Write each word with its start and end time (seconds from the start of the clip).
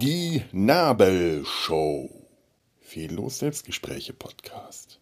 Die 0.00 0.42
Nabelshow. 0.52 2.08
Fehllos 2.80 3.40
Selbstgespräche 3.40 4.14
Podcast. 4.14 4.98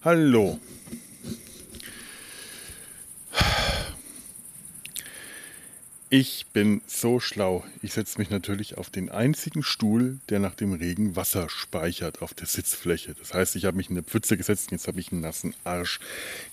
Hallo. 0.00 0.58
Ich 6.14 6.44
bin 6.52 6.82
so 6.86 7.20
schlau. 7.20 7.64
Ich 7.80 7.94
setze 7.94 8.18
mich 8.18 8.28
natürlich 8.28 8.76
auf 8.76 8.90
den 8.90 9.08
einzigen 9.08 9.62
Stuhl, 9.62 10.18
der 10.28 10.40
nach 10.40 10.54
dem 10.54 10.74
Regen 10.74 11.16
Wasser 11.16 11.48
speichert 11.48 12.20
auf 12.20 12.34
der 12.34 12.46
Sitzfläche. 12.46 13.14
Das 13.18 13.32
heißt, 13.32 13.56
ich 13.56 13.64
habe 13.64 13.78
mich 13.78 13.88
in 13.88 13.96
eine 13.96 14.02
Pfütze 14.02 14.36
gesetzt 14.36 14.66
und 14.66 14.72
jetzt 14.72 14.88
habe 14.88 15.00
ich 15.00 15.10
einen 15.10 15.22
nassen 15.22 15.54
Arsch. 15.64 16.00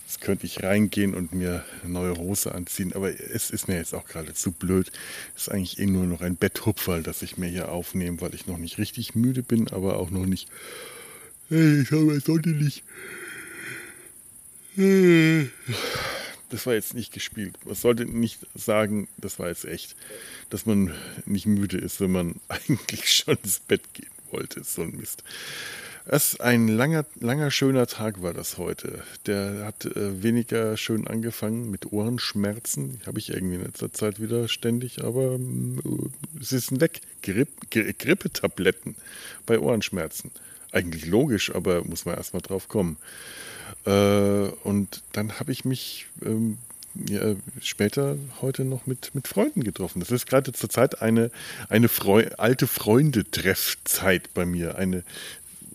Jetzt 0.06 0.22
könnte 0.22 0.46
ich 0.46 0.62
reingehen 0.62 1.14
und 1.14 1.34
mir 1.34 1.62
eine 1.82 1.92
neue 1.92 2.16
Hose 2.16 2.54
anziehen, 2.54 2.94
aber 2.94 3.10
es 3.10 3.50
ist 3.50 3.68
mir 3.68 3.76
jetzt 3.76 3.94
auch 3.94 4.06
gerade 4.06 4.32
zu 4.32 4.50
blöd. 4.50 4.90
Es 5.36 5.42
ist 5.42 5.48
eigentlich 5.50 5.78
eh 5.78 5.84
nur 5.84 6.06
noch 6.06 6.22
ein 6.22 6.36
Betthupferl, 6.36 7.02
das 7.02 7.20
ich 7.20 7.36
mir 7.36 7.48
hier 7.48 7.70
aufnehme, 7.70 8.22
weil 8.22 8.34
ich 8.34 8.46
noch 8.46 8.56
nicht 8.56 8.78
richtig 8.78 9.14
müde 9.14 9.42
bin, 9.42 9.68
aber 9.68 9.98
auch 9.98 10.08
noch 10.08 10.24
nicht. 10.24 10.48
Hey, 11.50 11.82
ich 11.82 11.90
habe 11.90 12.18
sollte 12.20 12.48
nicht 12.48 12.82
das 16.50 16.66
war 16.66 16.74
jetzt 16.74 16.94
nicht 16.94 17.12
gespielt. 17.12 17.56
Man 17.64 17.74
sollte 17.74 18.04
nicht 18.04 18.46
sagen, 18.54 19.08
das 19.16 19.38
war 19.38 19.48
jetzt 19.48 19.64
echt, 19.64 19.96
dass 20.50 20.66
man 20.66 20.92
nicht 21.24 21.46
müde 21.46 21.78
ist, 21.78 22.00
wenn 22.00 22.12
man 22.12 22.40
eigentlich 22.48 23.12
schon 23.12 23.38
ins 23.42 23.60
Bett 23.60 23.82
gehen 23.94 24.10
wollte. 24.30 24.62
So 24.64 24.82
ein 24.82 24.96
Mist. 24.96 25.24
Das 26.06 26.40
ein 26.40 26.66
langer, 26.66 27.04
langer, 27.20 27.52
schöner 27.52 27.86
Tag 27.86 28.20
war 28.20 28.34
das 28.34 28.58
heute. 28.58 29.04
Der 29.26 29.64
hat 29.64 29.84
äh, 29.84 30.22
weniger 30.22 30.76
schön 30.76 31.06
angefangen 31.06 31.70
mit 31.70 31.92
Ohrenschmerzen. 31.92 33.00
Habe 33.06 33.20
ich 33.20 33.30
irgendwie 33.30 33.56
in 33.56 33.64
letzter 33.64 33.92
Zeit 33.92 34.20
wieder 34.20 34.48
ständig, 34.48 35.04
aber 35.04 35.34
äh, 35.34 36.40
es 36.40 36.52
ist 36.52 36.80
weg. 36.80 37.00
Gripp, 37.22 37.70
Grippetabletten 37.70 38.96
bei 39.46 39.60
Ohrenschmerzen. 39.60 40.32
Eigentlich 40.72 41.06
logisch, 41.06 41.54
aber 41.54 41.84
muss 41.84 42.06
man 42.06 42.16
erstmal 42.16 42.42
drauf 42.42 42.68
kommen. 42.68 42.96
Äh, 43.86 43.90
und 44.64 45.02
dann 45.12 45.38
habe 45.38 45.52
ich 45.52 45.64
mich 45.64 46.06
ähm, 46.24 46.58
ja, 46.94 47.34
später 47.60 48.16
heute 48.40 48.64
noch 48.64 48.86
mit, 48.86 49.14
mit 49.14 49.28
Freunden 49.28 49.62
getroffen. 49.62 50.00
Das 50.00 50.10
ist 50.10 50.26
gerade 50.26 50.52
zurzeit 50.52 51.02
eine, 51.02 51.30
eine 51.68 51.88
Freu 51.88 52.28
alte 52.36 52.66
Freunde-Treffzeit 52.66 54.34
bei 54.34 54.44
mir. 54.44 54.76
Eine 54.76 54.98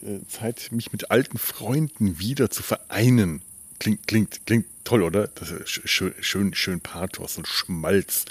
äh, 0.04 0.20
Zeit, 0.28 0.72
mich 0.72 0.92
mit 0.92 1.12
alten 1.12 1.38
Freunden 1.38 2.20
wieder 2.20 2.50
zu 2.50 2.64
vereinen. 2.64 3.42
Klingt, 3.80 4.08
klingt, 4.08 4.46
klingt 4.46 4.66
toll, 4.84 5.04
oder? 5.04 5.28
Das 5.28 5.52
ist 5.52 5.70
schön, 5.70 6.14
schön, 6.20 6.54
schön 6.54 6.82
Pathos 6.82 7.38
und 7.38 7.48
Schmalz. 7.48 8.26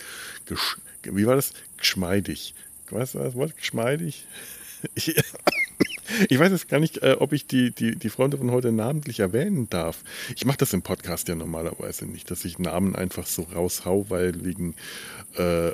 Gesch 0.47 0.79
Wie 1.03 1.27
war 1.27 1.37
das? 1.37 1.53
Geschmeidig. 1.77 2.55
Was 2.91 3.15
war 3.15 3.25
das 3.25 3.35
Wort? 3.35 3.57
Geschmeidig? 3.57 4.27
Ich 4.95 5.17
weiß 6.39 6.53
jetzt 6.53 6.69
gar 6.69 6.81
nicht, 6.81 7.03
äh, 7.03 7.17
ob 7.19 7.33
ich 7.33 7.47
die, 7.47 7.71
die, 7.71 7.97
die 7.97 8.11
Freunde 8.11 8.39
von 8.39 8.51
heute 8.51 8.73
namentlich 8.73 9.21
erwähnen 9.21 9.69
darf. 9.71 10.03
Ich 10.37 10.45
mache 10.45 10.59
das 10.59 10.73
im 10.73 10.83
Podcast 10.83 11.29
ja 11.29 11.35
normalerweise 11.35 12.07
nicht, 12.07 12.31
dass 12.31 12.45
ich 12.45 12.59
Namen 12.59 12.95
einfach 12.95 13.27
so 13.27 13.43
raushau, 13.43 14.07
weil 14.09 14.45
wegen 14.45 14.75
äh, 15.37 15.73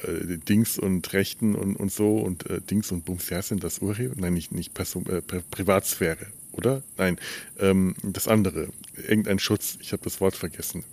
Dings 0.48 0.78
und 0.78 1.12
Rechten 1.12 1.54
und, 1.54 1.76
und 1.76 1.92
so 1.92 2.18
und 2.18 2.48
äh, 2.48 2.60
Dings 2.60 2.92
und 2.92 3.04
Bums, 3.04 3.28
ja, 3.30 3.42
sind 3.42 3.64
das 3.64 3.80
Urheber? 3.80 4.14
Nein, 4.16 4.34
nicht, 4.34 4.52
nicht 4.52 4.74
Person, 4.74 5.06
äh, 5.06 5.20
Privatsphäre, 5.20 6.26
oder? 6.52 6.82
Nein, 6.96 7.18
ähm, 7.58 7.94
das 8.02 8.28
andere, 8.28 8.68
irgendein 8.96 9.38
Schutz, 9.38 9.78
ich 9.80 9.92
habe 9.92 10.02
das 10.02 10.20
Wort 10.20 10.36
vergessen. 10.36 10.84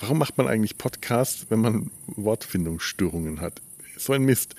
Warum 0.00 0.18
macht 0.18 0.36
man 0.36 0.48
eigentlich 0.48 0.78
Podcasts, 0.78 1.46
wenn 1.48 1.60
man 1.60 1.90
Wortfindungsstörungen 2.06 3.40
hat? 3.40 3.62
So 3.96 4.12
ein 4.12 4.22
Mist. 4.22 4.54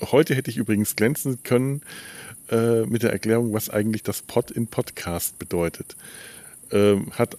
Heute 0.00 0.34
hätte 0.34 0.50
ich 0.50 0.56
übrigens 0.56 0.96
glänzen 0.96 1.42
können 1.44 1.82
äh, 2.50 2.82
mit 2.86 3.02
der 3.02 3.12
Erklärung, 3.12 3.52
was 3.52 3.70
eigentlich 3.70 4.02
das 4.02 4.22
Pod 4.22 4.50
in 4.50 4.66
Podcast 4.66 5.38
bedeutet. 5.38 5.96
Ähm, 6.72 7.12
hat 7.12 7.36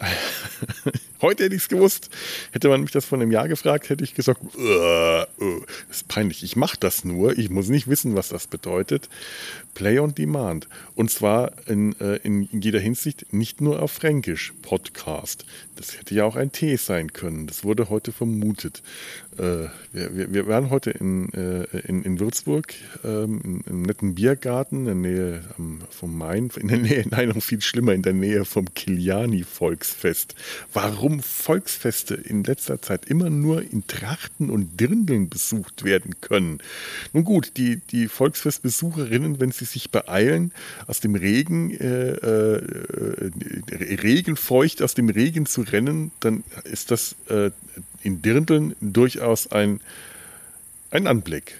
heute 1.22 1.46
hätte 1.46 1.56
ich 1.56 1.64
es 1.64 1.70
gewusst. 1.70 2.10
Hätte 2.52 2.70
man 2.70 2.82
mich 2.82 2.92
das 2.92 3.06
vor 3.06 3.20
einem 3.20 3.32
Jahr 3.32 3.48
gefragt, 3.48 3.90
hätte 3.90 4.04
ich 4.04 4.14
gesagt, 4.14 4.42
uh, 4.44 5.24
ist 5.90 6.08
peinlich. 6.08 6.44
Ich 6.44 6.56
mache 6.56 6.78
das 6.80 7.04
nur. 7.04 7.38
Ich 7.38 7.50
muss 7.50 7.70
nicht 7.70 7.88
wissen, 7.88 8.16
was 8.16 8.30
das 8.30 8.48
bedeutet. 8.48 9.10
Play 9.74 10.00
on 10.00 10.14
Demand. 10.14 10.68
Und 10.96 11.10
zwar 11.10 11.54
in, 11.68 12.00
äh, 12.00 12.18
in 12.18 12.48
jeder 12.52 12.80
Hinsicht 12.80 13.34
nicht 13.34 13.62
nur 13.62 13.82
auf 13.82 13.92
Fränkisch. 13.92 14.54
Podcast. 14.62 15.46
Das 15.76 15.98
hätte 15.98 16.14
ja 16.14 16.26
auch 16.26 16.36
ein 16.36 16.52
T 16.52 16.76
sein 16.76 17.12
können. 17.14 17.48
Das 17.48 17.64
wurde 17.64 17.90
heute 17.90 18.12
vermutet. 18.12 18.84
Äh, 19.38 19.68
wir, 19.92 20.34
wir, 20.34 20.48
waren 20.48 20.70
heute 20.70 20.92
in, 20.92 21.34
äh, 21.34 21.64
in, 21.88 22.04
in 22.04 22.20
Würzburg 22.20 22.74
ähm, 23.04 23.64
im 23.66 23.82
netten 23.82 24.14
Biergarten 24.14 24.86
in 24.86 24.86
der 24.86 24.96
Nähe 24.96 25.42
vom 25.90 26.18
Main, 26.18 26.52
in 26.58 26.68
der 26.68 26.78
Nähe, 26.78 27.06
nein, 27.10 27.30
noch 27.30 27.42
viel 27.42 27.62
schlimmer, 27.62 27.94
in 27.94 28.04
der 28.04 28.14
Nähe 28.14 28.46
vom 28.46 28.74
Kiliani-Volksfest. 29.24 30.36
Warum 30.74 31.22
Volksfeste 31.22 32.16
in 32.16 32.44
letzter 32.44 32.82
Zeit 32.82 33.06
immer 33.06 33.30
nur 33.30 33.62
in 33.62 33.88
Trachten 33.88 34.50
und 34.50 34.80
Dirndeln 34.80 35.30
besucht 35.30 35.84
werden 35.84 36.16
können? 36.22 36.60
Nun 37.14 37.24
gut, 37.24 37.58
die, 37.58 37.78
die 37.78 38.08
Volksfestbesucherinnen, 38.08 39.40
wenn 39.40 39.52
sie 39.52 39.66
sich 39.66 39.90
beeilen, 39.90 40.52
aus 40.88 41.00
dem 41.00 41.16
Regen, 41.16 41.72
äh, 41.72 42.12
äh, 42.12 42.62
regenfeucht 44.02 44.82
aus 44.82 44.94
dem 44.94 45.10
Regen 45.10 45.46
zu 45.46 45.62
rennen, 45.62 46.12
dann 46.20 46.44
ist 46.64 46.92
das 46.92 47.16
äh, 47.30 47.52
in 48.02 48.22
Dirndeln 48.22 48.76
durchaus 48.82 49.52
ein, 49.52 49.80
ein 50.92 51.08
Anblick. 51.08 51.60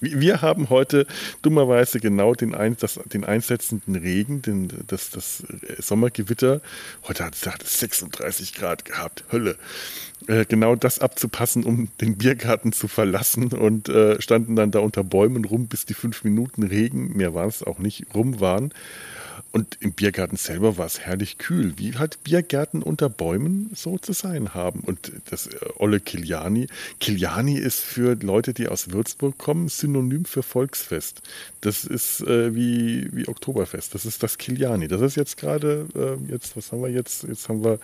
Wir 0.00 0.42
haben 0.42 0.70
heute 0.70 1.06
dummerweise 1.42 2.00
genau 2.00 2.34
den, 2.34 2.54
ein, 2.54 2.76
das, 2.78 2.98
den 3.12 3.24
einsetzenden 3.24 3.96
Regen, 3.96 4.42
den, 4.42 4.72
das, 4.86 5.10
das 5.10 5.42
Sommergewitter. 5.78 6.60
Heute 7.06 7.24
hat 7.24 7.34
es 7.62 7.80
36 7.80 8.54
Grad 8.54 8.84
gehabt, 8.84 9.24
Hölle. 9.30 9.56
Äh, 10.26 10.46
genau 10.46 10.74
das 10.74 11.00
abzupassen, 11.00 11.64
um 11.64 11.88
den 12.00 12.16
Biergarten 12.16 12.72
zu 12.72 12.88
verlassen 12.88 13.48
und 13.48 13.88
äh, 13.88 14.20
standen 14.22 14.56
dann 14.56 14.70
da 14.70 14.78
unter 14.78 15.04
Bäumen 15.04 15.44
rum, 15.44 15.66
bis 15.66 15.84
die 15.84 15.94
fünf 15.94 16.24
Minuten 16.24 16.62
Regen, 16.62 17.16
mehr 17.16 17.34
war 17.34 17.46
es 17.46 17.62
auch 17.62 17.78
nicht, 17.78 18.06
rum 18.14 18.40
waren. 18.40 18.72
Und 19.54 19.78
im 19.78 19.92
Biergarten 19.92 20.34
selber 20.34 20.78
war 20.78 20.86
es 20.86 20.98
herrlich 20.98 21.38
kühl, 21.38 21.74
wie 21.78 21.94
halt 21.94 22.24
Biergärten 22.24 22.82
unter 22.82 23.08
Bäumen 23.08 23.70
so 23.72 23.98
zu 23.98 24.12
sein 24.12 24.52
haben. 24.52 24.80
Und 24.80 25.12
das 25.30 25.46
äh, 25.46 25.58
Olle 25.76 26.00
Kiliani. 26.00 26.66
Kiliani 26.98 27.56
ist 27.56 27.78
für 27.78 28.16
Leute, 28.16 28.52
die 28.52 28.66
aus 28.66 28.90
Würzburg 28.90 29.38
kommen, 29.38 29.68
synonym 29.68 30.24
für 30.24 30.42
Volksfest. 30.42 31.22
Das 31.60 31.84
ist 31.84 32.20
äh, 32.22 32.52
wie, 32.56 33.08
wie 33.12 33.28
Oktoberfest. 33.28 33.94
Das 33.94 34.04
ist 34.04 34.24
das 34.24 34.38
Kiliani. 34.38 34.88
Das 34.88 35.00
ist 35.00 35.14
jetzt 35.14 35.36
gerade, 35.36 35.86
äh, 35.94 36.32
jetzt, 36.32 36.56
was 36.56 36.72
haben 36.72 36.82
wir 36.82 36.90
jetzt? 36.90 37.22
Jetzt 37.22 37.48
haben 37.48 37.62
wir 37.62 37.78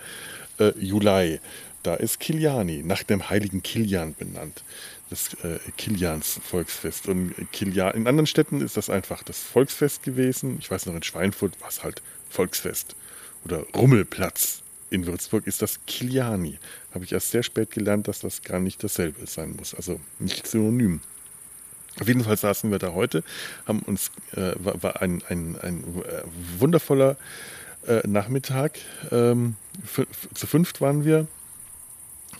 äh, 0.61 0.73
Juli. 0.79 1.39
Da 1.83 1.95
ist 1.95 2.19
Kiliani, 2.19 2.83
nach 2.83 3.01
dem 3.03 3.29
heiligen 3.29 3.63
Kilian 3.63 4.13
benannt 4.13 4.63
das 5.11 5.33
äh, 5.43 5.59
Kilians 5.77 6.39
Volksfest. 6.43 7.07
Und 7.07 7.33
Kilian, 7.51 7.93
in 7.95 8.07
anderen 8.07 8.27
Städten 8.27 8.61
ist 8.61 8.77
das 8.77 8.89
einfach 8.89 9.23
das 9.23 9.39
Volksfest 9.39 10.03
gewesen. 10.03 10.57
Ich 10.59 10.71
weiß 10.71 10.85
noch, 10.85 10.95
in 10.95 11.03
Schweinfurt 11.03 11.59
war 11.61 11.69
es 11.69 11.83
halt 11.83 12.01
Volksfest. 12.29 12.95
Oder 13.43 13.65
Rummelplatz. 13.75 14.61
In 14.89 15.05
Würzburg 15.05 15.47
ist 15.47 15.61
das 15.61 15.79
Kiliani. 15.85 16.59
Habe 16.93 17.03
ich 17.03 17.11
erst 17.11 17.31
sehr 17.31 17.43
spät 17.43 17.71
gelernt, 17.71 18.07
dass 18.07 18.19
das 18.19 18.41
gar 18.41 18.59
nicht 18.59 18.83
dasselbe 18.83 19.27
sein 19.27 19.55
muss. 19.57 19.73
Also 19.73 19.99
nicht 20.19 20.47
synonym. 20.47 21.01
Auf 21.99 22.07
jeden 22.07 22.23
Fall 22.23 22.37
saßen 22.37 22.71
wir 22.71 22.79
da 22.79 22.93
heute, 22.93 23.23
haben 23.65 23.79
uns, 23.79 24.11
äh, 24.33 24.53
war, 24.55 24.81
war, 24.81 25.01
ein, 25.01 25.21
ein, 25.27 25.57
ein 25.61 25.83
äh, 26.03 26.23
wundervoller 26.57 27.17
äh, 27.85 28.05
Nachmittag. 28.07 28.79
Ähm, 29.11 29.55
zu 30.33 30.47
fünft 30.47 30.81
waren 30.81 31.05
wir. 31.05 31.27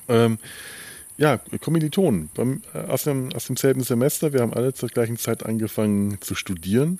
Ähm, 0.07 0.37
ja, 1.17 1.39
Kommilitonen 1.59 2.29
beim, 2.33 2.63
äh, 2.73 2.79
aus, 2.79 3.03
dem, 3.03 3.31
aus 3.33 3.45
demselben 3.45 3.83
Semester. 3.83 4.33
Wir 4.33 4.41
haben 4.41 4.53
alle 4.53 4.73
zur 4.73 4.89
gleichen 4.89 5.17
Zeit 5.17 5.45
angefangen 5.45 6.19
zu 6.21 6.35
studieren. 6.35 6.99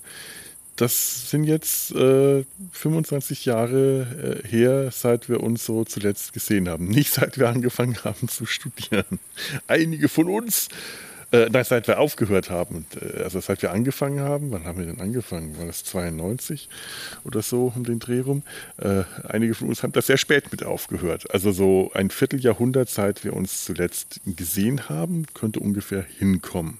Das 0.75 1.30
sind 1.30 1.44
jetzt 1.44 1.92
äh, 1.92 2.44
25 2.72 3.45
Jahre 3.45 4.42
äh, 4.44 4.48
her, 4.48 4.89
seit 4.92 5.28
wir 5.28 5.42
uns 5.42 5.66
so 5.66 5.83
zuletzt 5.83 6.34
gesehen 6.34 6.69
haben. 6.69 6.88
Nicht 6.88 7.13
seit 7.13 7.38
wir 7.38 7.50
angefangen 7.50 7.98
haben 8.04 8.27
zu 8.27 8.45
studieren. 8.45 9.19
Einige 9.68 10.07
von 10.07 10.30
uns 10.30 10.69
äh, 11.31 11.48
nein, 11.50 11.63
seit 11.63 11.88
wir 11.88 12.00
aufgehört 12.00 12.50
haben, 12.50 12.86
äh, 13.00 13.24
also 13.24 13.39
seit 13.39 13.62
wir 13.62 13.72
angefangen 13.72 14.19
haben, 14.19 14.51
wann 14.51 14.66
haben 14.66 14.80
wir 14.80 14.86
denn 14.86 15.00
angefangen? 15.00 15.57
War 15.57 15.66
das 15.66 15.83
92 15.86 16.69
oder 17.24 17.42
so 17.42 17.72
um 17.75 17.83
den 17.83 18.00
Dreh 18.00 18.19
rum? 18.19 18.44
Äh, 18.78 19.04
einige 19.24 19.54
von 19.54 19.69
uns 19.69 19.83
haben 19.83 19.94
das 19.94 20.07
sehr 20.07 20.18
spät 20.18 20.51
mit 20.51 20.63
aufgehört. 20.63 21.31
Also 21.31 21.51
so 21.51 21.92
ein 21.94 22.10
Vierteljahrhundert, 22.10 22.89
seit 22.89 23.24
wir 23.24 23.33
uns 23.33 23.63
zuletzt 23.66 24.19
gesehen 24.25 24.89
haben, 24.89 25.25
könnte 25.33 25.60
ungefähr 25.60 26.04
hinkommen. 26.04 26.80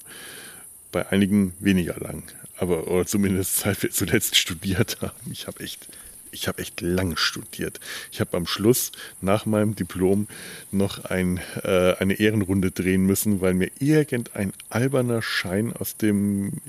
bei 0.92 1.08
einigen 1.10 1.54
weniger 1.60 1.96
lang. 2.00 2.24
Aber 2.58 2.88
oder 2.88 3.06
zumindest 3.06 3.60
seit 3.60 3.82
wir 3.82 3.92
zuletzt 3.92 4.36
studiert 4.36 4.98
haben. 5.02 5.32
Ich 5.32 5.48
habe 5.48 5.64
echt 5.64 5.88
ich 6.32 6.48
habe 6.48 6.62
echt 6.62 6.82
lang 6.82 7.18
studiert. 7.18 7.80
Ich 8.12 8.20
habe 8.20 8.36
am 8.38 8.48
Schluss 8.48 8.92
nach 9.22 9.46
meinem 9.46 9.76
Diplom 9.76 10.28
noch 10.72 11.06
ein, 11.06 11.40
äh, 11.64 11.96
eine 11.96 12.14
Ehrenrunde 12.16 12.72
drehen 12.72 13.06
müssen, 13.06 13.42
weil 13.42 13.54
mir 13.54 13.70
irgendein 13.80 14.54
alberner 14.70 15.22
Schein 15.22 15.74
aus 15.74 15.98
dem 15.98 16.62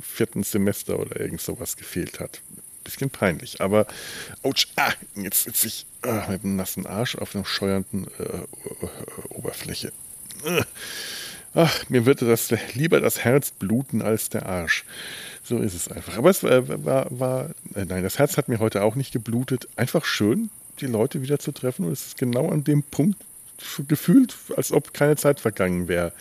vierten 0.00 0.42
Semester 0.42 0.98
oder 0.98 1.20
irgend 1.20 1.40
sowas 1.40 1.76
gefehlt 1.76 2.20
hat. 2.20 2.40
Bisschen 2.84 3.10
peinlich, 3.10 3.60
aber 3.60 3.86
ouch, 4.42 4.66
ah, 4.76 4.92
jetzt 5.14 5.44
sitze 5.44 5.66
ich 5.66 5.86
ah, 6.02 6.26
mit 6.30 6.44
einem 6.44 6.56
nassen 6.56 6.86
Arsch 6.86 7.14
auf 7.16 7.34
einer 7.34 7.44
scheuernden 7.44 8.06
äh, 8.18 9.34
Oberfläche. 9.34 9.92
Ach, 11.54 11.88
mir 11.88 12.06
würde 12.06 12.26
das 12.26 12.52
lieber 12.74 13.00
das 13.00 13.24
Herz 13.24 13.50
bluten 13.50 14.02
als 14.02 14.28
der 14.28 14.46
Arsch. 14.46 14.84
So 15.42 15.58
ist 15.58 15.74
es 15.74 15.88
einfach. 15.88 16.16
Aber 16.16 16.30
es 16.30 16.44
war, 16.44 16.84
war, 16.84 17.06
war, 17.10 17.50
äh, 17.74 17.84
nein, 17.84 18.04
das 18.04 18.18
Herz 18.18 18.36
hat 18.36 18.48
mir 18.48 18.60
heute 18.60 18.82
auch 18.82 18.94
nicht 18.94 19.12
geblutet. 19.12 19.66
Einfach 19.76 20.04
schön, 20.04 20.50
die 20.80 20.86
Leute 20.86 21.22
wieder 21.22 21.40
zu 21.40 21.50
treffen. 21.50 21.86
Und 21.86 21.92
es 21.92 22.06
ist 22.06 22.18
genau 22.18 22.50
an 22.50 22.62
dem 22.62 22.82
Punkt 22.84 23.18
gefühlt, 23.88 24.36
als 24.56 24.72
ob 24.72 24.94
keine 24.94 25.16
Zeit 25.16 25.40
vergangen 25.40 25.88
wäre. 25.88 26.12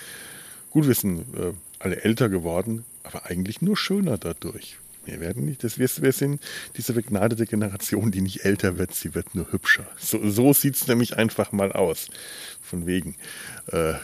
Gut 0.71 0.87
wissen, 0.87 1.19
äh, 1.37 1.53
alle 1.77 2.03
älter 2.03 2.29
geworden, 2.29 2.85
aber 3.03 3.27
eigentlich 3.27 3.61
nur 3.61 3.77
schöner 3.77 4.17
dadurch. 4.17 4.77
Wir 5.05 5.19
werden 5.21 5.45
nicht, 5.45 5.63
das, 5.63 5.79
wir, 5.79 5.89
wir 6.01 6.11
sind 6.11 6.41
diese 6.75 6.93
begnadete 6.93 7.45
Generation, 7.45 8.11
die 8.11 8.21
nicht 8.21 8.45
älter 8.45 8.77
wird, 8.77 8.93
sie 8.93 9.15
wird 9.15 9.33
nur 9.33 9.51
hübscher. 9.51 9.87
So, 9.97 10.29
so 10.29 10.53
sieht 10.53 10.75
es 10.75 10.87
nämlich 10.87 11.17
einfach 11.17 11.51
mal 11.51 11.71
aus. 11.71 12.09
Von 12.61 12.85
wegen. 12.85 13.15
Äh, 13.71 13.91
äh 13.91 13.95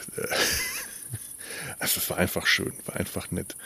also 1.78 1.98
es 1.98 2.08
war 2.10 2.16
einfach 2.16 2.46
schön, 2.46 2.72
war 2.86 2.96
einfach 2.96 3.30
nett. 3.30 3.56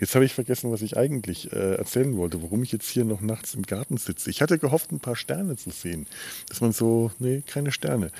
Jetzt 0.00 0.14
habe 0.14 0.24
ich 0.24 0.34
vergessen, 0.34 0.72
was 0.72 0.82
ich 0.82 0.96
eigentlich 0.96 1.52
äh, 1.52 1.76
erzählen 1.76 2.16
wollte, 2.16 2.42
warum 2.42 2.62
ich 2.62 2.72
jetzt 2.72 2.88
hier 2.88 3.04
noch 3.04 3.20
nachts 3.20 3.54
im 3.54 3.62
Garten 3.62 3.96
sitze. 3.96 4.30
Ich 4.30 4.42
hatte 4.42 4.58
gehofft, 4.58 4.92
ein 4.92 5.00
paar 5.00 5.16
Sterne 5.16 5.56
zu 5.56 5.70
sehen. 5.70 6.06
Dass 6.48 6.60
man 6.60 6.72
so, 6.72 7.12
nee, 7.18 7.42
keine 7.46 7.72
Sterne. 7.72 8.10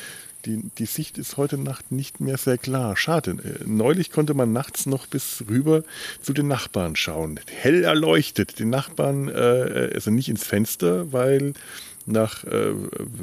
Die, 0.46 0.70
die 0.78 0.86
Sicht 0.86 1.18
ist 1.18 1.36
heute 1.36 1.58
Nacht 1.58 1.92
nicht 1.92 2.20
mehr 2.20 2.38
sehr 2.38 2.56
klar. 2.56 2.96
Schade. 2.96 3.32
Äh, 3.32 3.64
neulich 3.66 4.10
konnte 4.10 4.34
man 4.34 4.52
nachts 4.52 4.86
noch 4.86 5.06
bis 5.06 5.44
rüber 5.48 5.82
zu 6.22 6.32
den 6.32 6.48
Nachbarn 6.48 6.96
schauen. 6.96 7.40
Hell 7.46 7.84
erleuchtet. 7.84 8.58
Die 8.58 8.64
Nachbarn, 8.64 9.28
äh, 9.28 9.90
also 9.94 10.10
nicht 10.10 10.28
ins 10.28 10.44
Fenster, 10.44 11.12
weil 11.12 11.54
nach 12.10 12.44
äh, 12.44 12.72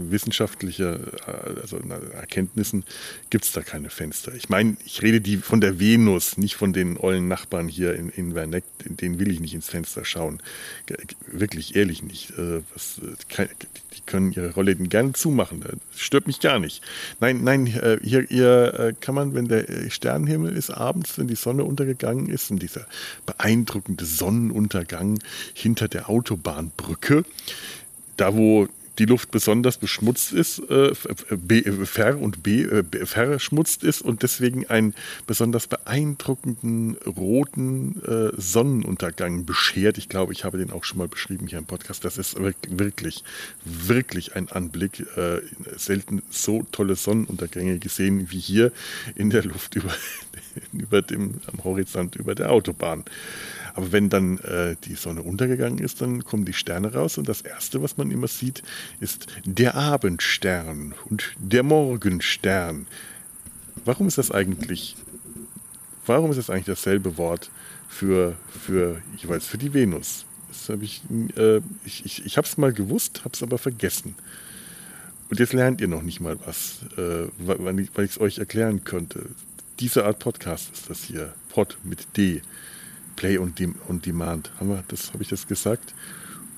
wissenschaftlicher 0.09 0.99
äh, 1.27 1.59
also 1.61 1.79
Erkenntnissen 2.13 2.83
gibt 3.29 3.45
es 3.45 3.51
da 3.51 3.61
keine 3.61 3.89
Fenster. 3.89 4.33
Ich 4.35 4.49
meine, 4.49 4.77
ich 4.85 5.01
rede 5.01 5.21
die 5.21 5.37
von 5.37 5.61
der 5.61 5.79
Venus, 5.79 6.37
nicht 6.37 6.55
von 6.55 6.73
den 6.73 6.97
ollen 6.97 7.27
Nachbarn 7.27 7.67
hier 7.67 7.95
in, 7.95 8.09
in 8.09 8.35
Werneck, 8.35 8.63
denen 8.85 9.19
will 9.19 9.31
ich 9.31 9.39
nicht 9.39 9.53
ins 9.53 9.69
Fenster 9.69 10.05
schauen. 10.05 10.39
Wirklich, 11.27 11.75
ehrlich 11.75 12.03
nicht. 12.03 12.31
Äh, 12.31 12.61
was, 12.73 12.99
äh, 12.99 13.47
die 13.95 14.01
können 14.05 14.31
ihre 14.31 14.53
Rolle 14.53 14.75
gerne 14.75 15.13
zumachen. 15.13 15.61
Das 15.61 15.99
stört 15.99 16.27
mich 16.27 16.39
gar 16.39 16.59
nicht. 16.59 16.81
Nein, 17.19 17.43
nein, 17.43 17.67
äh, 17.67 17.99
hier, 18.01 18.25
hier 18.27 18.95
kann 19.01 19.15
man, 19.15 19.33
wenn 19.33 19.47
der 19.47 19.65
Sternenhimmel 19.89 20.55
ist, 20.55 20.69
abends, 20.69 21.17
wenn 21.17 21.27
die 21.27 21.35
Sonne 21.35 21.63
untergegangen 21.63 22.29
ist 22.29 22.51
und 22.51 22.61
dieser 22.61 22.85
beeindruckende 23.25 24.05
Sonnenuntergang 24.05 25.19
hinter 25.53 25.87
der 25.87 26.09
Autobahnbrücke, 26.09 27.23
da 28.17 28.35
wo 28.35 28.67
die 28.99 29.05
Luft 29.05 29.31
besonders 29.31 29.77
beschmutzt 29.77 30.33
ist, 30.33 30.59
äh, 30.69 30.95
ver 30.95 32.17
und 32.19 32.47
äh, 32.47 32.83
verschmutzt 33.05 33.83
ist 33.83 34.01
und 34.01 34.23
deswegen 34.23 34.67
einen 34.67 34.93
besonders 35.27 35.67
beeindruckenden 35.67 36.97
roten 37.05 38.01
äh, 38.03 38.31
Sonnenuntergang 38.39 39.45
beschert. 39.45 39.97
Ich 39.97 40.09
glaube, 40.09 40.33
ich 40.33 40.43
habe 40.43 40.57
den 40.57 40.71
auch 40.71 40.83
schon 40.83 40.97
mal 40.97 41.07
beschrieben 41.07 41.47
hier 41.47 41.59
im 41.59 41.65
Podcast. 41.65 42.05
Das 42.05 42.17
ist 42.17 42.37
wirklich, 42.39 43.23
wirklich 43.63 44.35
ein 44.35 44.49
Anblick. 44.49 45.05
Äh, 45.15 45.41
selten 45.75 46.21
so 46.29 46.65
tolle 46.71 46.95
Sonnenuntergänge 46.95 47.79
gesehen 47.79 48.31
wie 48.31 48.39
hier 48.39 48.71
in 49.15 49.29
der 49.29 49.43
Luft 49.43 49.75
über, 49.75 49.93
über 50.73 51.01
dem, 51.01 51.35
am 51.51 51.63
Horizont 51.63 52.15
über 52.15 52.35
der 52.35 52.51
Autobahn. 52.51 53.03
Aber 53.77 53.91
wenn 53.91 54.09
dann 54.09 54.39
äh, 54.39 54.75
die 54.85 54.95
Sonne 54.95 55.21
untergegangen 55.21 55.77
ist, 55.77 56.01
dann 56.01 56.23
kommen 56.23 56.45
die 56.45 56.53
Sterne 56.53 56.93
raus 56.93 57.19
und 57.19 57.29
das 57.29 57.41
Erste, 57.41 57.79
was 57.83 57.95
man 57.95 58.09
immer 58.09 58.27
sieht, 58.27 58.63
ist 58.99 59.27
der 59.45 59.75
Abendstern 59.75 60.95
und 61.05 61.35
der 61.37 61.61
Morgenstern. 61.61 62.87
Warum 63.85 64.07
ist 64.07 64.17
das 64.17 64.31
eigentlich? 64.31 64.95
Warum 66.07 66.31
ist 66.31 66.37
das 66.37 66.49
eigentlich 66.49 66.65
dasselbe 66.65 67.19
Wort 67.19 67.51
für, 67.87 68.35
für 68.49 68.99
jeweils 69.17 69.45
für 69.45 69.59
die 69.59 69.71
Venus? 69.75 70.25
Das 70.47 70.69
habe 70.69 70.83
ich, 70.83 71.03
äh, 71.35 71.57
ich, 71.85 72.03
ich, 72.03 72.25
ich 72.25 72.37
habe 72.37 72.47
es 72.47 72.57
mal 72.57 72.73
gewusst, 72.73 73.25
habe 73.25 73.35
es 73.35 73.43
aber 73.43 73.59
vergessen. 73.59 74.15
Und 75.29 75.39
jetzt 75.39 75.53
lernt 75.53 75.81
ihr 75.81 75.87
noch 75.87 76.01
nicht 76.01 76.19
mal 76.19 76.39
was, 76.47 76.79
äh, 76.97 77.27
weil 77.37 77.79
ich 77.79 77.91
es 77.95 78.19
euch 78.19 78.39
erklären 78.39 78.83
könnte. 78.85 79.27
Diese 79.79 80.03
Art 80.03 80.17
Podcast 80.17 80.71
ist 80.73 80.89
das 80.89 81.03
hier. 81.03 81.35
Pod 81.49 81.77
mit 81.83 82.17
D. 82.17 82.41
Play 83.17 83.37
on, 83.37 83.53
De 83.53 83.67
on 83.89 83.99
Demand. 83.99 84.51
Haben 84.59 84.69
wir, 84.69 84.83
das 84.87 85.11
habe 85.11 85.21
ich 85.21 85.29
das 85.29 85.47
gesagt? 85.47 85.93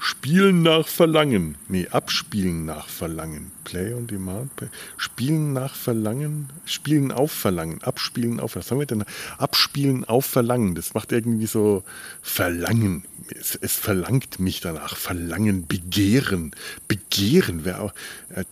Spielen 0.01 0.61
nach 0.61 0.88
Verlangen. 0.88 1.56
Nee, 1.67 1.88
abspielen 1.89 2.65
nach 2.65 2.88
Verlangen. 2.88 3.51
Play 3.65 3.94
on 3.94 4.07
Demand. 4.07 4.56
Play. 4.56 4.69
Spielen 4.95 5.51
nach 5.51 5.75
Verlangen. 5.75 6.50
Spielen 6.63 7.11
auf 7.11 7.33
Verlangen. 7.33 7.81
Abspielen 7.83 8.39
auf. 8.39 8.56
Was 8.56 8.71
haben 8.71 8.79
wir 8.79 8.85
denn? 8.85 9.03
Abspielen 9.38 10.06
auf 10.06 10.25
Verlangen. 10.25 10.73
Das 10.75 10.94
macht 10.94 11.11
irgendwie 11.11 11.47
so 11.47 11.83
Verlangen. 12.21 13.03
Es, 13.38 13.56
es 13.56 13.75
verlangt 13.75 14.39
mich 14.39 14.61
danach. 14.61 14.95
Verlangen, 14.95 15.67
Begehren. 15.67 16.51
Begehren. 16.88 17.65
Wer, 17.65 17.94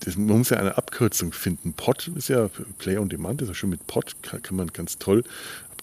das, 0.01 0.17
man 0.17 0.39
muss 0.39 0.49
ja 0.49 0.57
eine 0.57 0.77
Abkürzung 0.77 1.31
finden. 1.31 1.71
Pod 1.71 2.09
ist 2.13 2.27
ja, 2.27 2.49
Play 2.77 2.97
on 2.97 3.07
Demand 3.07 3.41
ist 3.41 3.47
ja 3.47 3.53
schon 3.53 3.69
mit 3.69 3.87
Pod, 3.87 4.17
kann, 4.21 4.41
kann 4.41 4.57
man 4.57 4.67
ganz 4.67 4.97
toll 4.97 5.23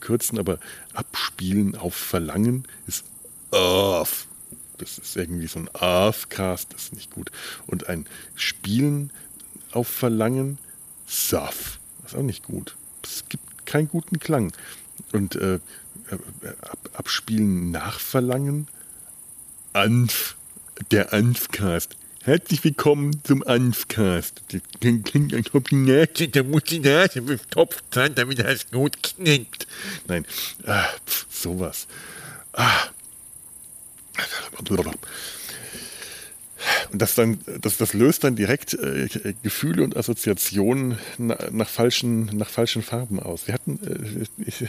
abkürzen, 0.04 0.38
aber 0.38 0.58
abspielen 0.92 1.76
auf 1.76 1.94
Verlangen 1.94 2.66
ist 2.86 3.04
off. 3.50 4.26
Das 4.78 4.98
ist 4.98 5.16
irgendwie 5.16 5.46
so 5.46 5.60
ein 5.60 5.68
Off-Cast, 5.68 6.72
das 6.74 6.84
ist 6.84 6.94
nicht 6.94 7.10
gut. 7.10 7.30
Und 7.66 7.88
ein 7.88 8.06
Spielen 8.34 9.10
auf 9.72 9.88
Verlangen, 9.88 10.58
das 11.06 11.78
ist 12.06 12.14
auch 12.14 12.22
nicht 12.22 12.44
gut. 12.44 12.76
Es 13.02 13.24
gibt 13.28 13.66
keinen 13.66 13.88
guten 13.88 14.18
Klang. 14.18 14.52
Und 15.12 15.36
äh, 15.36 15.60
ab, 16.60 16.90
abspielen 16.92 17.70
nach 17.70 18.00
Verlangen, 18.00 18.68
Anf, 19.72 20.36
der 20.90 21.12
Anfcast. 21.12 21.96
Herzlich 22.24 22.64
willkommen 22.64 23.22
zum 23.22 23.46
Anfcast. 23.46 24.44
Das 24.48 24.62
klingt, 24.80 25.34
als 25.34 25.54
ob 25.54 25.68
die 25.68 25.74
Nase, 25.74 26.26
da 26.28 26.42
muss 26.42 26.64
die 26.64 26.78
Nase 26.78 27.20
bestopft 27.20 27.84
sein, 27.92 28.14
damit 28.14 28.38
das 28.38 28.70
gut 28.70 28.96
klingt. 29.02 29.66
Nein, 30.06 30.24
ah, 30.64 30.86
pf, 31.06 31.26
sowas. 31.28 31.86
Ah. 32.54 32.84
Und 36.90 37.02
das, 37.02 37.14
dann, 37.14 37.40
das, 37.60 37.76
das 37.76 37.92
löst 37.92 38.24
dann 38.24 38.36
direkt 38.36 38.72
äh, 38.72 39.34
Gefühle 39.42 39.84
und 39.84 39.94
Assoziationen 39.94 40.96
nach, 41.18 41.50
nach, 41.50 41.68
falschen, 41.68 42.24
nach 42.38 42.48
falschen 42.48 42.80
Farben 42.80 43.20
aus. 43.20 43.48
Wir 43.48 43.52
hatten, 43.52 43.78
äh, 43.86 44.66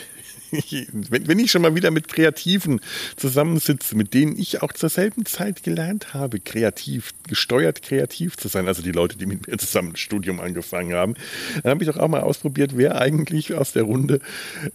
wenn, 1.09 1.27
wenn 1.27 1.39
ich 1.39 1.51
schon 1.51 1.61
mal 1.61 1.75
wieder 1.75 1.91
mit 1.91 2.07
Kreativen 2.07 2.81
zusammensitze, 3.15 3.95
mit 3.95 4.13
denen 4.13 4.37
ich 4.37 4.61
auch 4.61 4.73
zur 4.73 4.89
selben 4.89 5.25
Zeit 5.25 5.63
gelernt 5.63 6.13
habe, 6.13 6.39
kreativ, 6.39 7.13
gesteuert 7.27 7.81
kreativ 7.81 8.37
zu 8.37 8.47
sein, 8.47 8.67
also 8.67 8.81
die 8.81 8.91
Leute, 8.91 9.17
die 9.17 9.25
mit 9.25 9.47
mir 9.47 9.57
zusammen 9.57 9.91
ein 9.91 9.95
Studium 9.95 10.39
angefangen 10.39 10.93
haben, 10.93 11.15
dann 11.63 11.71
habe 11.71 11.83
ich 11.83 11.89
doch 11.89 11.97
auch 11.97 12.07
mal 12.07 12.21
ausprobiert, 12.21 12.71
wer 12.75 12.99
eigentlich 12.99 13.53
aus 13.53 13.73
der 13.73 13.83
Runde 13.83 14.19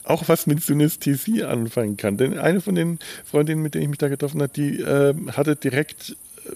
auch 0.04 0.28
was 0.28 0.46
mit 0.46 0.62
Synästhesie 0.62 1.44
anfangen 1.44 1.96
kann. 1.96 2.16
Denn 2.16 2.38
eine 2.38 2.60
von 2.60 2.75
den 2.75 2.99
Freundinnen, 3.25 3.62
mit 3.62 3.75
denen 3.75 3.84
ich 3.84 3.90
mich 3.90 3.99
da 3.99 4.08
getroffen 4.08 4.42
habe, 4.42 4.52
die 4.52 4.80
äh, 4.80 5.14
hatte 5.32 5.56
direkt 5.56 6.16
äh, 6.46 6.50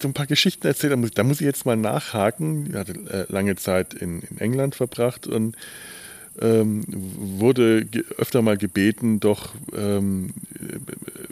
so 0.00 0.08
ein 0.08 0.14
paar 0.14 0.26
Geschichten 0.26 0.66
erzählt. 0.66 0.92
Da 1.14 1.24
muss, 1.24 1.40
ich 1.40 1.46
jetzt 1.46 1.66
mal 1.66 1.76
nachhaken. 1.76 2.66
Ich 2.70 2.74
hatte 2.74 2.92
äh, 2.92 3.32
lange 3.32 3.56
Zeit 3.56 3.94
in, 3.94 4.20
in 4.22 4.38
England 4.38 4.74
verbracht 4.74 5.26
und 5.26 5.56
ähm, 6.40 6.84
wurde 6.88 7.86
öfter 8.18 8.42
mal 8.42 8.56
gebeten, 8.56 9.20
doch 9.20 9.54
ähm, 9.76 10.34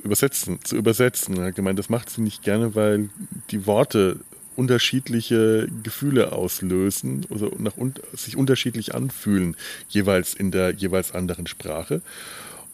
übersetzen, 0.05 0.59
zu 0.65 0.77
übersetzen. 0.77 1.37
Er 1.39 1.47
hat 1.47 1.57
gemeint, 1.57 1.79
das 1.79 1.89
macht 1.89 2.11
sie 2.11 2.23
nicht 2.23 2.43
gerne, 2.43 2.75
weil 2.75 3.11
die 3.51 3.67
Worte 3.67 4.21
unterschiedliche 4.57 5.69
Gefühle 5.83 6.33
auslösen 6.33 7.25
oder 7.31 7.51
nach, 7.59 7.73
sich 8.15 8.37
unterschiedlich 8.37 8.95
anfühlen, 8.95 9.57
jeweils 9.89 10.35
in 10.35 10.51
der 10.51 10.75
jeweils 10.75 11.13
anderen 11.13 11.47
Sprache. 11.47 12.03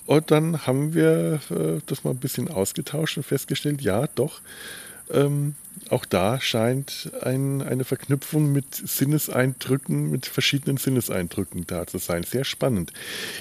Und 0.07 0.31
dann 0.31 0.67
haben 0.67 0.95
wir 0.95 1.41
äh, 1.51 1.81
das 1.87 2.03
mal 2.03 2.11
ein 2.11 2.19
bisschen 2.19 2.49
ausgetauscht 2.49 3.19
und 3.19 3.25
festgestellt, 3.25 3.83
ja, 3.83 4.07
doch, 4.07 4.41
ähm, 5.13 5.55
auch 5.91 6.05
da 6.05 6.41
scheint 6.41 7.11
ein, 7.23 7.63
eine 7.63 7.85
Verknüpfung 7.85 8.53
mit 8.53 8.75
Sinneseindrücken, 8.75 10.11
mit 10.11 10.27
verschiedenen 10.27 10.77
Sinneseindrücken 10.77 11.67
da 11.67 11.87
zu 11.87 11.99
sein. 11.99 12.25
Sehr 12.25 12.45
spannend. 12.45 12.93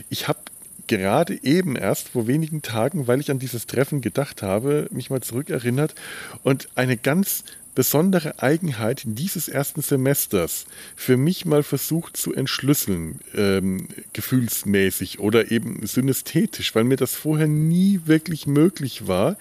Ich 0.09 0.27
habe 0.27 0.39
gerade 0.87 1.43
eben 1.43 1.75
erst 1.75 2.09
vor 2.09 2.27
wenigen 2.27 2.61
Tagen, 2.61 3.07
weil 3.07 3.19
ich 3.19 3.29
an 3.29 3.39
dieses 3.39 3.67
Treffen 3.67 4.01
gedacht 4.01 4.41
habe, 4.41 4.87
mich 4.91 5.09
mal 5.09 5.21
zurückerinnert 5.21 5.95
und 6.43 6.69
eine 6.75 6.95
ganz 6.95 7.43
besondere 7.75 8.41
Eigenheit 8.41 9.03
dieses 9.05 9.47
ersten 9.47 9.83
Semesters 9.83 10.65
für 10.95 11.15
mich 11.15 11.45
mal 11.45 11.61
versucht 11.61 12.17
zu 12.17 12.33
entschlüsseln, 12.33 13.19
ähm, 13.35 13.89
gefühlsmäßig 14.13 15.19
oder 15.19 15.51
eben 15.51 15.85
synästhetisch, 15.85 16.73
weil 16.73 16.85
mir 16.85 16.95
das 16.95 17.13
vorher 17.13 17.45
nie 17.45 18.01
wirklich 18.05 18.47
möglich 18.47 19.07
war, 19.07 19.37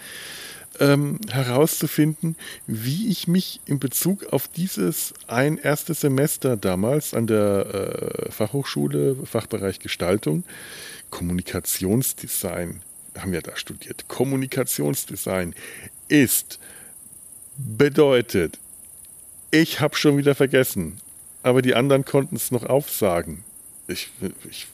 ähm, 0.81 1.21
herauszufinden, 1.31 2.37
wie 2.67 3.09
ich 3.11 3.29
mich 3.29 3.61
in 3.67 3.79
Bezug 3.79 4.33
auf 4.33 4.49
dieses 4.49 5.15
ein 5.27 5.59
erstes 5.59 6.01
Semester 6.01 6.57
damals 6.57 7.15
an 7.15 7.27
der 7.27 8.27
äh, 8.27 8.31
Fachhochschule, 8.33 9.17
Fachbereich 9.25 9.79
Gestaltung, 9.79 10.45
Kommunikationsdesign, 11.11 12.83
haben 13.17 13.33
wir 13.33 13.43
da 13.43 13.57
studiert. 13.57 14.09
Kommunikationsdesign 14.09 15.55
ist 16.09 16.59
bedeutet, 17.57 18.59
ich 19.51 19.81
habe 19.81 19.97
schon 19.97 20.19
wieder 20.19 20.35
vergessen, 20.35 21.01
aber 21.43 21.63
die 21.63 21.75
anderen 21.75 22.05
konnten 22.05 22.37
es 22.37 22.51
noch 22.51 22.65
aufsagen. 22.65 23.45
Ich, 23.89 24.11
ich 24.51 24.67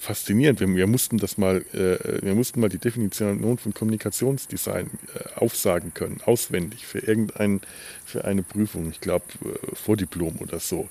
faszinierend. 0.00 0.60
Wir, 0.60 0.68
wir, 0.74 0.86
mussten 0.86 1.18
das 1.18 1.38
mal, 1.38 1.64
äh, 1.72 2.22
wir 2.22 2.34
mussten 2.34 2.60
mal 2.60 2.68
die 2.68 2.78
Definition 2.78 3.58
von 3.58 3.74
Kommunikationsdesign 3.74 4.86
äh, 4.86 5.38
aufsagen 5.38 5.92
können, 5.94 6.20
auswendig 6.24 6.86
für 6.86 6.98
irgendein, 6.98 7.60
für 8.04 8.24
eine 8.24 8.42
Prüfung. 8.42 8.90
Ich 8.90 9.00
glaube 9.00 9.24
äh, 9.44 9.74
Vordiplom 9.74 10.36
oder 10.38 10.60
so. 10.60 10.88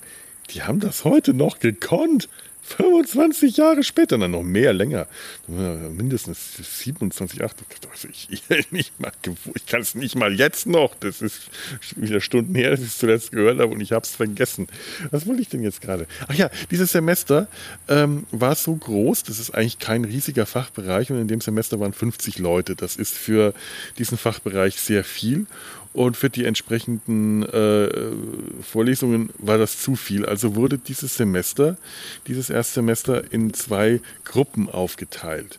Die 0.50 0.62
haben 0.62 0.80
das 0.80 1.04
heute 1.04 1.34
noch 1.34 1.58
gekonnt. 1.58 2.28
25 2.62 3.56
Jahre 3.56 3.82
später, 3.82 4.18
dann 4.18 4.32
noch 4.32 4.42
mehr, 4.42 4.72
länger, 4.72 5.06
mindestens 5.46 6.38
27, 6.82 7.42
28. 7.42 8.28
Ich, 8.30 8.42
ich, 8.72 8.92
mal, 8.98 9.12
ich 9.54 9.66
kann 9.66 9.80
es 9.80 9.94
nicht 9.94 10.16
mal 10.16 10.32
jetzt 10.32 10.66
noch. 10.66 10.94
Das 11.00 11.22
ist 11.22 11.48
wieder 11.96 12.20
Stunden 12.20 12.54
her, 12.54 12.70
dass 12.70 12.80
ich 12.80 12.88
es 12.88 12.98
zuletzt 12.98 13.32
gehört 13.32 13.58
habe 13.58 13.72
und 13.72 13.80
ich 13.80 13.92
habe 13.92 14.04
es 14.04 14.14
vergessen. 14.14 14.66
Was 15.10 15.26
wollte 15.26 15.42
ich 15.42 15.48
denn 15.48 15.62
jetzt 15.62 15.80
gerade? 15.80 16.06
Ach 16.26 16.34
ja, 16.34 16.50
dieses 16.70 16.92
Semester 16.92 17.48
ähm, 17.88 18.26
war 18.30 18.54
so 18.54 18.74
groß, 18.74 19.22
das 19.22 19.38
ist 19.38 19.50
eigentlich 19.50 19.78
kein 19.78 20.04
riesiger 20.04 20.46
Fachbereich 20.46 21.10
und 21.10 21.20
in 21.20 21.28
dem 21.28 21.40
Semester 21.40 21.80
waren 21.80 21.92
50 21.92 22.38
Leute. 22.38 22.76
Das 22.76 22.96
ist 22.96 23.14
für 23.14 23.54
diesen 23.98 24.18
Fachbereich 24.18 24.78
sehr 24.78 25.04
viel 25.04 25.46
und 25.92 26.16
für 26.16 26.30
die 26.30 26.44
entsprechenden 26.44 27.42
äh, 27.44 27.88
Vorlesungen 28.62 29.30
war 29.38 29.58
das 29.58 29.80
zu 29.80 29.96
viel. 29.96 30.26
Also 30.26 30.54
wurde 30.54 30.78
dieses 30.78 31.16
Semester, 31.16 31.76
dieses 32.26 32.50
Erstsemester 32.50 33.32
in 33.32 33.54
zwei 33.54 34.00
Gruppen 34.24 34.68
aufgeteilt, 34.68 35.58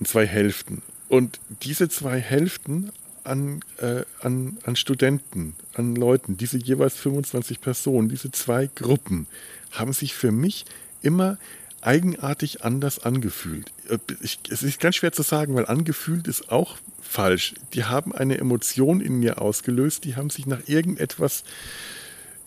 in 0.00 0.06
zwei 0.06 0.26
Hälften. 0.26 0.82
Und 1.08 1.40
diese 1.62 1.88
zwei 1.88 2.18
Hälften 2.18 2.92
an, 3.24 3.60
äh, 3.78 4.02
an, 4.20 4.58
an 4.64 4.76
Studenten, 4.76 5.54
an 5.74 5.94
Leuten, 5.96 6.36
diese 6.36 6.58
jeweils 6.58 6.94
25 6.96 7.60
Personen, 7.60 8.08
diese 8.08 8.30
zwei 8.30 8.68
Gruppen, 8.74 9.26
haben 9.72 9.92
sich 9.92 10.14
für 10.14 10.32
mich 10.32 10.64
immer 11.02 11.38
eigenartig 11.82 12.64
anders 12.64 12.98
angefühlt. 13.00 13.70
Äh, 13.88 13.98
ich, 14.22 14.38
es 14.48 14.62
ist 14.62 14.80
ganz 14.80 14.96
schwer 14.96 15.12
zu 15.12 15.22
sagen, 15.22 15.54
weil 15.54 15.66
angefühlt 15.66 16.26
ist 16.26 16.50
auch 16.50 16.78
falsch. 17.00 17.54
Die 17.74 17.84
haben 17.84 18.14
eine 18.14 18.38
Emotion 18.38 19.00
in 19.00 19.18
mir 19.18 19.40
ausgelöst, 19.40 20.04
die 20.04 20.16
haben 20.16 20.30
sich 20.30 20.46
nach 20.46 20.66
irgendetwas, 20.66 21.44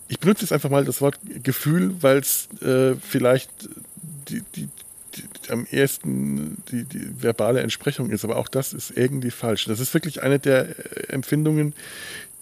ich 0.08 0.18
benutze 0.18 0.42
jetzt 0.42 0.52
einfach 0.52 0.70
mal 0.70 0.84
das 0.84 1.00
Wort 1.00 1.18
Gefühl, 1.42 1.94
weil 2.00 2.18
es 2.18 2.48
äh, 2.62 2.94
vielleicht 2.96 3.50
die, 4.28 4.42
die, 4.54 4.68
die, 5.16 5.50
am 5.50 5.66
ersten 5.70 6.62
die, 6.70 6.84
die 6.84 7.22
verbale 7.22 7.60
Entsprechung 7.60 8.10
ist, 8.10 8.24
aber 8.24 8.36
auch 8.36 8.48
das 8.48 8.72
ist 8.72 8.92
irgendwie 8.96 9.30
falsch. 9.30 9.64
Das 9.64 9.80
ist 9.80 9.94
wirklich 9.94 10.22
eine 10.22 10.38
der 10.38 10.68
Empfindungen, 11.10 11.74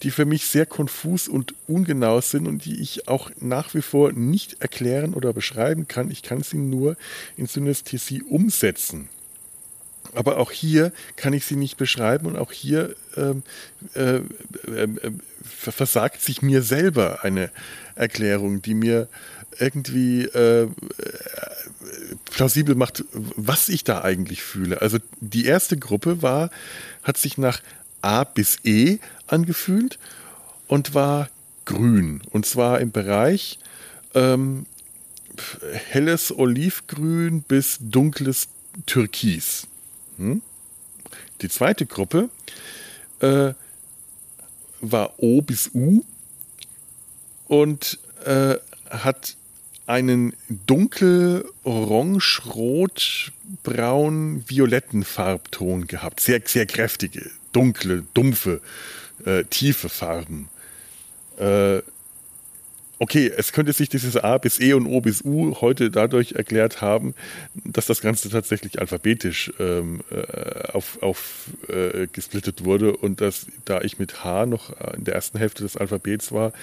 die 0.03 0.11
für 0.11 0.25
mich 0.25 0.45
sehr 0.45 0.65
konfus 0.65 1.27
und 1.27 1.55
ungenau 1.67 2.21
sind 2.21 2.47
und 2.47 2.65
die 2.65 2.81
ich 2.81 3.07
auch 3.07 3.31
nach 3.39 3.73
wie 3.73 3.81
vor 3.81 4.11
nicht 4.11 4.61
erklären 4.61 5.13
oder 5.13 5.33
beschreiben 5.33 5.87
kann. 5.87 6.11
Ich 6.11 6.21
kann 6.21 6.43
sie 6.43 6.57
nur 6.57 6.97
in 7.37 7.47
Synästhesie 7.47 8.21
umsetzen. 8.21 9.09
Aber 10.13 10.37
auch 10.37 10.51
hier 10.51 10.91
kann 11.15 11.33
ich 11.33 11.45
sie 11.45 11.55
nicht 11.55 11.77
beschreiben 11.77 12.27
und 12.27 12.37
auch 12.37 12.51
hier 12.51 12.95
ähm, 13.17 13.43
äh, 13.95 14.17
äh, 14.17 14.21
äh, 14.67 15.11
versagt 15.43 16.21
sich 16.21 16.41
mir 16.41 16.61
selber 16.61 17.23
eine 17.23 17.51
Erklärung, 17.95 18.61
die 18.61 18.75
mir 18.75 19.07
irgendwie 19.59 20.23
äh, 20.23 20.67
plausibel 22.25 22.75
macht, 22.75 23.03
was 23.11 23.69
ich 23.69 23.83
da 23.83 24.01
eigentlich 24.03 24.43
fühle. 24.43 24.81
Also 24.81 24.97
die 25.19 25.45
erste 25.45 25.77
Gruppe 25.77 26.21
war, 26.21 26.49
hat 27.03 27.17
sich 27.17 27.37
nach 27.37 27.61
A 28.01 28.23
bis 28.23 28.59
E 28.63 28.99
angefühlt 29.27 29.99
und 30.67 30.93
war 30.93 31.29
grün. 31.65 32.21
Und 32.31 32.45
zwar 32.45 32.79
im 32.79 32.91
Bereich 32.91 33.59
ähm, 34.13 34.65
helles 35.89 36.31
Olivgrün 36.31 37.41
bis 37.41 37.77
dunkles 37.79 38.47
Türkis. 38.85 39.67
Hm? 40.17 40.41
Die 41.41 41.49
zweite 41.49 41.85
Gruppe 41.85 42.29
äh, 43.19 43.53
war 44.81 45.13
O 45.17 45.41
bis 45.41 45.71
U 45.73 46.03
und 47.47 47.99
äh, 48.25 48.55
hat 48.89 49.35
einen 49.87 50.33
dunkel 50.49 51.45
orange, 51.63 52.41
rot, 52.45 53.31
braun, 53.63 54.43
violetten 54.47 55.03
Farbton 55.03 55.87
gehabt. 55.87 56.19
Sehr, 56.19 56.41
sehr 56.45 56.65
kräftige, 56.65 57.29
dunkle, 57.51 58.03
dumpfe, 58.13 58.61
äh, 59.25 59.43
tiefe 59.45 59.89
Farben. 59.89 60.49
Äh, 61.37 61.81
okay, 62.99 63.31
es 63.35 63.51
könnte 63.51 63.73
sich 63.73 63.89
dieses 63.89 64.17
A 64.17 64.37
bis 64.37 64.59
E 64.59 64.73
und 64.73 64.85
O 64.85 65.01
bis 65.01 65.23
U 65.23 65.55
heute 65.61 65.89
dadurch 65.89 66.33
erklärt 66.33 66.81
haben, 66.81 67.13
dass 67.63 67.85
das 67.85 68.01
Ganze 68.01 68.29
tatsächlich 68.29 68.79
alphabetisch 68.79 69.51
ähm, 69.59 70.01
äh, 70.11 70.71
auf, 70.71 71.01
auf 71.01 71.49
äh, 71.67 72.07
gesplittet 72.07 72.63
wurde 72.65 72.95
und 72.95 73.21
dass 73.21 73.47
da 73.65 73.81
ich 73.81 73.99
mit 73.99 74.23
H 74.23 74.45
noch 74.45 74.73
in 74.95 75.03
der 75.03 75.15
ersten 75.15 75.37
Hälfte 75.37 75.63
des 75.63 75.77
Alphabets 75.77 76.31
war, 76.31 76.53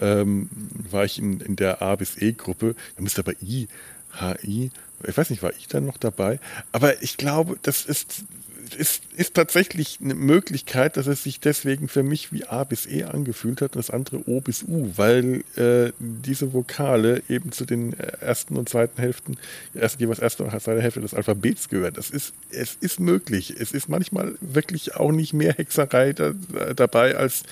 ähm, 0.00 0.48
war 0.90 1.04
ich 1.04 1.18
in, 1.18 1.40
in 1.40 1.56
der 1.56 1.82
A 1.82 1.96
bis 1.96 2.20
E 2.20 2.32
Gruppe. 2.32 2.74
Da 2.96 3.02
müsste 3.02 3.20
aber 3.20 3.34
I, 3.42 3.68
H, 4.12 4.36
I, 4.42 4.70
ich 5.06 5.16
weiß 5.16 5.30
nicht, 5.30 5.42
war 5.42 5.52
ich 5.56 5.68
dann 5.68 5.86
noch 5.86 5.98
dabei? 5.98 6.38
Aber 6.72 7.02
ich 7.02 7.16
glaube, 7.16 7.58
das 7.62 7.84
ist 7.84 8.24
ist, 8.72 9.02
ist 9.16 9.34
tatsächlich 9.34 9.98
eine 10.02 10.14
Möglichkeit, 10.14 10.96
dass 10.96 11.06
es 11.06 11.22
sich 11.22 11.40
deswegen 11.40 11.88
für 11.88 12.02
mich 12.02 12.32
wie 12.32 12.44
A 12.44 12.64
bis 12.64 12.86
E 12.86 13.04
angefühlt 13.04 13.60
hat 13.60 13.74
und 13.74 13.78
das 13.78 13.90
andere 13.90 14.28
O 14.28 14.40
bis 14.40 14.62
U, 14.62 14.90
weil 14.96 15.44
äh, 15.56 15.92
diese 15.98 16.52
Vokale 16.52 17.22
eben 17.28 17.52
zu 17.52 17.64
den 17.64 17.92
ersten 17.92 18.56
und 18.56 18.68
zweiten 18.68 19.00
Hälften, 19.00 19.36
erst 19.74 20.00
jeweils 20.00 20.18
erste 20.18 20.44
und 20.44 20.50
zweite 20.60 20.80
Hälfte 20.80 21.00
des 21.00 21.14
Alphabets 21.14 21.68
gehören. 21.68 21.94
Das 21.94 22.10
ist, 22.10 22.32
es 22.50 22.76
ist 22.80 23.00
möglich. 23.00 23.54
Es 23.58 23.72
ist 23.72 23.88
manchmal 23.88 24.34
wirklich 24.40 24.96
auch 24.96 25.12
nicht 25.12 25.34
mehr 25.34 25.52
Hexerei 25.52 26.12
da, 26.12 26.32
dabei, 26.74 27.16
als, 27.16 27.42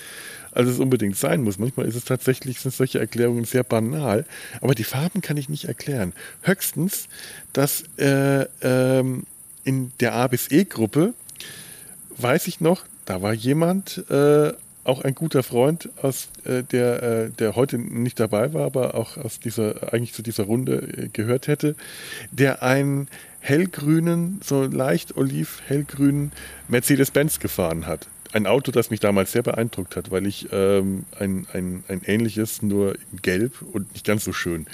als 0.52 0.68
es 0.68 0.78
unbedingt 0.78 1.16
sein 1.16 1.42
muss. 1.42 1.58
Manchmal 1.58 1.86
ist 1.86 1.96
es 1.96 2.04
tatsächlich, 2.04 2.60
sind 2.60 2.74
solche 2.74 2.98
Erklärungen 2.98 3.44
sehr 3.44 3.64
banal, 3.64 4.24
aber 4.60 4.74
die 4.74 4.84
Farben 4.84 5.20
kann 5.20 5.36
ich 5.36 5.48
nicht 5.48 5.64
erklären. 5.64 6.12
Höchstens, 6.42 7.08
dass 7.52 7.84
äh, 7.98 8.46
ähm, 8.62 9.24
in 9.64 9.92
der 10.00 10.14
A 10.14 10.26
bis 10.26 10.50
E-Gruppe 10.50 11.14
weiß 12.16 12.46
ich 12.46 12.60
noch, 12.60 12.84
da 13.04 13.22
war 13.22 13.32
jemand, 13.32 14.04
äh, 14.10 14.52
auch 14.84 15.02
ein 15.02 15.14
guter 15.14 15.42
Freund 15.42 15.90
aus 16.02 16.28
äh, 16.44 16.62
der, 16.64 17.02
äh, 17.02 17.30
der 17.30 17.54
heute 17.54 17.78
nicht 17.78 18.18
dabei 18.18 18.52
war, 18.52 18.66
aber 18.66 18.94
auch 18.94 19.16
aus 19.16 19.38
dieser, 19.38 19.92
eigentlich 19.92 20.12
zu 20.12 20.22
dieser 20.22 20.44
Runde 20.44 20.74
äh, 20.74 21.08
gehört 21.08 21.46
hätte, 21.46 21.76
der 22.32 22.62
einen 22.62 23.08
hellgrünen, 23.40 24.40
so 24.44 24.64
leicht 24.64 25.16
oliv 25.16 25.62
hellgrünen 25.66 26.32
Mercedes-Benz 26.68 27.38
gefahren 27.38 27.86
hat 27.86 28.08
ein 28.32 28.46
Auto, 28.46 28.72
das 28.72 28.90
mich 28.90 29.00
damals 29.00 29.32
sehr 29.32 29.42
beeindruckt 29.42 29.96
hat, 29.96 30.10
weil 30.10 30.26
ich 30.26 30.48
ähm, 30.52 31.04
ein, 31.18 31.46
ein, 31.52 31.84
ein 31.88 32.02
ähnliches, 32.04 32.62
nur 32.62 32.94
in 32.94 33.22
Gelb 33.22 33.62
und 33.62 33.92
nicht 33.92 34.06
ganz 34.06 34.24
so 34.24 34.32
schön 34.32 34.66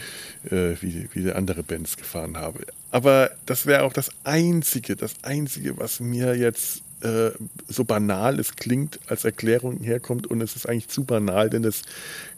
äh, 0.51 0.75
wie, 0.81 1.09
wie 1.13 1.23
der 1.23 1.37
andere 1.37 1.63
Benz 1.63 1.97
gefahren 1.97 2.37
habe. 2.37 2.61
Aber 2.91 3.31
das 3.47 3.67
wäre 3.67 3.83
auch 3.83 3.93
das 3.93 4.11
Einzige, 4.25 4.97
das 4.97 5.15
Einzige, 5.23 5.77
was 5.79 6.01
mir 6.01 6.37
jetzt 6.37 6.83
äh, 7.03 7.31
so 7.69 7.85
banal 7.85 8.41
es 8.41 8.57
klingt, 8.57 8.99
als 9.07 9.25
Erklärung 9.25 9.79
herkommt 9.81 10.27
und 10.27 10.41
es 10.41 10.57
ist 10.57 10.69
eigentlich 10.69 10.89
zu 10.89 11.05
banal, 11.05 11.51
denn 11.51 11.65
es 11.65 11.83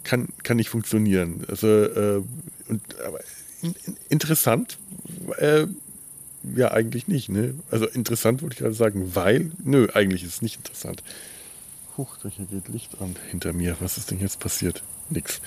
kann, 0.04 0.28
kann 0.42 0.56
nicht 0.56 0.70
funktionieren. 0.70 1.44
Also, 1.48 1.68
äh, 1.68 2.22
und, 2.68 2.82
aber 3.06 3.20
in, 3.62 3.74
interessant, 4.08 4.78
äh, 5.38 5.66
ja, 6.42 6.70
eigentlich 6.72 7.08
nicht. 7.08 7.28
Ne? 7.28 7.54
Also 7.70 7.86
interessant 7.86 8.42
wollte 8.42 8.54
ich 8.54 8.60
gerade 8.60 8.74
sagen, 8.74 9.14
weil, 9.14 9.50
nö, 9.62 9.88
eigentlich 9.92 10.22
ist 10.22 10.34
es 10.34 10.42
nicht 10.42 10.56
interessant. 10.56 11.02
Huch, 11.96 12.16
hier 12.22 12.46
geht 12.46 12.68
Licht 12.68 13.00
an 13.00 13.16
hinter 13.30 13.52
mir. 13.52 13.76
Was 13.80 13.98
ist 13.98 14.10
denn 14.10 14.20
jetzt 14.20 14.40
passiert? 14.40 14.82
Nix. 15.10 15.40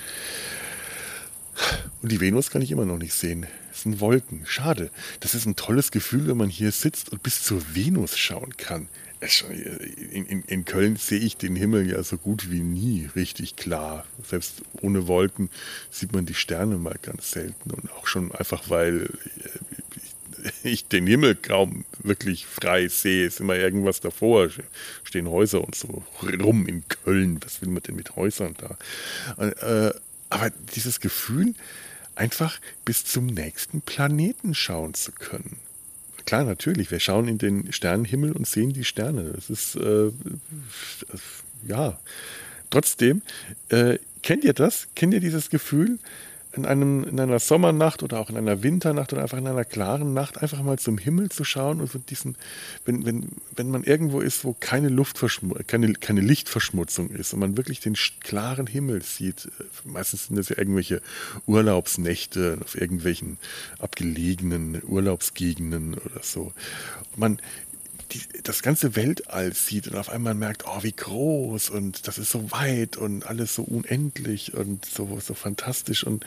Und 2.02 2.12
die 2.12 2.20
Venus 2.20 2.50
kann 2.50 2.62
ich 2.62 2.70
immer 2.70 2.84
noch 2.84 2.98
nicht 2.98 3.14
sehen. 3.14 3.46
Es 3.72 3.82
sind 3.82 4.00
Wolken. 4.00 4.42
Schade. 4.44 4.90
Das 5.20 5.34
ist 5.34 5.46
ein 5.46 5.56
tolles 5.56 5.90
Gefühl, 5.90 6.28
wenn 6.28 6.36
man 6.36 6.48
hier 6.48 6.72
sitzt 6.72 7.10
und 7.10 7.22
bis 7.22 7.42
zur 7.42 7.62
Venus 7.74 8.16
schauen 8.16 8.56
kann. 8.56 8.88
In, 10.10 10.26
in, 10.26 10.42
in, 10.42 10.64
Köln 10.66 10.96
sehe 10.96 11.18
ich 11.18 11.38
den 11.38 11.56
Himmel 11.56 11.90
ja 11.90 12.02
so 12.02 12.18
gut 12.18 12.50
wie 12.50 12.60
nie 12.60 13.08
richtig 13.16 13.56
klar. 13.56 14.04
Selbst 14.22 14.62
ohne 14.82 15.06
Wolken 15.06 15.48
sieht 15.90 16.12
man 16.12 16.26
die 16.26 16.34
Sterne 16.34 16.76
mal 16.76 16.98
ganz 17.00 17.30
selten. 17.30 17.70
Und 17.70 17.90
auch 17.92 18.06
schon 18.06 18.32
einfach, 18.32 18.68
weil 18.68 19.08
ich 20.62 20.86
den 20.86 21.06
Himmel 21.06 21.34
kaum 21.34 21.84
wirklich 22.02 22.46
frei 22.46 22.88
sehe. 22.88 23.26
Es 23.26 23.34
ist 23.34 23.40
immer 23.40 23.56
irgendwas 23.56 24.00
davor. 24.00 24.48
Stehen 25.02 25.28
Häuser 25.28 25.62
und 25.62 25.74
so 25.74 26.04
rum 26.42 26.66
in 26.66 26.84
Köln. 26.88 27.40
Was 27.44 27.62
will 27.62 27.68
man 27.70 27.82
denn 27.82 27.96
mit 27.96 28.16
Häusern 28.16 28.54
da? 28.58 29.44
Äh, 29.44 29.92
aber 30.30 30.50
dieses 30.74 31.00
Gefühl, 31.00 31.54
einfach 32.14 32.60
bis 32.84 33.04
zum 33.04 33.26
nächsten 33.26 33.80
Planeten 33.80 34.54
schauen 34.54 34.94
zu 34.94 35.12
können. 35.12 35.56
Klar, 36.26 36.44
natürlich. 36.44 36.90
Wir 36.90 37.00
schauen 37.00 37.28
in 37.28 37.38
den 37.38 37.72
Sternenhimmel 37.72 38.32
und 38.32 38.46
sehen 38.46 38.72
die 38.72 38.84
Sterne. 38.84 39.32
Das 39.34 39.50
ist, 39.50 39.76
äh, 39.76 40.10
ja. 41.66 41.98
Trotzdem, 42.70 43.22
äh, 43.68 43.98
kennt 44.22 44.42
ihr 44.44 44.54
das? 44.54 44.88
Kennt 44.96 45.14
ihr 45.14 45.20
dieses 45.20 45.50
Gefühl? 45.50 45.98
In, 46.56 46.66
einem, 46.66 47.04
in 47.04 47.18
einer 47.18 47.38
Sommernacht 47.38 48.02
oder 48.02 48.20
auch 48.20 48.30
in 48.30 48.36
einer 48.36 48.62
Winternacht 48.62 49.12
oder 49.12 49.22
einfach 49.22 49.38
in 49.38 49.46
einer 49.46 49.64
klaren 49.64 50.14
Nacht 50.14 50.40
einfach 50.40 50.62
mal 50.62 50.78
zum 50.78 50.98
Himmel 50.98 51.30
zu 51.30 51.44
schauen 51.44 51.80
und 51.80 51.90
so 51.90 51.98
diesen, 51.98 52.36
wenn, 52.84 53.04
wenn, 53.04 53.28
wenn 53.56 53.70
man 53.70 53.84
irgendwo 53.84 54.20
ist, 54.20 54.44
wo 54.44 54.54
keine 54.58 54.88
keine, 55.66 55.92
keine 55.94 56.20
Lichtverschmutzung 56.20 57.10
ist 57.10 57.32
und 57.32 57.40
man 57.40 57.56
wirklich 57.56 57.80
den 57.80 57.94
klaren 58.20 58.66
Himmel 58.66 59.02
sieht, 59.02 59.46
äh, 59.46 59.64
meistens 59.84 60.26
sind 60.26 60.36
das 60.36 60.48
ja 60.48 60.58
irgendwelche 60.58 61.02
Urlaubsnächte 61.46 62.58
auf 62.62 62.80
irgendwelchen 62.80 63.38
abgelegenen 63.78 64.82
Urlaubsgegenden 64.84 65.94
oder 65.94 66.22
so. 66.22 66.52
Und 67.12 67.18
man 67.18 67.38
die, 68.12 68.20
das 68.42 68.62
ganze 68.62 68.96
Weltall 68.96 69.52
sieht 69.52 69.88
und 69.88 69.96
auf 69.96 70.08
einmal 70.08 70.34
merkt, 70.34 70.64
oh, 70.66 70.82
wie 70.82 70.92
groß 70.92 71.70
und 71.70 72.06
das 72.06 72.18
ist 72.18 72.30
so 72.30 72.50
weit 72.52 72.96
und 72.96 73.26
alles 73.26 73.54
so 73.54 73.62
unendlich 73.62 74.54
und 74.54 74.84
so, 74.84 75.18
so 75.20 75.34
fantastisch 75.34 76.04
und 76.04 76.24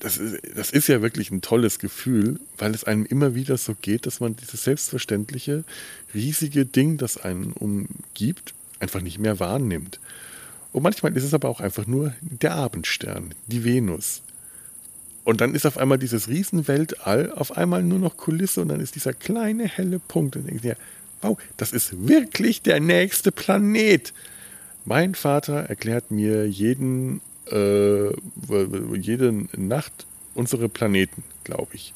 das 0.00 0.16
ist, 0.16 0.40
das 0.56 0.70
ist 0.70 0.88
ja 0.88 1.02
wirklich 1.02 1.30
ein 1.30 1.40
tolles 1.40 1.78
Gefühl, 1.78 2.38
weil 2.56 2.74
es 2.74 2.84
einem 2.84 3.04
immer 3.04 3.34
wieder 3.34 3.56
so 3.56 3.74
geht, 3.74 4.06
dass 4.06 4.20
man 4.20 4.36
dieses 4.36 4.64
selbstverständliche, 4.64 5.64
riesige 6.14 6.64
Ding, 6.64 6.98
das 6.98 7.16
einen 7.16 7.52
umgibt, 7.52 8.54
einfach 8.78 9.00
nicht 9.00 9.18
mehr 9.18 9.40
wahrnimmt. 9.40 9.98
Und 10.72 10.82
manchmal 10.82 11.16
ist 11.16 11.24
es 11.24 11.34
aber 11.34 11.48
auch 11.48 11.60
einfach 11.60 11.86
nur 11.86 12.14
der 12.20 12.54
Abendstern, 12.54 13.34
die 13.46 13.64
Venus. 13.64 14.22
Und 15.28 15.42
dann 15.42 15.54
ist 15.54 15.66
auf 15.66 15.76
einmal 15.76 15.98
dieses 15.98 16.28
Riesenweltall 16.28 17.30
auf 17.32 17.54
einmal 17.54 17.82
nur 17.82 17.98
noch 17.98 18.16
Kulisse 18.16 18.62
und 18.62 18.68
dann 18.68 18.80
ist 18.80 18.94
dieser 18.94 19.12
kleine 19.12 19.68
helle 19.68 19.98
Punkt. 19.98 20.36
Und 20.36 20.48
denkt 20.48 20.64
ihr, 20.64 20.78
wow, 21.20 21.36
das 21.58 21.72
ist 21.72 22.08
wirklich 22.08 22.62
der 22.62 22.80
nächste 22.80 23.30
Planet. 23.30 24.14
Mein 24.86 25.14
Vater 25.14 25.64
erklärt 25.64 26.10
mir 26.10 26.48
jeden, 26.48 27.20
äh, 27.52 28.08
jede 28.96 29.44
Nacht 29.54 30.06
unsere 30.34 30.70
Planeten, 30.70 31.22
glaube 31.44 31.74
ich. 31.74 31.92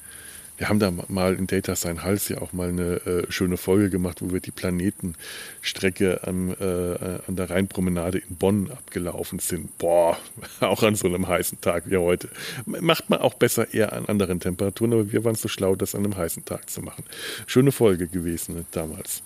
Wir 0.59 0.69
haben 0.69 0.79
da 0.79 0.93
mal 1.09 1.35
in 1.35 1.47
Data 1.47 1.75
Sein 1.75 2.05
Hals 2.05 2.29
ja 2.29 2.41
auch 2.41 2.53
mal 2.53 2.69
eine 2.69 3.05
äh, 3.07 3.33
schöne 3.33 3.57
Folge 3.57 3.91
gemacht, 3.91 4.21
wo 4.21 4.33
wir 4.33 4.41
die 4.41 4.51
Planetenstrecke 4.51 6.21
am, 6.27 6.51
äh, 6.51 7.19
an 7.27 7.37
der 7.37 7.51
Rheinpromenade 7.51 8.19
in 8.19 8.37
Bonn 8.37 8.71
abgelaufen 8.71 9.39
sind. 9.39 9.77
Boah, 9.79 10.19
auch 10.61 10.83
an 10.83 10.95
so 10.95 11.09
einem 11.09 11.27
heißen 11.27 11.61
Tag 11.61 11.91
wie 11.91 11.97
heute. 11.97 12.29
Macht 12.67 13.09
man 13.09 13.21
auch 13.21 13.35
besser 13.35 13.73
eher 13.73 13.93
an 13.93 14.07
anderen 14.07 14.41
Temperaturen, 14.41 14.93
aber 14.93 15.11
wir 15.11 15.25
waren 15.25 15.35
so 15.35 15.49
schlau, 15.49 15.75
das 15.75 15.95
an 15.95 16.05
einem 16.05 16.17
heißen 16.17 16.45
Tag 16.45 16.69
zu 16.69 16.83
machen. 16.83 17.05
Schöne 17.47 17.73
Folge 17.73 18.07
gewesen 18.07 18.55
ne, 18.57 18.65
damals. 18.73 19.23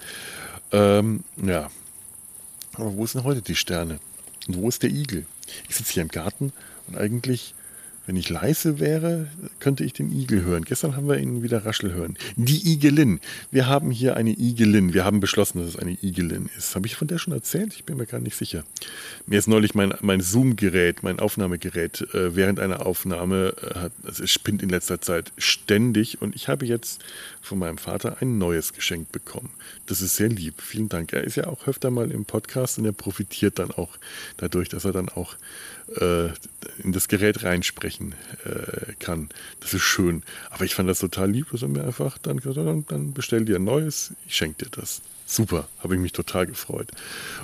Ähm, 0.73 1.25
ja. 1.45 1.71
Aber 2.74 2.96
wo 2.96 3.07
sind 3.07 3.24
heute 3.24 3.42
die 3.42 3.57
Sterne? 3.57 3.98
Und 4.46 4.57
wo 4.59 4.68
ist 4.68 4.83
der 4.83 4.90
Igel? 4.90 5.27
Ich 5.68 5.77
sitze 5.77 5.94
hier 5.94 6.03
im 6.03 6.09
Garten 6.09 6.53
und 6.87 6.96
eigentlich 6.96 7.55
wenn 8.07 8.16
ich 8.16 8.31
leise 8.31 8.79
wäre, 8.79 9.27
könnte 9.59 9.85
ich 9.85 9.92
den 9.92 10.12
Igel 10.12 10.45
hören. 10.45 10.64
Gestern 10.64 10.95
haben 10.95 11.09
wir 11.09 11.19
ihn 11.19 11.42
wieder 11.42 11.66
raschel 11.66 11.92
hören. 11.92 12.16
Die 12.37 12.73
Igelin. 12.73 13.21
Wir 13.51 13.66
haben 13.66 13.90
hier 13.90 14.16
eine 14.16 14.31
Igelin. 14.31 14.95
Wir 14.95 15.05
haben 15.05 15.19
beschlossen, 15.19 15.59
dass 15.59 15.71
es 15.71 15.77
eine 15.77 15.99
Igelin 16.01 16.49
ist. 16.57 16.77
Habe 16.77 16.87
ich 16.87 16.95
von 16.95 17.09
der 17.09 17.19
schon 17.19 17.33
erzählt? 17.33 17.75
Ich 17.75 17.85
bin 17.85 17.97
mir 17.97 18.07
gar 18.07 18.21
nicht 18.21 18.37
sicher. 18.37 18.64
Mir 19.27 19.40
ist 19.40 19.49
neulich 19.49 19.75
mein, 19.75 19.92
mein 20.01 20.21
Zoom-Gerät, 20.21 21.03
mein 21.03 21.19
Aufnahmegerät, 21.19 22.03
äh, 22.14 22.37
während 22.37 22.61
einer 22.61 22.87
Aufnahme, 22.87 23.55
äh, 23.61 23.79
hat, 23.81 23.92
also 24.05 24.23
es 24.23 24.31
spinnt 24.31 24.62
in 24.62 24.69
letzter 24.69 25.01
Zeit 25.01 25.33
ständig 25.37 26.23
und 26.23 26.37
ich 26.37 26.49
habe 26.49 26.64
jetzt 26.64 27.05
von 27.42 27.59
meinem 27.59 27.79
Vater 27.79 28.19
ein 28.21 28.38
neues 28.38 28.73
geschenkt 28.73 29.11
bekommen. 29.11 29.51
Das 29.87 30.01
ist 30.01 30.16
sehr 30.16 30.29
lieb. 30.29 30.62
Vielen 30.62 30.88
Dank. 30.88 31.12
Er 31.12 31.25
ist 31.25 31.37
ja 31.37 31.49
auch 31.49 31.66
öfter 31.66 31.90
mal 31.90 32.12
im 32.12 32.25
Podcast 32.25 32.79
und 32.79 32.85
er 32.85 32.92
profitiert 32.92 33.59
dann 33.59 33.73
auch 33.73 33.99
dadurch, 34.37 34.69
dass 34.69 34.85
er 34.85 34.92
dann 34.92 35.09
auch 35.09 35.37
in 35.88 36.92
das 36.92 37.09
Gerät 37.09 37.42
reinsprechen 37.44 38.14
äh, 38.44 38.92
kann. 38.99 39.29
Das 39.61 39.72
ist 39.72 39.83
schön. 39.83 40.22
Aber 40.51 40.64
ich 40.64 40.75
fand 40.75 40.88
das 40.88 40.99
total 40.99 41.31
lieb, 41.31 41.51
dass 41.53 41.62
er 41.62 41.68
mir 41.68 41.85
einfach 41.85 42.18
dann 42.18 42.38
gesagt 42.38 42.66
hat, 42.66 42.85
dann 42.88 43.12
bestell 43.12 43.44
dir 43.44 43.57
ein 43.57 43.64
neues, 43.64 44.12
ich 44.27 44.37
schenke 44.37 44.64
dir 44.64 44.70
das. 44.72 45.01
Super, 45.29 45.67
habe 45.81 45.97
ich 45.97 46.01
mich 46.01 46.12
total 46.12 46.47
gefreut. 46.47 46.87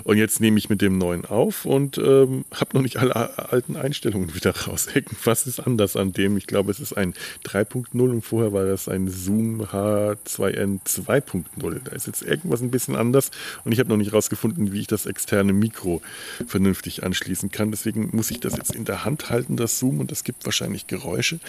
Und 0.05 0.17
jetzt 0.17 0.41
nehme 0.41 0.57
ich 0.57 0.71
mit 0.71 0.81
dem 0.81 0.99
neuen 0.99 1.25
auf 1.25 1.65
und 1.65 1.99
ähm, 1.99 2.45
habe 2.55 2.77
noch 2.77 2.83
nicht 2.83 2.99
alle 2.99 3.17
alten 3.51 3.75
Einstellungen 3.75 4.35
wieder 4.37 4.57
raus. 4.57 4.87
Was 5.25 5.49
ist 5.49 5.59
anders 5.59 5.97
an 5.97 6.13
dem? 6.13 6.37
Ich 6.37 6.47
glaube, 6.47 6.71
es 6.71 6.79
ist 6.79 6.93
ein 6.93 7.13
3.0 7.45 8.01
und 8.01 8.23
vorher 8.23 8.53
war 8.53 8.65
das 8.65 8.89
ein 8.89 9.09
Zoom 9.09 9.63
H2N 9.63 10.81
2.0. 10.87 11.81
Da 11.83 11.91
ist 11.91 12.07
jetzt 12.07 12.23
irgendwas 12.23 12.63
ein 12.63 12.71
bisschen 12.71 12.95
anders 12.95 13.33
und 13.65 13.73
ich 13.73 13.81
habe 13.81 13.89
noch 13.89 13.97
nicht 13.97 14.13
rausgefunden, 14.13 14.73
wie 14.73 14.81
ich 14.81 14.87
das 14.87 15.07
externe 15.07 15.53
Mikro 15.53 16.03
vernünftig 16.47 17.03
anschließen 17.03 17.51
kann. 17.51 17.73
Deswegen 17.73 18.11
muss 18.13 18.31
ich 18.31 18.39
das 18.39 18.57
jetzt 18.57 18.77
in 18.77 18.85
der 18.85 19.05
Hand 19.05 19.29
halten, 19.29 19.57
das 19.57 19.81
Zoom, 19.81 19.99
und 19.99 20.13
das 20.13 20.23
gibt 20.23 20.45
wahrscheinlich 20.45 20.87
Geräusche. 20.87 21.41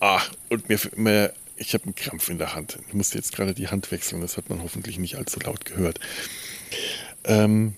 Ah, 0.00 0.20
und 0.50 0.68
mir, 0.68 0.80
mir 0.96 1.32
ich 1.56 1.74
habe 1.74 1.84
einen 1.84 1.94
Krampf 1.94 2.28
in 2.28 2.38
der 2.38 2.54
Hand. 2.54 2.78
Ich 2.88 2.94
musste 2.94 3.16
jetzt 3.16 3.34
gerade 3.34 3.54
die 3.54 3.68
Hand 3.68 3.90
wechseln. 3.90 4.20
Das 4.20 4.36
hat 4.36 4.48
man 4.50 4.62
hoffentlich 4.62 4.98
nicht 4.98 5.16
allzu 5.16 5.40
laut 5.40 5.64
gehört. 5.64 6.00
Ähm, 7.24 7.74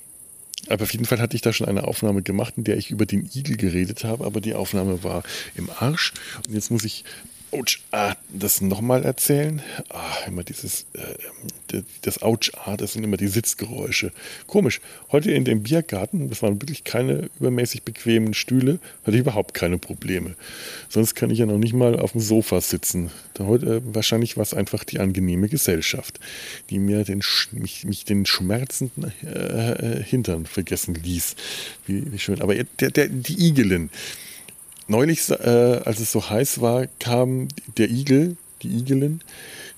aber 0.68 0.82
auf 0.82 0.92
jeden 0.92 1.04
Fall 1.04 1.20
hatte 1.20 1.36
ich 1.36 1.42
da 1.42 1.52
schon 1.52 1.68
eine 1.68 1.84
Aufnahme 1.84 2.22
gemacht, 2.22 2.54
in 2.56 2.64
der 2.64 2.76
ich 2.76 2.90
über 2.90 3.06
den 3.06 3.28
Igel 3.32 3.56
geredet 3.56 4.04
habe, 4.04 4.26
aber 4.26 4.40
die 4.40 4.54
Aufnahme 4.54 5.02
war 5.02 5.22
im 5.54 5.70
Arsch. 5.70 6.12
Und 6.46 6.54
jetzt 6.54 6.70
muss 6.70 6.84
ich 6.84 7.04
Autsch, 7.50 7.80
ah, 7.92 8.14
das 8.28 8.60
nochmal 8.60 9.04
erzählen. 9.04 9.62
Ah, 9.88 10.16
immer 10.26 10.44
dieses, 10.44 10.86
äh, 10.92 11.82
das 12.02 12.20
Autsch, 12.20 12.52
ah, 12.54 12.76
das 12.76 12.92
sind 12.92 13.04
immer 13.04 13.16
die 13.16 13.28
Sitzgeräusche. 13.28 14.12
Komisch. 14.46 14.80
Heute 15.12 15.30
in 15.30 15.44
dem 15.44 15.62
Biergarten, 15.62 16.28
das 16.28 16.42
waren 16.42 16.60
wirklich 16.60 16.84
keine 16.84 17.30
übermäßig 17.40 17.84
bequemen 17.84 18.34
Stühle, 18.34 18.80
hatte 19.02 19.16
ich 19.16 19.20
überhaupt 19.20 19.54
keine 19.54 19.78
Probleme. 19.78 20.34
Sonst 20.90 21.14
kann 21.14 21.30
ich 21.30 21.38
ja 21.38 21.46
noch 21.46 21.56
nicht 21.56 21.72
mal 21.72 21.98
auf 21.98 22.12
dem 22.12 22.20
Sofa 22.20 22.60
sitzen. 22.60 23.10
Da 23.32 23.46
heute, 23.46 23.76
äh, 23.76 23.80
wahrscheinlich 23.94 24.36
war 24.36 24.42
es 24.42 24.52
einfach 24.52 24.84
die 24.84 24.98
angenehme 24.98 25.48
Gesellschaft, 25.48 26.20
die 26.68 26.78
mir 26.78 27.04
den, 27.04 27.22
mich, 27.52 27.84
mich 27.84 28.04
den 28.04 28.26
schmerzenden 28.26 29.10
äh, 29.24 30.02
Hintern 30.02 30.44
vergessen 30.44 30.94
ließ. 30.94 31.34
Wie, 31.86 32.12
wie 32.12 32.18
schön. 32.18 32.42
Aber 32.42 32.54
der, 32.54 32.90
der, 32.90 33.08
die 33.08 33.48
Igelin 33.48 33.88
neulich, 34.88 35.28
äh, 35.30 35.80
als 35.84 36.00
es 36.00 36.12
so 36.12 36.28
heiß 36.28 36.60
war, 36.60 36.86
kam 36.98 37.48
der 37.76 37.90
Igel, 37.90 38.36
die 38.62 38.68
Igelin, 38.68 39.20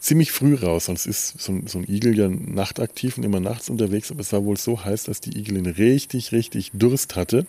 ziemlich 0.00 0.32
früh 0.32 0.54
raus. 0.54 0.86
Sonst 0.86 1.06
ist 1.06 1.40
so, 1.40 1.60
so, 1.66 1.78
ein 1.78 1.84
Igel 1.88 2.16
ja 2.16 2.28
nachtaktiv 2.28 3.18
und 3.18 3.24
immer 3.24 3.40
nachts 3.40 3.68
unterwegs, 3.68 4.10
aber 4.10 4.20
es 4.20 4.32
war 4.32 4.44
wohl 4.44 4.56
so 4.56 4.84
heiß, 4.84 5.04
dass 5.04 5.20
die 5.20 5.38
Igelin 5.38 5.66
richtig, 5.66 6.32
richtig 6.32 6.70
Durst 6.74 7.16
hatte. 7.16 7.46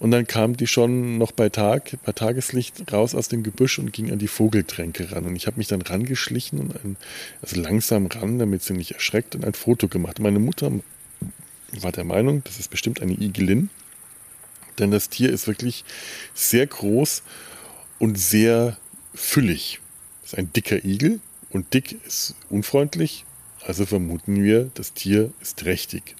Und 0.00 0.12
dann 0.12 0.26
kam 0.26 0.56
die 0.56 0.68
schon 0.68 1.18
noch 1.18 1.32
bei 1.32 1.48
Tag, 1.48 1.96
bei 2.04 2.12
Tageslicht 2.12 2.92
raus 2.92 3.16
aus 3.16 3.28
dem 3.28 3.42
Gebüsch 3.42 3.80
und 3.80 3.92
ging 3.92 4.12
an 4.12 4.18
die 4.18 4.28
Vogeltränke 4.28 5.10
ran. 5.10 5.26
Und 5.26 5.34
ich 5.34 5.46
habe 5.48 5.58
mich 5.58 5.66
dann 5.66 5.82
rangeschlichen 5.82 6.60
und 6.60 6.84
ein, 6.84 6.96
also 7.42 7.60
langsam 7.60 8.06
ran, 8.06 8.38
damit 8.38 8.62
sie 8.62 8.74
nicht 8.74 8.92
erschreckt 8.92 9.34
und 9.34 9.44
ein 9.44 9.54
Foto 9.54 9.88
gemacht. 9.88 10.20
Meine 10.20 10.38
Mutter 10.38 10.70
war 11.80 11.92
der 11.92 12.04
Meinung, 12.04 12.42
das 12.44 12.60
ist 12.60 12.70
bestimmt 12.70 13.02
eine 13.02 13.12
Igelin. 13.12 13.70
Denn 14.78 14.90
das 14.90 15.08
Tier 15.08 15.30
ist 15.30 15.46
wirklich 15.46 15.84
sehr 16.34 16.66
groß 16.66 17.22
und 17.98 18.18
sehr 18.18 18.76
füllig. 19.14 19.80
Es 20.24 20.32
ist 20.32 20.38
ein 20.38 20.52
dicker 20.52 20.84
Igel 20.84 21.20
und 21.50 21.74
dick 21.74 21.96
ist 22.06 22.34
unfreundlich. 22.50 23.24
Also 23.64 23.86
vermuten 23.86 24.42
wir, 24.42 24.70
das 24.74 24.94
Tier 24.94 25.32
ist 25.40 25.58
trächtig. 25.58 26.14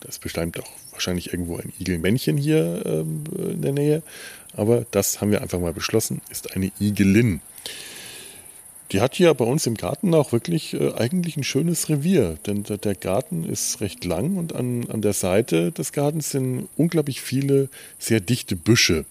Das 0.00 0.18
bestimmt 0.18 0.60
auch 0.60 0.70
wahrscheinlich 0.92 1.32
irgendwo 1.32 1.56
ein 1.56 1.72
Igelmännchen 1.78 2.36
hier 2.36 2.82
ähm, 2.86 3.24
in 3.36 3.62
der 3.62 3.72
Nähe. 3.72 4.02
Aber 4.54 4.86
das 4.90 5.20
haben 5.20 5.30
wir 5.30 5.42
einfach 5.42 5.58
mal 5.58 5.72
beschlossen, 5.72 6.20
ist 6.30 6.54
eine 6.54 6.70
Igelin. 6.80 7.40
Die 8.92 9.00
hat 9.00 9.14
hier 9.16 9.34
bei 9.34 9.44
uns 9.44 9.66
im 9.66 9.74
Garten 9.74 10.14
auch 10.14 10.32
wirklich 10.32 10.74
äh, 10.74 10.92
eigentlich 10.94 11.36
ein 11.36 11.44
schönes 11.44 11.88
Revier, 11.88 12.38
denn 12.46 12.62
der 12.62 12.94
Garten 12.94 13.44
ist 13.44 13.80
recht 13.80 14.04
lang 14.04 14.36
und 14.36 14.54
an, 14.54 14.88
an 14.88 15.02
der 15.02 15.12
Seite 15.12 15.72
des 15.72 15.92
Gartens 15.92 16.30
sind 16.30 16.68
unglaublich 16.76 17.20
viele 17.20 17.68
sehr 17.98 18.20
dichte 18.20 18.54
Büsche. 18.54 19.04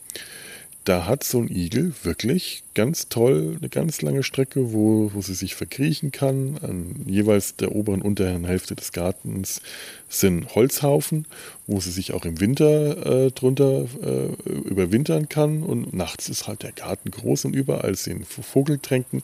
Da 0.85 1.07
hat 1.07 1.23
so 1.23 1.39
ein 1.39 1.49
Igel 1.49 1.93
wirklich 2.03 2.63
ganz 2.75 3.09
toll 3.09 3.57
eine 3.59 3.69
ganz 3.69 4.01
lange 4.01 4.21
Strecke, 4.21 4.71
wo, 4.71 5.11
wo 5.13 5.21
sie 5.21 5.33
sich 5.33 5.55
verkriechen 5.55 6.11
kann. 6.11 6.59
An 6.61 7.03
jeweils 7.07 7.55
der 7.55 7.75
oberen 7.75 8.01
und 8.01 8.07
unteren 8.09 8.45
Hälfte 8.45 8.75
des 8.75 8.91
Gartens 8.91 9.61
sind 10.09 10.53
Holzhaufen, 10.53 11.25
wo 11.65 11.79
sie 11.79 11.91
sich 11.91 12.13
auch 12.13 12.23
im 12.23 12.39
Winter 12.39 13.25
äh, 13.25 13.31
drunter 13.31 13.87
äh, 14.01 14.49
überwintern 14.69 15.27
kann. 15.27 15.63
Und 15.63 15.93
nachts 15.93 16.29
ist 16.29 16.47
halt 16.47 16.61
der 16.61 16.71
Garten 16.71 17.09
groß 17.09 17.45
und 17.45 17.55
überall 17.55 17.95
sind 17.95 18.25
Vogeltränken. 18.27 19.21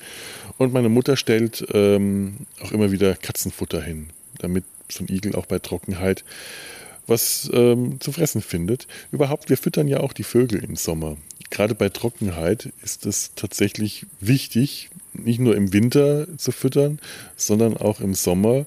Und 0.58 0.74
meine 0.74 0.90
Mutter 0.90 1.16
stellt 1.16 1.66
ähm, 1.74 2.48
auch 2.62 2.72
immer 2.72 2.92
wieder 2.92 3.16
Katzenfutter 3.16 3.82
hin, 3.82 4.08
damit 4.40 4.64
so 4.90 5.04
ein 5.04 5.14
Igel 5.14 5.36
auch 5.36 5.46
bei 5.46 5.60
Trockenheit 5.60 6.26
was 7.08 7.50
ähm, 7.54 8.00
zu 8.00 8.12
fressen 8.12 8.42
findet. 8.42 8.88
Überhaupt, 9.12 9.50
wir 9.50 9.58
füttern 9.58 9.88
ja 9.88 10.00
auch 10.00 10.14
die 10.14 10.24
Vögel 10.24 10.64
im 10.64 10.76
Sommer 10.76 11.18
gerade 11.52 11.76
bei 11.76 11.90
Trockenheit 11.90 12.72
ist 12.82 13.06
es 13.06 13.34
tatsächlich 13.36 14.08
wichtig, 14.20 14.90
nicht 15.14 15.40
nur 15.40 15.56
im 15.56 15.74
Winter 15.74 16.26
zu 16.38 16.52
füttern, 16.52 17.00
sondern 17.36 17.78
auch 17.78 18.00
im 18.00 18.16
Sommer. 18.16 18.66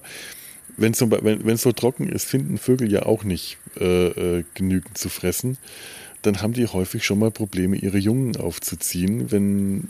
Wenn 0.77 0.93
es 0.93 0.99
so, 0.99 1.09
so 1.55 1.71
trocken 1.73 2.07
ist, 2.07 2.25
finden 2.25 2.57
Vögel 2.57 2.91
ja 2.91 3.05
auch 3.05 3.23
nicht 3.23 3.57
äh, 3.79 4.39
äh, 4.39 4.43
genügend 4.53 4.97
zu 4.97 5.09
fressen. 5.09 5.57
Dann 6.21 6.41
haben 6.41 6.53
die 6.53 6.67
häufig 6.67 7.03
schon 7.03 7.19
mal 7.19 7.31
Probleme, 7.31 7.75
ihre 7.75 7.97
Jungen 7.97 8.37
aufzuziehen, 8.37 9.31
wenn 9.31 9.87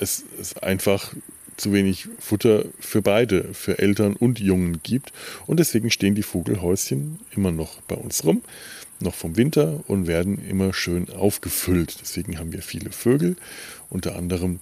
es, 0.00 0.24
es 0.40 0.56
einfach 0.58 1.14
zu 1.58 1.72
wenig 1.72 2.08
Futter 2.18 2.64
für 2.80 3.02
beide, 3.02 3.52
für 3.52 3.78
Eltern 3.78 4.14
und 4.14 4.40
Jungen 4.40 4.80
gibt. 4.82 5.12
Und 5.46 5.60
deswegen 5.60 5.90
stehen 5.90 6.14
die 6.14 6.22
Vogelhäuschen 6.22 7.18
immer 7.34 7.52
noch 7.52 7.80
bei 7.82 7.96
uns 7.96 8.24
rum 8.24 8.42
noch 9.00 9.14
vom 9.14 9.36
Winter 9.36 9.80
und 9.86 10.06
werden 10.06 10.44
immer 10.48 10.72
schön 10.72 11.08
aufgefüllt. 11.10 11.98
Deswegen 12.00 12.38
haben 12.38 12.52
wir 12.52 12.62
viele 12.62 12.90
Vögel, 12.90 13.36
unter 13.90 14.16
anderem 14.16 14.60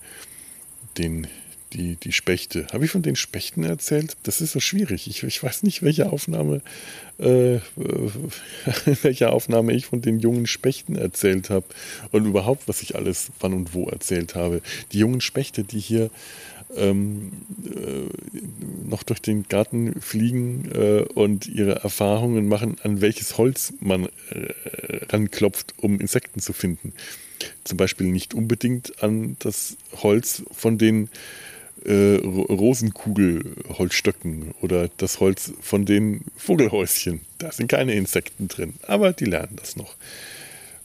den, 0.99 1.27
die, 1.73 1.97
die 1.97 2.13
Spechte. 2.13 2.67
Habe 2.73 2.85
ich 2.85 2.91
von 2.91 3.03
den 3.03 3.17
Spechten 3.17 3.65
erzählt? 3.65 4.17
Das 4.23 4.41
ist 4.41 4.53
so 4.53 4.61
schwierig. 4.61 5.09
Ich, 5.09 5.23
ich 5.23 5.43
weiß 5.43 5.63
nicht, 5.63 5.83
welche 5.83 6.11
Aufnahme, 6.11 6.61
äh, 7.19 7.59
welche 9.03 9.31
Aufnahme 9.33 9.73
ich 9.73 9.87
von 9.87 10.03
den 10.03 10.21
jungen 10.21 10.47
Spechten 10.47 10.97
erzählt 10.97 11.51
habe 11.51 11.67
und 12.13 12.27
überhaupt, 12.27 12.69
was 12.69 12.83
ich 12.83 12.95
alles 12.95 13.31
wann 13.41 13.55
und 13.55 13.75
wo 13.75 13.89
erzählt 13.89 14.35
habe. 14.35 14.61
Die 14.93 14.99
jungen 14.99 15.21
Spechte, 15.21 15.65
die 15.65 15.81
hier 15.81 16.11
ähm, 16.75 17.33
äh, 17.65 18.09
noch 18.89 19.03
durch 19.03 19.21
den 19.21 19.49
Garten 19.49 20.01
fliegen 20.01 20.71
äh, 20.73 21.05
und 21.15 21.47
ihre 21.47 21.83
Erfahrungen 21.83 22.49
machen, 22.49 22.77
an 22.83 23.01
welches 23.01 23.39
Holz 23.39 23.73
man 23.81 24.09
äh, 24.31 24.53
ranklopft, 25.11 25.75
um 25.79 25.99
Insekten 26.01 26.41
zu 26.41 26.53
finden. 26.53 26.93
Zum 27.65 27.77
Beispiel 27.77 28.07
nicht 28.09 28.35
unbedingt 28.35 29.03
an 29.03 29.37
das 29.39 29.77
Holz 30.03 30.43
von 30.51 30.79
den 30.79 31.09
äh, 31.85 32.17
Rosenkugelholzstöcken 32.17 34.55
oder 34.61 34.89
das 34.97 35.21
Holz 35.21 35.53
von 35.61 35.85
den 35.85 36.23
Vogelhäuschen. 36.37 37.21
Da 37.39 37.53
sind 37.53 37.69
keine 37.69 37.95
Insekten 37.95 38.49
drin, 38.49 38.75
aber 38.87 39.13
die 39.13 39.27
lernen 39.27 39.55
das 39.57 39.77
noch. 39.77 39.95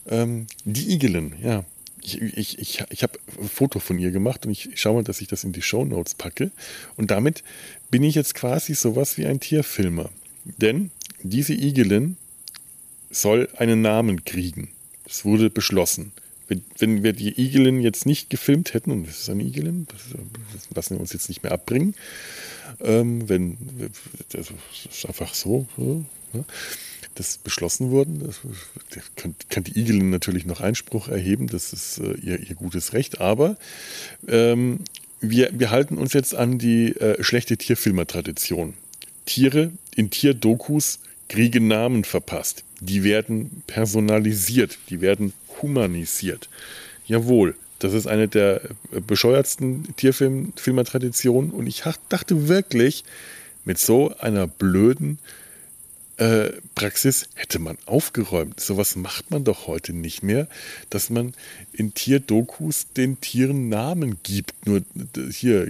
Ähm, 0.07 0.47
die 0.65 0.93
Igelen, 0.93 1.33
ja 1.41 1.63
ich, 2.01 2.21
ich, 2.21 2.59
ich, 2.59 2.83
ich 2.89 3.03
habe 3.03 3.19
ein 3.39 3.49
Foto 3.49 3.79
von 3.79 3.99
ihr 3.99 4.11
gemacht 4.11 4.45
und 4.45 4.51
ich 4.51 4.69
schaue 4.75 4.95
mal, 4.95 5.03
dass 5.03 5.21
ich 5.21 5.27
das 5.27 5.43
in 5.43 5.51
die 5.51 5.61
Show 5.61 5.85
Notes 5.85 6.15
packe. 6.15 6.51
Und 6.97 7.11
damit 7.11 7.43
bin 7.89 8.03
ich 8.03 8.15
jetzt 8.15 8.35
quasi 8.35 8.73
sowas 8.73 9.17
wie 9.17 9.25
ein 9.25 9.39
Tierfilmer. 9.39 10.09
Denn 10.45 10.91
diese 11.23 11.53
Igelin 11.53 12.17
soll 13.09 13.49
einen 13.57 13.81
Namen 13.81 14.23
kriegen. 14.25 14.69
Das 15.05 15.25
wurde 15.25 15.49
beschlossen. 15.49 16.11
Wenn, 16.47 16.63
wenn 16.79 17.03
wir 17.03 17.13
die 17.13 17.39
Igelin 17.39 17.81
jetzt 17.81 18.05
nicht 18.05 18.29
gefilmt 18.29 18.73
hätten, 18.73 18.91
und 18.91 19.07
das 19.07 19.21
ist 19.21 19.29
eine 19.29 19.43
Igelin, 19.43 19.87
das, 19.89 20.67
lassen 20.75 20.95
wir 20.95 21.01
uns 21.01 21.13
jetzt 21.13 21.29
nicht 21.29 21.43
mehr 21.43 21.51
abbringen, 21.51 21.95
ähm, 22.81 23.29
wenn, 23.29 23.57
das 24.29 24.51
ist 24.89 25.05
einfach 25.05 25.33
so, 25.33 25.67
so 25.77 26.05
ja 26.33 26.43
das 27.15 27.37
beschlossen 27.37 27.91
wurde. 27.91 28.11
Das 28.19 28.41
kann, 29.15 29.35
kann, 29.49 29.63
die 29.63 29.79
Igelin 29.79 30.09
natürlich 30.09 30.45
noch 30.45 30.61
Einspruch 30.61 31.07
erheben, 31.07 31.47
das 31.47 31.73
ist 31.73 31.99
äh, 31.99 32.13
ihr, 32.13 32.39
ihr, 32.39 32.55
gutes 32.55 32.93
Recht, 32.93 33.21
aber 33.21 33.57
ähm, 34.27 34.79
wir, 35.19 35.51
wir 35.53 35.69
halten 35.69 35.97
uns 35.97 36.13
jetzt 36.13 36.35
an 36.35 36.57
die 36.57 36.95
äh, 36.95 37.21
schlechte 37.23 37.57
Tierfilmer-Tradition. 37.57 38.73
Tiere 39.25 39.71
in 39.95 40.09
Tierdokus 40.09 40.99
kriegen 41.29 41.67
Namen 41.67 42.03
verpasst. 42.03 42.63
Die 42.79 43.03
werden 43.03 43.63
personalisiert, 43.67 44.79
die 44.89 45.01
werden 45.01 45.33
humanisiert. 45.61 46.49
Jawohl, 47.05 47.55
das 47.79 47.93
ist 47.93 48.07
eine 48.07 48.27
der 48.27 48.61
äh, 48.91 49.01
bescheuertsten 49.05 49.95
Tierfilmer-Traditionen 49.95 51.51
und 51.51 51.67
ich 51.67 51.83
dachte 52.09 52.47
wirklich, 52.47 53.03
mit 53.63 53.77
so 53.77 54.15
einer 54.17 54.47
blöden 54.47 55.19
äh, 56.21 56.51
Praxis 56.75 57.27
hätte 57.33 57.57
man 57.57 57.79
aufgeräumt. 57.87 58.59
Sowas 58.59 58.95
macht 58.95 59.31
man 59.31 59.43
doch 59.43 59.65
heute 59.65 59.91
nicht 59.91 60.21
mehr, 60.21 60.47
dass 60.91 61.09
man 61.09 61.33
in 61.73 61.95
Tierdokus 61.95 62.85
den 62.95 63.19
Tieren 63.19 63.69
Namen 63.69 64.19
gibt. 64.21 64.67
Nur 64.67 64.83
hier, 65.31 65.67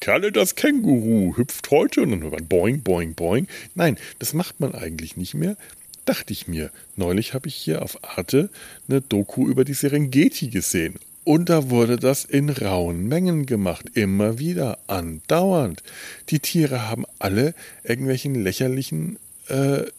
Kerle 0.00 0.32
das 0.32 0.54
Känguru 0.54 1.36
hüpft 1.36 1.70
heute 1.70 2.00
und 2.00 2.12
dann 2.12 2.48
boing, 2.48 2.80
boing, 2.80 3.12
boing. 3.12 3.46
Nein, 3.74 3.98
das 4.18 4.32
macht 4.32 4.58
man 4.58 4.74
eigentlich 4.74 5.18
nicht 5.18 5.34
mehr. 5.34 5.58
Dachte 6.06 6.32
ich 6.32 6.48
mir. 6.48 6.70
Neulich 6.96 7.34
habe 7.34 7.48
ich 7.48 7.54
hier 7.54 7.82
auf 7.82 8.02
Arte 8.02 8.48
eine 8.88 9.02
Doku 9.02 9.46
über 9.48 9.66
die 9.66 9.74
Serengeti 9.74 10.48
gesehen. 10.48 10.94
Und 11.24 11.50
da 11.50 11.68
wurde 11.68 11.96
das 11.96 12.24
in 12.24 12.48
rauen 12.48 13.06
Mengen 13.06 13.44
gemacht, 13.44 13.84
immer 13.92 14.38
wieder, 14.38 14.78
andauernd. 14.86 15.82
Die 16.30 16.40
Tiere 16.40 16.88
haben 16.88 17.04
alle 17.18 17.54
irgendwelchen 17.84 18.34
lächerlichen 18.34 19.18
äh, 19.50 19.90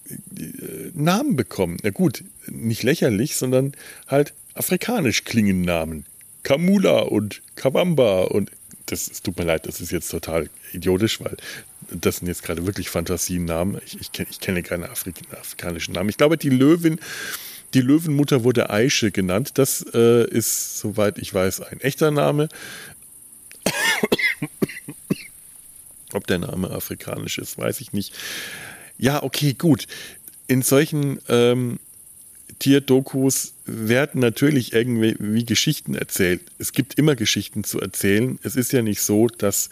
Namen 0.94 1.36
bekommen. 1.36 1.78
Na 1.84 1.90
gut, 1.90 2.24
nicht 2.48 2.84
lächerlich, 2.84 3.36
sondern 3.36 3.74
halt 4.08 4.34
afrikanisch 4.54 5.24
klingende 5.24 5.66
Namen. 5.66 6.06
Kamula 6.44 7.00
und 7.00 7.42
Kawamba 7.56 8.24
und 8.24 8.52
das 8.88 9.10
es 9.10 9.22
tut 9.22 9.38
mir 9.38 9.46
leid, 9.46 9.68
das 9.68 9.80
ist 9.80 9.92
jetzt 9.92 10.10
total 10.10 10.50
idiotisch, 10.74 11.22
weil 11.22 11.38
das 11.90 12.18
sind 12.18 12.28
jetzt 12.28 12.44
gerade 12.44 12.66
wirklich 12.66 12.90
Fantasienamen. 12.90 13.82
Ich, 13.86 14.00
ich, 14.00 14.10
ich 14.30 14.40
kenne 14.40 14.64
keine 14.64 14.90
Afrik 14.90 15.16
afrikanischen 15.32 15.94
Namen. 15.94 16.10
Ich 16.10 16.18
glaube, 16.18 16.38
die 16.38 16.50
Löwin, 16.50 17.00
die 17.74 17.82
Löwenmutter 17.82 18.44
wurde 18.44 18.70
Aische 18.70 19.12
genannt. 19.12 19.52
Das 19.56 19.86
äh, 19.94 20.28
ist, 20.30 20.80
soweit 20.80 21.18
ich 21.18 21.34
weiß, 21.34 21.62
ein 21.62 21.82
echter 21.82 22.12
Name. 22.12 22.50
Ob 26.14 26.28
der 26.28 26.40
Name 26.40 26.70
afrikanisch 26.72 27.38
ist, 27.38 27.58
weiß 27.58 27.80
ich 27.82 27.94
nicht. 27.94 28.14
Ja, 29.02 29.24
okay, 29.24 29.56
gut. 29.56 29.88
In 30.46 30.62
solchen 30.62 31.20
ähm, 31.28 31.80
Tierdokus 32.60 33.56
werden 33.66 34.22
natürlich 34.22 34.74
irgendwie 34.74 35.44
Geschichten 35.44 35.96
erzählt. 35.96 36.42
Es 36.60 36.72
gibt 36.72 37.00
immer 37.00 37.16
Geschichten 37.16 37.64
zu 37.64 37.82
erzählen. 37.82 38.38
Es 38.44 38.56
ist 38.56 38.72
ja 38.74 38.84
nicht 38.84 39.02
so, 39.02 39.26
dass 39.26 39.72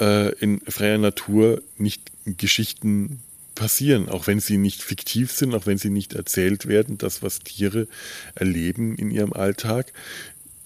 äh, 0.00 0.32
in 0.38 0.62
freier 0.62 0.96
Natur 0.96 1.60
nicht 1.76 2.10
Geschichten 2.24 3.20
passieren, 3.54 4.08
auch 4.08 4.28
wenn 4.28 4.40
sie 4.40 4.56
nicht 4.56 4.82
fiktiv 4.82 5.30
sind, 5.30 5.54
auch 5.54 5.66
wenn 5.66 5.76
sie 5.76 5.90
nicht 5.90 6.14
erzählt 6.14 6.66
werden. 6.66 6.96
Das, 6.96 7.22
was 7.22 7.40
Tiere 7.40 7.86
erleben 8.34 8.96
in 8.96 9.10
ihrem 9.10 9.34
Alltag, 9.34 9.92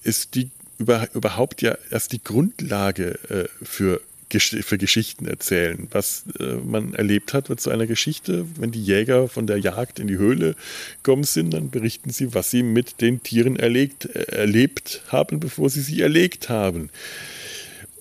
ist 0.04 0.36
die 0.36 0.50
über, 0.78 1.08
überhaupt 1.14 1.62
ja 1.62 1.76
erst 1.90 2.12
die 2.12 2.22
Grundlage 2.22 3.18
äh, 3.28 3.48
für 3.64 4.00
für 4.30 4.78
Geschichten 4.78 5.26
erzählen. 5.26 5.88
Was 5.90 6.24
äh, 6.38 6.54
man 6.56 6.94
erlebt 6.94 7.32
hat, 7.32 7.48
wird 7.48 7.60
zu 7.60 7.70
einer 7.70 7.86
Geschichte. 7.86 8.46
Wenn 8.56 8.70
die 8.70 8.82
Jäger 8.82 9.28
von 9.28 9.46
der 9.46 9.58
Jagd 9.58 9.98
in 9.98 10.06
die 10.06 10.18
Höhle 10.18 10.54
gekommen 11.02 11.24
sind, 11.24 11.52
dann 11.54 11.70
berichten 11.70 12.10
sie, 12.10 12.34
was 12.34 12.50
sie 12.50 12.62
mit 12.62 13.00
den 13.00 13.22
Tieren 13.22 13.56
erlegt, 13.56 14.04
äh, 14.04 14.24
erlebt 14.36 15.02
haben, 15.08 15.40
bevor 15.40 15.70
sie 15.70 15.80
sie 15.80 16.00
erlegt 16.00 16.48
haben. 16.48 16.90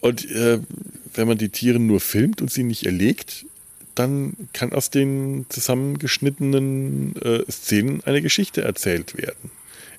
Und 0.02 0.30
äh, 0.32 0.60
wenn 1.14 1.28
man 1.28 1.38
die 1.38 1.50
Tiere 1.50 1.80
nur 1.80 2.00
filmt 2.00 2.42
und 2.42 2.52
sie 2.52 2.64
nicht 2.64 2.86
erlegt, 2.86 3.46
dann 3.96 4.34
kann 4.54 4.74
aus 4.74 4.92
den 4.92 5.48
zusammengeschnittenen 5.50 7.16
äh, 7.22 7.52
Szenen 7.52 8.04
eine 8.04 8.22
Geschichte 8.22 8.62
erzählt 8.62 9.18
werden. 9.18 9.52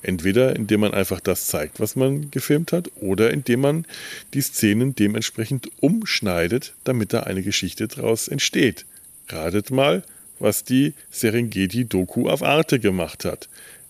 Entweder 0.02 0.54
indem 0.56 0.80
man 0.80 0.94
einfach 0.94 1.20
das 1.20 1.46
zeigt, 1.46 1.80
was 1.80 1.96
man 1.96 2.30
gefilmt 2.30 2.72
hat, 2.72 2.90
oder 2.96 3.30
indem 3.30 3.60
man 3.60 3.86
die 4.34 4.40
Szenen 4.40 4.94
dementsprechend 4.94 5.70
umschneidet, 5.80 6.74
damit 6.84 7.12
da 7.12 7.20
eine 7.20 7.42
Geschichte 7.42 7.88
daraus 7.88 8.28
entsteht. 8.28 8.84
Ratet 9.28 9.70
mal, 9.70 10.02
was 10.38 10.64
die 10.64 10.94
Serengeti-Doku 11.10 12.28
auf 12.28 12.42
Arte 12.42 12.78
gemacht 12.78 13.24
hat. 13.24 13.48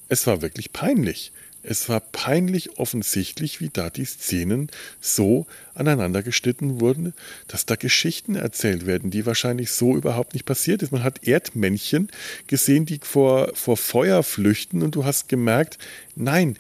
Es 0.08 0.26
war 0.26 0.42
wirklich 0.42 0.72
peinlich. 0.72 1.32
Es 1.62 1.88
war 1.88 2.00
peinlich 2.00 2.78
offensichtlich, 2.78 3.60
wie 3.60 3.68
da 3.68 3.90
die 3.90 4.04
Szenen 4.04 4.68
so 5.00 5.46
aneinander 5.74 6.22
geschnitten 6.22 6.80
wurden, 6.80 7.14
dass 7.48 7.66
da 7.66 7.74
Geschichten 7.74 8.36
erzählt 8.36 8.86
werden, 8.86 9.10
die 9.10 9.26
wahrscheinlich 9.26 9.72
so 9.72 9.96
überhaupt 9.96 10.34
nicht 10.34 10.44
passiert 10.44 10.82
ist. 10.82 10.92
Man 10.92 11.02
hat 11.02 11.26
Erdmännchen 11.26 12.08
gesehen, 12.46 12.86
die 12.86 13.00
vor, 13.02 13.50
vor 13.54 13.76
Feuer 13.76 14.22
flüchten 14.22 14.82
und 14.82 14.94
du 14.94 15.04
hast 15.04 15.28
gemerkt, 15.28 15.78
nein, 16.14 16.56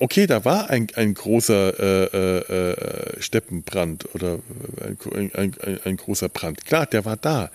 okay, 0.00 0.26
da 0.26 0.44
war 0.44 0.70
ein, 0.70 0.88
ein 0.94 1.14
großer 1.14 1.78
äh, 1.78 2.04
äh, 2.12 2.70
äh 2.70 3.22
Steppenbrand 3.22 4.14
oder 4.14 4.40
ein, 4.82 5.30
ein, 5.34 5.54
ein, 5.60 5.80
ein 5.84 5.96
großer 5.96 6.28
Brand. 6.28 6.64
Klar, 6.64 6.86
der 6.86 7.04
war 7.04 7.16
da. 7.16 7.50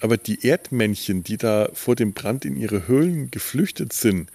Aber 0.00 0.16
die 0.16 0.46
Erdmännchen, 0.46 1.22
die 1.22 1.36
da 1.36 1.68
vor 1.74 1.94
dem 1.94 2.12
Brand 2.12 2.44
in 2.44 2.56
ihre 2.56 2.88
Höhlen 2.88 3.30
geflüchtet 3.30 3.92
sind, 3.92 4.30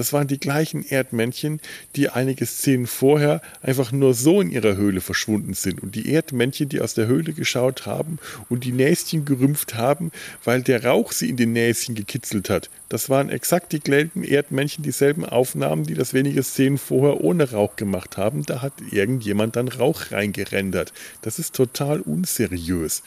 das 0.00 0.14
waren 0.14 0.28
die 0.28 0.40
gleichen 0.40 0.82
Erdmännchen, 0.82 1.60
die 1.94 2.08
einige 2.08 2.46
Szenen 2.46 2.86
vorher 2.86 3.42
einfach 3.60 3.92
nur 3.92 4.14
so 4.14 4.40
in 4.40 4.50
ihrer 4.50 4.74
Höhle 4.74 5.02
verschwunden 5.02 5.52
sind. 5.52 5.82
Und 5.82 5.94
die 5.94 6.10
Erdmännchen, 6.10 6.70
die 6.70 6.80
aus 6.80 6.94
der 6.94 7.06
Höhle 7.06 7.34
geschaut 7.34 7.84
haben 7.84 8.18
und 8.48 8.64
die 8.64 8.72
Näschen 8.72 9.26
gerümpft 9.26 9.74
haben, 9.74 10.10
weil 10.42 10.62
der 10.62 10.86
Rauch 10.86 11.12
sie 11.12 11.28
in 11.28 11.36
den 11.36 11.52
Näschen 11.52 11.94
gekitzelt 11.94 12.48
hat. 12.48 12.70
Das 12.88 13.10
waren 13.10 13.28
exakt 13.28 13.72
die 13.72 13.80
gleichen 13.80 14.24
Erdmännchen, 14.24 14.82
dieselben 14.82 15.26
Aufnahmen, 15.26 15.84
die 15.84 15.92
das 15.92 16.14
wenige 16.14 16.42
Szenen 16.44 16.78
vorher 16.78 17.20
ohne 17.20 17.50
Rauch 17.50 17.76
gemacht 17.76 18.16
haben. 18.16 18.46
Da 18.46 18.62
hat 18.62 18.72
irgendjemand 18.90 19.56
dann 19.56 19.68
Rauch 19.68 20.12
reingerendert. 20.12 20.94
Das 21.20 21.38
ist 21.38 21.54
total 21.54 22.00
unseriös. 22.00 23.02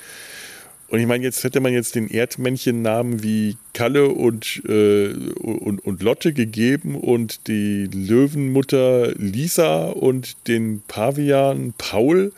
Und 0.93 0.99
ich 0.99 1.07
meine, 1.07 1.23
jetzt 1.23 1.43
hätte 1.43 1.59
man 1.59 1.73
jetzt 1.73 1.95
den 1.95 2.07
Erdmännchen-Namen 2.07 3.23
wie 3.23 3.57
Kalle 3.73 4.09
und, 4.09 4.61
äh, 4.69 5.07
und, 5.39 5.83
und 5.83 6.03
Lotte 6.03 6.33
gegeben 6.33 6.93
und 6.93 7.47
die 7.47 7.87
Löwenmutter 7.91 9.11
Lisa 9.15 9.85
und 9.87 10.47
den 10.47 10.83
Pavian 10.87 11.73
Paul 11.79 12.31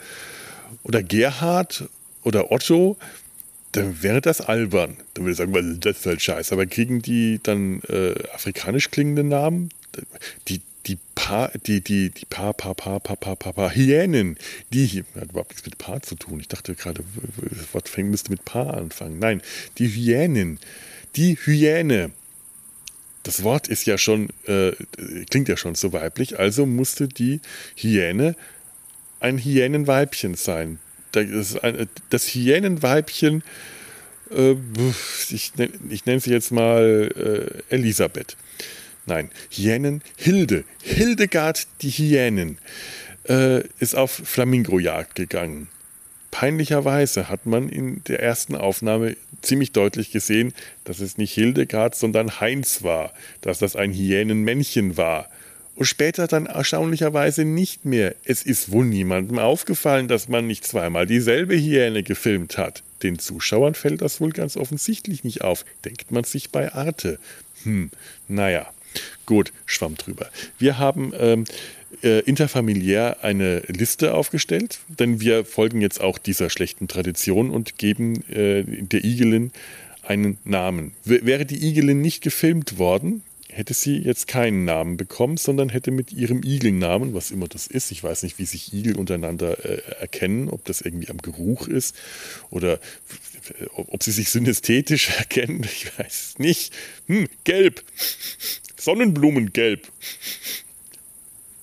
oder 0.83 1.03
Gerhard 1.03 1.89
oder 2.23 2.49
Otto, 2.49 2.95
dann 3.73 4.01
wäre 4.01 4.21
das 4.21 4.39
albern. 4.39 4.95
Dann 5.15 5.25
würde 5.25 5.31
ich 5.31 5.37
sagen, 5.37 5.53
ist 5.53 5.85
das 5.85 5.97
für 5.97 6.11
ein 6.11 6.19
Scheiß? 6.21 6.53
Aber 6.53 6.65
kriegen 6.65 7.01
die 7.01 7.41
dann 7.43 7.81
äh, 7.89 8.13
afrikanisch 8.33 8.89
klingende 8.89 9.25
Namen? 9.25 9.67
Die, 10.47 10.61
die 10.87 10.97
Pa, 11.15 11.51
die, 11.65 11.81
die, 11.81 12.09
die 12.11 12.25
Pa, 12.25 12.53
Pa, 12.53 12.73
Pa, 12.73 12.99
Pa, 12.99 13.15
Pa, 13.15 13.35
Pa, 13.35 13.51
Pa, 13.51 13.71
Hyänen, 13.71 14.37
die 14.71 15.03
hat 15.15 15.29
überhaupt 15.29 15.51
nichts 15.51 15.65
mit 15.65 15.77
Pa 15.77 16.01
zu 16.01 16.15
tun. 16.15 16.39
Ich 16.39 16.47
dachte 16.47 16.75
gerade, 16.75 17.03
das 17.49 17.73
Wort 17.73 17.89
fängt, 17.89 18.11
müsste 18.11 18.31
mit 18.31 18.45
Pa 18.45 18.69
anfangen. 18.71 19.19
Nein, 19.19 19.41
die 19.77 19.87
Hyänen, 19.87 20.59
die 21.15 21.35
Hyäne. 21.35 22.11
Das 23.23 23.41
Wort 23.41 23.67
ist 23.67 23.87
ja 23.87 23.97
schon, 23.97 24.29
äh, 24.45 24.73
klingt 25.31 25.49
ja 25.49 25.57
schon 25.57 25.73
so 25.73 25.93
weiblich, 25.93 26.37
also 26.37 26.67
musste 26.67 27.07
die 27.07 27.41
Hyäne 27.75 28.35
ein 29.19 29.39
Hyänenweibchen 29.39 30.35
sein. 30.35 30.77
Das, 31.11 31.57
ein, 31.57 31.89
das 32.11 32.27
Hyänenweibchen, 32.27 33.43
äh, 34.29 34.55
ich, 35.31 35.53
ich 35.89 36.05
nenne 36.05 36.19
sie 36.19 36.31
jetzt 36.31 36.51
mal 36.51 37.63
äh, 37.69 37.73
Elisabeth. 37.73 38.37
Nein, 39.05 39.29
Hyänen, 39.51 40.01
Hilde, 40.15 40.63
Hildegard 40.81 41.67
die 41.81 41.91
Hyänen, 41.91 42.57
äh, 43.27 43.63
ist 43.79 43.95
auf 43.95 44.11
Flamingojagd 44.11 45.15
gegangen. 45.15 45.67
Peinlicherweise 46.31 47.29
hat 47.29 47.45
man 47.45 47.69
in 47.69 48.03
der 48.05 48.21
ersten 48.21 48.55
Aufnahme 48.55 49.15
ziemlich 49.41 49.71
deutlich 49.71 50.11
gesehen, 50.11 50.53
dass 50.83 50.99
es 50.99 51.17
nicht 51.17 51.33
Hildegard, 51.33 51.95
sondern 51.95 52.41
Heinz 52.41 52.83
war, 52.83 53.13
dass 53.41 53.59
das 53.59 53.75
ein 53.75 53.93
Hyänenmännchen 53.93 54.97
war. 54.97 55.29
Und 55.75 55.85
später 55.85 56.27
dann 56.27 56.45
erstaunlicherweise 56.45 57.45
nicht 57.45 57.85
mehr. 57.85 58.15
Es 58.23 58.43
ist 58.43 58.71
wohl 58.71 58.85
niemandem 58.85 59.39
aufgefallen, 59.39 60.07
dass 60.07 60.27
man 60.29 60.47
nicht 60.47 60.65
zweimal 60.65 61.05
dieselbe 61.05 61.55
Hyäne 61.55 62.01
gefilmt 62.01 62.57
hat. 62.57 62.81
Den 63.03 63.19
Zuschauern 63.19 63.73
fällt 63.73 64.01
das 64.01 64.19
wohl 64.19 64.31
ganz 64.31 64.57
offensichtlich 64.57 65.23
nicht 65.23 65.41
auf, 65.41 65.63
denkt 65.83 66.11
man 66.11 66.23
sich 66.23 66.49
bei 66.49 66.73
Arte. 66.73 67.19
Hm, 67.63 67.91
naja. 68.27 68.67
Gut, 69.25 69.51
schwamm 69.65 69.95
drüber. 69.95 70.29
Wir 70.57 70.77
haben 70.77 71.13
ähm, 71.17 71.45
äh, 72.03 72.19
interfamiliär 72.21 73.23
eine 73.23 73.59
Liste 73.67 74.13
aufgestellt, 74.13 74.79
denn 74.87 75.21
wir 75.21 75.45
folgen 75.45 75.81
jetzt 75.81 76.01
auch 76.01 76.17
dieser 76.17 76.49
schlechten 76.49 76.87
Tradition 76.87 77.49
und 77.49 77.77
geben 77.77 78.23
äh, 78.29 78.63
der 78.63 79.03
Igelin 79.03 79.51
einen 80.03 80.37
Namen. 80.43 80.91
W 81.03 81.21
wäre 81.23 81.45
die 81.45 81.67
Igelin 81.67 82.01
nicht 82.01 82.21
gefilmt 82.21 82.77
worden, 82.77 83.23
hätte 83.55 83.73
sie 83.73 83.97
jetzt 83.97 84.27
keinen 84.27 84.65
Namen 84.65 84.97
bekommen, 84.97 85.37
sondern 85.37 85.69
hätte 85.69 85.91
mit 85.91 86.11
ihrem 86.11 86.43
Igelnamen, 86.43 87.13
was 87.13 87.31
immer 87.31 87.47
das 87.47 87.67
ist, 87.67 87.91
ich 87.91 88.03
weiß 88.03 88.23
nicht, 88.23 88.37
wie 88.37 88.45
sich 88.45 88.73
Igel 88.73 88.97
untereinander 88.97 89.63
äh, 89.63 89.81
erkennen, 90.01 90.49
ob 90.49 90.65
das 90.65 90.81
irgendwie 90.81 91.09
am 91.09 91.19
Geruch 91.19 91.67
ist 91.67 91.95
oder 92.49 92.79
ob 93.75 94.03
sie 94.03 94.11
sich 94.11 94.29
synästhetisch 94.29 95.09
erkennen, 95.17 95.63
ich 95.63 95.97
weiß 95.97 96.29
es 96.29 96.39
nicht. 96.39 96.73
Hm, 97.07 97.27
gelb. 97.45 97.83
Sonnenblumengelb. 98.77 99.87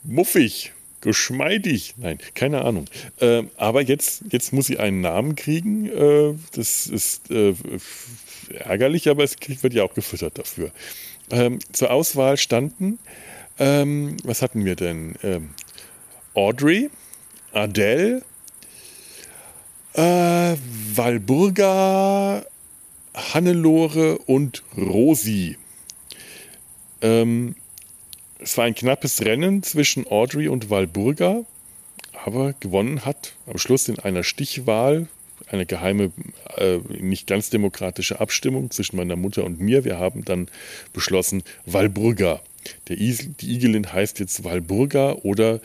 Muffig. 0.03 0.73
Geschmeidig. 1.03 1.95
Nein, 1.97 2.19
keine 2.35 2.65
Ahnung. 2.65 2.87
Äh, 3.19 3.43
aber 3.57 3.83
jetzt, 3.83 4.23
jetzt 4.31 4.53
muss 4.53 4.67
sie 4.67 4.79
einen 4.79 5.01
Namen 5.01 5.35
kriegen. 5.35 5.87
Äh, 5.87 6.35
das 6.53 6.87
ist 6.87 7.29
äh, 7.33 7.55
ärgerlich, 8.51 9.09
aber 9.09 9.25
es 9.25 9.37
wird 9.41 9.75
ja 9.75 9.83
auch 9.83 9.95
gefüttert 9.95 10.39
dafür. 10.39 10.71
Ähm, 11.33 11.59
zur 11.73 11.91
Auswahl 11.91 12.37
standen, 12.37 12.99
ähm, 13.59 14.19
was 14.23 14.43
hatten 14.43 14.67
wir 14.67 14.77
denn? 14.77 15.15
Ähm, 15.23 15.55
Audrey, 16.35 16.91
Adele, 17.53 18.23
äh, 19.95 20.57
Walburga, 20.95 22.45
Hannelore 23.15 24.19
und 24.19 24.63
Rosi. 24.77 25.57
Ähm, 27.01 27.57
es 28.39 28.59
war 28.59 28.67
ein 28.67 28.75
knappes 28.75 29.25
Rennen 29.25 29.63
zwischen 29.63 30.07
Audrey 30.07 30.49
und 30.49 30.69
Walburga, 30.69 31.45
aber 32.25 32.53
gewonnen 32.61 33.07
hat 33.07 33.37
am 33.47 33.57
Schluss 33.57 33.89
in 33.89 33.99
einer 33.99 34.23
Stichwahl 34.23 35.09
eine 35.53 35.67
geheime, 35.67 36.13
äh, 36.57 36.79
nicht 36.89 37.27
ganz 37.27 37.51
demokratische 37.51 38.21
Abstimmung 38.21 38.71
zwischen 38.71 38.97
meiner 38.97 39.17
Mutter 39.17 39.45
und 39.45 39.61
mir. 39.61 39.85
Wir 39.85 39.99
haben 39.99 40.25
dann 40.25 40.49
beschlossen, 40.93 41.43
Walburga. 41.67 42.41
Der 42.89 42.99
Isel, 42.99 43.35
die 43.41 43.53
Igelin 43.55 43.93
heißt 43.93 44.19
jetzt 44.19 44.45
Walburga 44.45 45.13
oder 45.23 45.61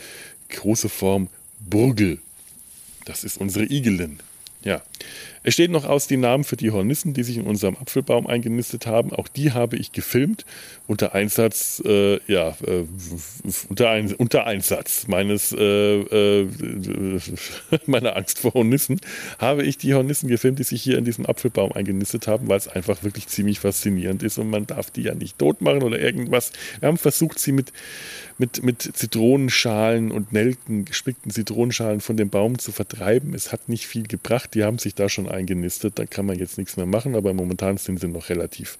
große 0.50 0.89
Form 0.89 1.30
Burgel. 1.60 2.19
Das 3.06 3.23
ist 3.23 3.38
unsere 3.38 3.65
Igelin. 3.65 4.19
Ja. 4.63 4.82
Es 5.43 5.54
steht 5.54 5.71
noch 5.71 5.86
aus 5.86 6.08
die 6.08 6.17
Namen 6.17 6.43
für 6.43 6.58
die 6.58 6.71
Hornissen, 6.71 7.13
die 7.13 7.23
sich 7.23 7.38
in 7.38 7.45
unserem 7.45 7.76
Apfelbaum 7.78 8.28
eingenistet 8.28 8.86
haben. 8.86 9.13
Auch 9.13 9.28
die 9.28 9.52
habe 9.52 9.78
ich 9.78 9.91
gefilmt 9.91 10.45
unter 10.88 11.13
Einsatz, 11.13 11.82
äh, 11.86 12.19
ja, 12.32 12.56
äh, 12.65 12.86
unter, 13.69 13.89
ein, 13.89 14.13
unter, 14.13 14.45
Einsatz 14.45 15.08
meines, 15.08 15.52
äh, 15.52 16.00
äh 16.00 16.47
meiner 17.86 18.15
Angst 18.15 18.39
vor 18.39 18.54
Hornissen, 18.54 19.00
habe 19.39 19.63
ich 19.63 19.78
die 19.78 19.93
Hornissen 19.93 20.30
gefilmt, 20.30 20.60
die 20.60 20.63
sich 20.63 20.82
hier 20.82 20.97
in 20.97 21.06
diesem 21.06 21.26
Apfelbaum 21.26 21.71
eingenistet 21.71 22.28
haben, 22.28 22.47
weil 22.47 22.58
es 22.58 22.67
einfach 22.67 23.04
wirklich 23.04 23.28
ziemlich 23.28 23.60
faszinierend 23.60 24.23
ist 24.23 24.38
und 24.38 24.50
man 24.50 24.65
darf 24.65 24.91
die 24.91 25.02
ja 25.04 25.15
nicht 25.15 25.38
tot 25.38 25.62
machen 25.62 25.84
oder 25.84 26.00
irgendwas. 26.00 26.52
Wir 26.80 26.88
haben 26.88 26.97
versucht, 26.97 27.39
sie 27.39 27.52
mit, 27.52 27.73
mit, 28.38 28.63
mit 28.63 28.82
Zitronenschalen 28.82 30.12
und 30.12 30.32
Nelken, 30.32 30.86
gespickten 30.86 31.32
Zitronenschalen 31.32 32.02
von 32.02 32.17
dem 32.17 32.30
Baum 32.30 32.60
zu 32.60 32.71
vertreiben. 32.71 33.34
Es 33.34 33.52
hat 33.52 33.69
nicht 33.69 33.88
viel 33.88 34.08
gebracht. 34.08 34.54
Die 34.54 34.63
haben 34.63 34.78
sich 34.78 34.95
da 34.95 35.10
schon 35.10 35.26
eingenistet. 35.29 35.99
Da 35.99 36.05
kann 36.05 36.25
man 36.25 36.37
jetzt 36.37 36.57
nichts 36.57 36.77
mehr 36.77 36.85
machen, 36.85 37.15
aber 37.15 37.33
momentan 37.33 37.77
sind 37.77 37.99
sie 37.99 38.07
noch 38.07 38.29
relativ 38.29 38.77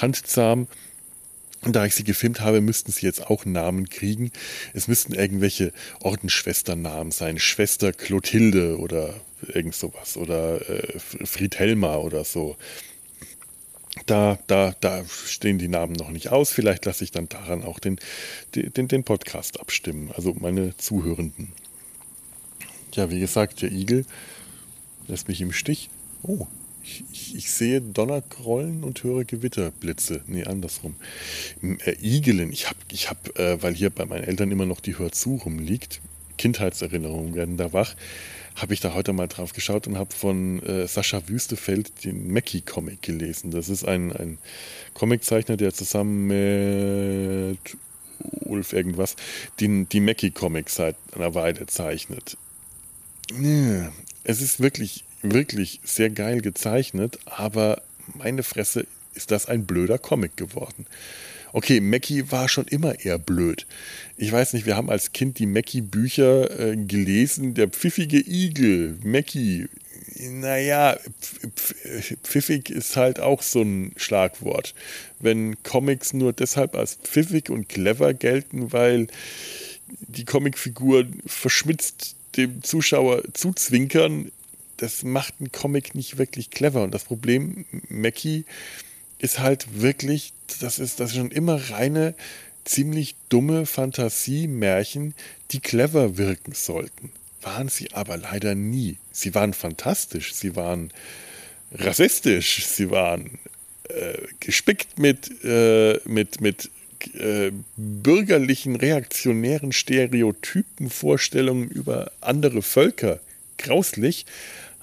handzahm. 0.00 0.66
Und 1.62 1.74
da 1.74 1.84
ich 1.84 1.94
sie 1.94 2.04
gefilmt 2.04 2.40
habe, 2.40 2.60
müssten 2.60 2.92
sie 2.92 3.06
jetzt 3.06 3.26
auch 3.26 3.44
Namen 3.44 3.88
kriegen. 3.88 4.30
Es 4.74 4.86
müssten 4.86 5.12
irgendwelche 5.12 5.72
Ordensschwesternamen 6.00 7.10
sein. 7.10 7.38
Schwester 7.38 7.92
Clotilde 7.92 8.78
oder 8.78 9.14
irgend 9.52 9.74
sowas. 9.74 10.16
Oder 10.16 10.68
äh, 10.68 10.98
Friedhelma 10.98 11.96
oder 11.96 12.24
so. 12.24 12.56
Da, 14.06 14.38
da, 14.46 14.74
da 14.80 15.04
stehen 15.08 15.58
die 15.58 15.66
Namen 15.66 15.94
noch 15.94 16.10
nicht 16.10 16.28
aus. 16.28 16.52
Vielleicht 16.52 16.84
lasse 16.84 17.02
ich 17.02 17.10
dann 17.10 17.28
daran 17.28 17.64
auch 17.64 17.80
den, 17.80 17.98
den, 18.54 18.86
den 18.86 19.02
Podcast 19.02 19.58
abstimmen. 19.58 20.12
Also 20.14 20.34
meine 20.38 20.76
Zuhörenden. 20.76 21.52
Ja, 22.94 23.10
wie 23.10 23.20
gesagt, 23.20 23.62
der 23.62 23.72
Igel 23.72 24.06
lässt 25.08 25.28
mich 25.28 25.40
im 25.40 25.52
Stich. 25.52 25.90
Oh, 26.22 26.46
ich, 26.82 27.04
ich, 27.12 27.34
ich 27.36 27.50
sehe 27.50 27.80
Donnergrollen 27.80 28.84
und 28.84 29.02
höre 29.02 29.24
Gewitterblitze. 29.24 30.22
Nee, 30.26 30.44
andersrum. 30.44 30.94
Äh, 31.62 31.96
Igelin, 32.00 32.52
ich 32.52 32.68
habe, 32.68 32.78
ich 32.92 33.10
hab, 33.10 33.38
äh, 33.38 33.62
weil 33.62 33.74
hier 33.74 33.90
bei 33.90 34.06
meinen 34.06 34.24
Eltern 34.24 34.50
immer 34.50 34.66
noch 34.66 34.80
die 34.80 34.98
Hörzu 34.98 35.36
rumliegt, 35.36 36.00
Kindheitserinnerungen 36.36 37.34
werden 37.34 37.56
da 37.56 37.72
wach, 37.72 37.94
habe 38.54 38.74
ich 38.74 38.80
da 38.80 38.94
heute 38.94 39.12
mal 39.12 39.28
drauf 39.28 39.52
geschaut 39.52 39.86
und 39.86 39.98
habe 39.98 40.14
von 40.14 40.62
äh, 40.62 40.86
Sascha 40.88 41.28
Wüstefeld 41.28 42.04
den 42.04 42.32
Mackie-Comic 42.32 43.02
gelesen. 43.02 43.50
Das 43.50 43.68
ist 43.68 43.84
ein, 43.84 44.12
ein 44.12 44.38
Comiczeichner, 44.94 45.56
der 45.56 45.74
zusammen 45.74 46.26
mit 46.26 47.76
Ulf 48.40 48.72
irgendwas 48.72 49.14
die, 49.60 49.84
die 49.84 50.00
Mackie-Comics 50.00 50.74
seit 50.76 50.96
einer 51.14 51.34
Weile 51.34 51.66
zeichnet. 51.66 52.36
Es 54.28 54.42
ist 54.42 54.60
wirklich, 54.60 55.04
wirklich 55.22 55.80
sehr 55.84 56.10
geil 56.10 56.42
gezeichnet, 56.42 57.18
aber 57.24 57.80
meine 58.12 58.42
Fresse 58.42 58.86
ist 59.14 59.30
das 59.30 59.46
ein 59.46 59.64
blöder 59.64 59.96
Comic 59.96 60.36
geworden. 60.36 60.84
Okay, 61.54 61.80
Mackie 61.80 62.30
war 62.30 62.46
schon 62.50 62.66
immer 62.66 63.02
eher 63.02 63.18
blöd. 63.18 63.66
Ich 64.18 64.30
weiß 64.30 64.52
nicht, 64.52 64.66
wir 64.66 64.76
haben 64.76 64.90
als 64.90 65.12
Kind 65.12 65.38
die 65.38 65.46
Mackie-Bücher 65.46 66.60
äh, 66.60 66.76
gelesen. 66.76 67.54
Der 67.54 67.68
pfiffige 67.68 68.18
Igel, 68.18 68.98
Mackie. 69.02 69.66
Naja, 70.18 70.98
pfiffig 72.22 72.68
ist 72.68 72.98
halt 72.98 73.20
auch 73.20 73.40
so 73.40 73.62
ein 73.62 73.94
Schlagwort. 73.96 74.74
Wenn 75.20 75.62
Comics 75.62 76.12
nur 76.12 76.34
deshalb 76.34 76.74
als 76.74 76.96
pfiffig 76.96 77.48
und 77.48 77.70
clever 77.70 78.12
gelten, 78.12 78.74
weil 78.74 79.06
die 80.00 80.26
Comicfigur 80.26 81.06
verschmitzt 81.24 82.17
dem 82.36 82.62
Zuschauer 82.62 83.22
zuzwinkern, 83.32 84.30
das 84.76 85.02
macht 85.02 85.34
einen 85.40 85.52
Comic 85.52 85.94
nicht 85.94 86.18
wirklich 86.18 86.50
clever. 86.50 86.82
Und 86.82 86.94
das 86.94 87.04
Problem, 87.04 87.64
Mackie 87.88 88.44
ist 89.18 89.38
halt 89.38 89.80
wirklich, 89.80 90.32
das 90.60 90.78
ist, 90.78 91.00
das 91.00 91.10
ist 91.10 91.16
schon 91.16 91.30
immer 91.30 91.70
reine, 91.70 92.14
ziemlich 92.64 93.16
dumme 93.28 93.66
Fantasie-Märchen, 93.66 95.14
die 95.50 95.60
clever 95.60 96.16
wirken 96.16 96.52
sollten. 96.52 97.10
Waren 97.42 97.68
sie 97.68 97.92
aber 97.92 98.16
leider 98.16 98.54
nie. 98.54 98.98
Sie 99.10 99.34
waren 99.34 99.54
fantastisch, 99.54 100.34
sie 100.34 100.54
waren 100.54 100.92
rassistisch, 101.72 102.64
sie 102.66 102.90
waren 102.90 103.38
äh, 103.88 104.18
gespickt 104.40 104.98
mit, 104.98 105.44
äh, 105.44 105.98
mit, 106.04 106.40
mit 106.40 106.70
äh, 107.14 107.52
bürgerlichen, 107.76 108.76
reaktionären 108.76 109.72
Stereotypen, 109.72 110.90
Vorstellungen 110.90 111.68
über 111.68 112.12
andere 112.20 112.62
Völker. 112.62 113.20
Grauslich. 113.56 114.26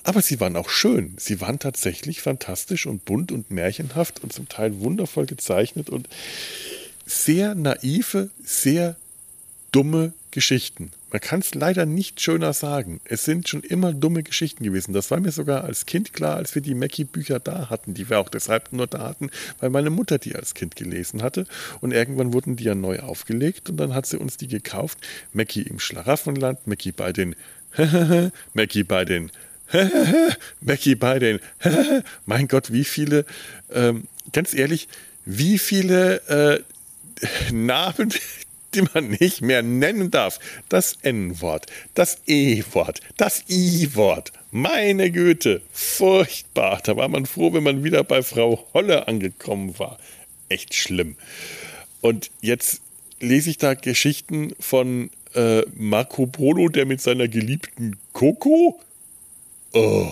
Aber 0.03 0.21
sie 0.21 0.39
waren 0.39 0.55
auch 0.55 0.69
schön. 0.69 1.15
Sie 1.17 1.41
waren 1.41 1.57
tatsächlich 1.57 2.21
fantastisch 2.21 2.85
und 2.85 3.05
bunt 3.05 3.31
und 3.31 3.49
märchenhaft 3.49 4.23
und 4.23 4.31
zum 4.31 4.47
Teil 4.47 4.79
wundervoll 4.79 5.25
gezeichnet 5.25 5.89
und 5.89 6.07
sehr 7.05 7.55
naive, 7.55 8.29
sehr 8.43 8.95
dumme 9.75 10.13
Geschichten. 10.31 10.91
Man 11.11 11.19
kann 11.19 11.41
es 11.41 11.53
leider 11.53 11.85
nicht 11.85 12.21
schöner 12.21 12.53
sagen. 12.53 13.01
Es 13.03 13.25
sind 13.25 13.49
schon 13.49 13.61
immer 13.61 13.93
dumme 13.93 14.23
Geschichten 14.23 14.63
gewesen. 14.63 14.93
Das 14.93 15.11
war 15.11 15.19
mir 15.19 15.31
sogar 15.31 15.65
als 15.65 15.85
Kind 15.85 16.13
klar, 16.13 16.37
als 16.37 16.55
wir 16.55 16.61
die 16.61 16.75
Mackie-Bücher 16.75 17.41
da 17.41 17.69
hatten, 17.69 17.93
die 17.93 18.09
wir 18.09 18.19
auch 18.19 18.29
deshalb 18.29 18.71
nur 18.71 18.87
da 18.87 18.99
hatten, 18.99 19.29
weil 19.59 19.69
meine 19.69 19.89
Mutter 19.89 20.17
die 20.17 20.33
als 20.35 20.53
Kind 20.53 20.77
gelesen 20.77 21.21
hatte. 21.21 21.45
Und 21.81 21.91
irgendwann 21.91 22.33
wurden 22.33 22.55
die 22.55 22.63
ja 22.63 22.73
neu 22.73 22.99
aufgelegt 22.99 23.69
und 23.69 23.75
dann 23.77 23.93
hat 23.93 24.05
sie 24.05 24.17
uns 24.17 24.37
die 24.37 24.47
gekauft. 24.47 24.97
Mackie 25.33 25.63
im 25.63 25.79
Schlaraffenland, 25.79 26.65
Mackie 26.67 26.93
bei 26.93 27.11
den 27.11 27.35
Mackie 28.53 28.83
bei 28.83 29.03
den 29.03 29.29
Becky 30.61 30.95
bei 30.95 31.19
den, 31.19 31.39
mein 32.25 32.47
Gott, 32.47 32.71
wie 32.71 32.83
viele, 32.83 33.25
ähm, 33.73 34.07
ganz 34.31 34.53
ehrlich, 34.53 34.87
wie 35.25 35.57
viele 35.57 36.21
äh, 36.27 37.51
Namen, 37.51 38.13
die 38.75 38.83
man 38.93 39.09
nicht 39.09 39.41
mehr 39.41 39.61
nennen 39.61 40.11
darf. 40.11 40.39
Das 40.69 40.97
N-Wort, 41.01 41.67
das 41.93 42.19
E-Wort, 42.27 43.01
das 43.17 43.43
I-Wort. 43.49 44.31
Meine 44.51 45.11
Güte, 45.11 45.61
furchtbar. 45.71 46.81
Da 46.83 46.95
war 46.95 47.07
man 47.07 47.25
froh, 47.25 47.53
wenn 47.53 47.63
man 47.63 47.83
wieder 47.83 48.03
bei 48.03 48.21
Frau 48.21 48.67
Holle 48.73 49.07
angekommen 49.07 49.77
war. 49.79 49.97
Echt 50.49 50.75
schlimm. 50.75 51.15
Und 52.01 52.29
jetzt 52.41 52.81
lese 53.19 53.49
ich 53.49 53.57
da 53.57 53.73
Geschichten 53.73 54.53
von 54.59 55.09
äh, 55.33 55.63
Marco 55.75 56.27
Polo, 56.27 56.69
der 56.69 56.85
mit 56.85 57.01
seiner 57.01 57.27
geliebten 57.27 57.97
Coco 58.13 58.79
oh, 59.73 60.11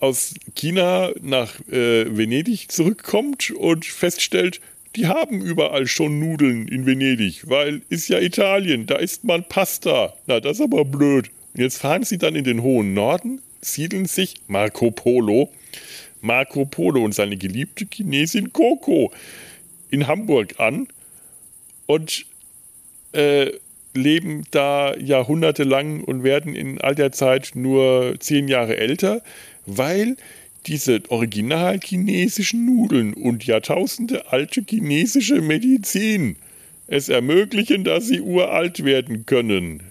aus 0.00 0.34
China 0.54 1.10
nach 1.20 1.60
äh, 1.68 2.16
Venedig 2.16 2.70
zurückkommt 2.70 3.50
und 3.52 3.86
feststellt, 3.86 4.60
die 4.96 5.06
haben 5.06 5.40
überall 5.40 5.86
schon 5.86 6.18
Nudeln 6.18 6.68
in 6.68 6.86
Venedig, 6.86 7.48
weil 7.48 7.82
ist 7.88 8.08
ja 8.08 8.18
Italien, 8.18 8.86
da 8.86 8.96
isst 8.96 9.24
man 9.24 9.44
Pasta. 9.48 10.14
Na, 10.26 10.40
das 10.40 10.58
ist 10.58 10.64
aber 10.64 10.84
blöd. 10.84 11.30
Und 11.54 11.60
jetzt 11.60 11.78
fahren 11.78 12.04
sie 12.04 12.18
dann 12.18 12.36
in 12.36 12.44
den 12.44 12.62
hohen 12.62 12.94
Norden, 12.94 13.40
siedeln 13.60 14.06
sich 14.06 14.34
Marco 14.48 14.90
Polo, 14.90 15.50
Marco 16.20 16.64
Polo 16.64 17.04
und 17.04 17.14
seine 17.14 17.36
geliebte 17.36 17.86
Chinesin 17.90 18.52
Coco 18.52 19.12
in 19.90 20.06
Hamburg 20.06 20.58
an 20.58 20.88
und 21.86 22.26
äh, 23.12 23.52
leben 23.94 24.44
da 24.50 24.96
jahrhundertelang 24.96 26.04
und 26.04 26.22
werden 26.22 26.54
in 26.54 26.80
all 26.80 26.94
der 26.94 27.12
Zeit 27.12 27.52
nur 27.54 28.16
zehn 28.18 28.48
Jahre 28.48 28.76
älter, 28.76 29.22
weil 29.66 30.16
diese 30.66 31.02
original 31.08 31.80
chinesischen 31.82 32.64
Nudeln 32.64 33.14
und 33.14 33.44
Jahrtausende 33.46 34.30
alte 34.32 34.62
chinesische 34.68 35.40
Medizin 35.40 36.36
es 36.86 37.08
ermöglichen, 37.08 37.84
dass 37.84 38.08
sie 38.08 38.20
uralt 38.20 38.84
werden 38.84 39.24
können. 39.24 39.82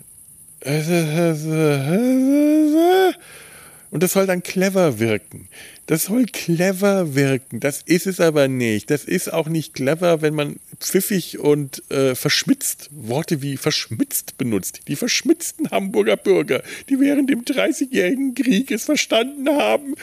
Und 3.91 4.03
das 4.03 4.13
soll 4.13 4.25
dann 4.25 4.41
clever 4.41 4.99
wirken. 4.99 5.49
Das 5.85 6.05
soll 6.05 6.25
clever 6.25 7.13
wirken. 7.13 7.59
Das 7.59 7.81
ist 7.81 8.07
es 8.07 8.21
aber 8.21 8.47
nicht. 8.47 8.89
Das 8.89 9.03
ist 9.03 9.31
auch 9.31 9.49
nicht 9.49 9.73
clever, 9.73 10.21
wenn 10.21 10.33
man 10.33 10.55
pfiffig 10.79 11.39
und 11.39 11.83
äh, 11.91 12.15
verschmitzt, 12.15 12.89
Worte 12.91 13.41
wie 13.41 13.57
verschmitzt 13.57 14.37
benutzt. 14.37 14.83
Die 14.87 14.95
verschmitzten 14.95 15.69
Hamburger 15.71 16.15
Bürger, 16.15 16.63
die 16.89 17.01
während 17.01 17.29
dem 17.29 17.43
Dreißigjährigen 17.43 18.33
Krieg 18.33 18.71
es 18.71 18.85
verstanden 18.85 19.49
haben, 19.49 19.95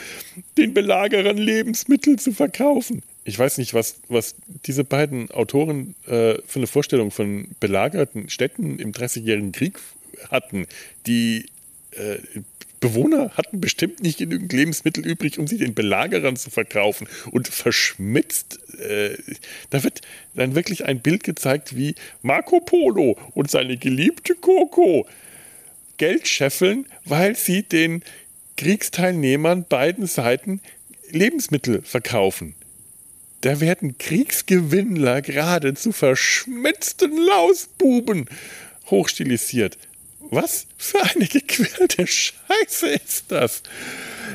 den 0.55 0.75
Belagerern 0.75 1.37
Lebensmittel 1.37 2.19
zu 2.19 2.31
verkaufen. 2.31 3.01
Ich 3.23 3.37
weiß 3.37 3.57
nicht, 3.57 3.73
was, 3.73 3.95
was 4.07 4.35
diese 4.67 4.83
beiden 4.83 5.31
Autoren 5.31 5.95
äh, 6.05 6.35
für 6.45 6.59
eine 6.59 6.67
Vorstellung 6.67 7.09
von 7.09 7.47
belagerten 7.59 8.29
Städten 8.29 8.77
im 8.77 8.91
Dreißigjährigen 8.91 9.51
Krieg 9.51 9.79
hatten, 10.29 10.67
die 11.07 11.47
äh, 11.91 12.17
Bewohner 12.79 13.31
hatten 13.31 13.59
bestimmt 13.59 14.01
nicht 14.01 14.19
genügend 14.19 14.53
Lebensmittel 14.53 15.05
übrig, 15.05 15.37
um 15.37 15.47
sie 15.47 15.57
den 15.57 15.73
Belagerern 15.73 16.35
zu 16.35 16.49
verkaufen. 16.49 17.07
Und 17.31 17.47
verschmitzt, 17.47 18.59
äh, 18.79 19.17
da 19.69 19.83
wird 19.83 20.01
dann 20.33 20.55
wirklich 20.55 20.85
ein 20.85 21.01
Bild 21.01 21.23
gezeigt, 21.23 21.75
wie 21.75 21.95
Marco 22.21 22.59
Polo 22.61 23.17
und 23.33 23.51
seine 23.51 23.77
geliebte 23.77 24.35
Coco 24.35 25.07
Geld 25.97 26.27
scheffeln, 26.27 26.85
weil 27.03 27.35
sie 27.35 27.63
den 27.63 28.03
Kriegsteilnehmern 28.55 29.65
beiden 29.67 30.07
Seiten 30.07 30.61
Lebensmittel 31.11 31.81
verkaufen. 31.81 32.55
Da 33.41 33.59
werden 33.61 33.97
Kriegsgewinnler 33.97 35.21
gerade 35.21 35.73
zu 35.73 35.91
verschmitzten 35.91 37.17
Lausbuben 37.17 38.25
hochstilisiert. 38.89 39.77
Was 40.31 40.67
für 40.77 41.01
eine 41.01 41.27
gequälte 41.27 42.05
Scheiße 42.05 42.87
ist 42.87 43.25
das? 43.29 43.63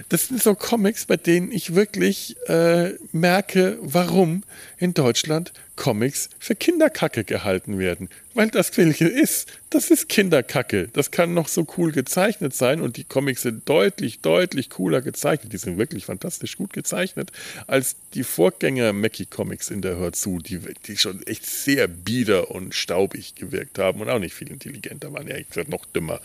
Das 0.09 0.29
sind 0.29 0.43
so 0.43 0.55
Comics, 0.55 1.07
bei 1.07 1.17
denen 1.17 1.53
ich 1.53 1.75
wirklich 1.75 2.37
äh, 2.49 2.95
merke, 3.13 3.79
warum 3.81 4.43
in 4.79 4.93
Deutschland 4.93 5.53
Comics 5.77 6.29
für 6.39 6.55
Kinderkacke 6.55 7.25
gehalten 7.25 7.79
werden. 7.79 8.09
Weil 8.35 8.49
das 8.49 8.77
welche 8.77 9.07
ist, 9.07 9.53
das 9.71 9.91
ist 9.91 10.09
Kinderkacke. 10.09 10.89
Das 10.93 11.11
kann 11.11 11.35
noch 11.35 11.49
so 11.49 11.67
cool 11.77 11.93
gezeichnet 11.93 12.55
sein 12.55 12.81
und 12.81 12.97
die 12.97 13.05
Comics 13.05 13.43
sind 13.43 13.69
deutlich, 13.69 14.21
deutlich 14.21 14.71
cooler 14.71 15.03
gezeichnet. 15.03 15.53
Die 15.53 15.59
sind 15.59 15.79
wirklich 15.79 16.07
fantastisch 16.07 16.57
gut 16.57 16.73
gezeichnet 16.73 17.31
als 17.67 17.97
die 18.15 18.25
Vorgänger 18.25 18.93
Mackie 18.93 19.27
Comics 19.27 19.71
in 19.71 19.83
der 19.83 19.97
Hör 19.97 20.13
zu, 20.13 20.39
die, 20.39 20.61
die 20.87 20.97
schon 20.97 21.25
echt 21.27 21.47
sehr 21.47 21.87
bieder 21.87 22.51
und 22.51 22.75
staubig 22.75 23.35
gewirkt 23.35 23.79
haben 23.79 24.01
und 24.01 24.09
auch 24.09 24.19
nicht 24.19 24.35
viel 24.35 24.51
intelligenter 24.51 25.13
waren. 25.13 25.29
Ja, 25.29 25.37
ich 25.37 25.49
gesagt, 25.49 25.69
noch 25.69 25.85
dümmer. 25.87 26.21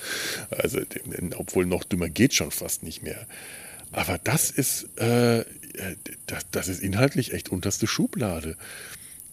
Also, 0.50 0.80
obwohl 1.36 1.66
noch 1.66 1.84
dümmer 1.84 2.10
geht 2.10 2.34
schon 2.34 2.52
fast 2.52 2.84
nicht 2.84 3.04
mehr. 3.04 3.28
Aber 3.92 4.20
das 4.24 4.52
ist, 4.52 4.88
äh, 4.98 5.46
das, 6.28 6.46
das 6.52 6.68
ist 6.68 6.82
inhaltlich 6.82 7.34
echt 7.34 7.50
unterste 7.50 7.88
Schublade 7.88 8.56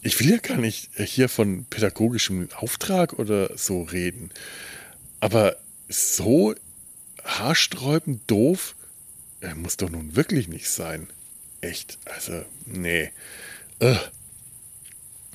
ich 0.07 0.21
will 0.21 0.31
ja 0.31 0.37
gar 0.37 0.59
nicht 0.59 0.91
hier 0.97 1.29
von 1.29 1.65
pädagogischem 1.65 2.49
Auftrag 2.55 3.15
oder 3.15 3.51
so 3.59 3.83
reden, 3.83 4.31
aber 5.19 5.57
so 5.89 6.55
haarsträubend 7.25 8.23
doof 8.29 8.77
äh, 9.41 9.55
muss 9.55 9.77
doch 9.77 9.91
nun 9.91 10.15
wirklich 10.15 10.47
nicht 10.47 10.71
sein. 10.71 11.09
Echt, 11.61 11.99
also, 12.05 12.45
nee. 12.67 13.11
Äh. 13.81 13.97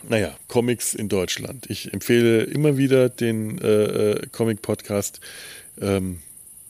Naja, 0.08 0.36
Comics 0.48 0.94
in 0.94 1.10
Deutschland. 1.10 1.70
Ich 1.70 1.94
empfehle 1.94 2.44
immer 2.44 2.78
wieder 2.78 3.10
den 3.10 3.60
äh, 3.60 3.68
äh 3.68 4.28
Comic-Podcast. 4.32 5.20
Ähm, 5.80 6.22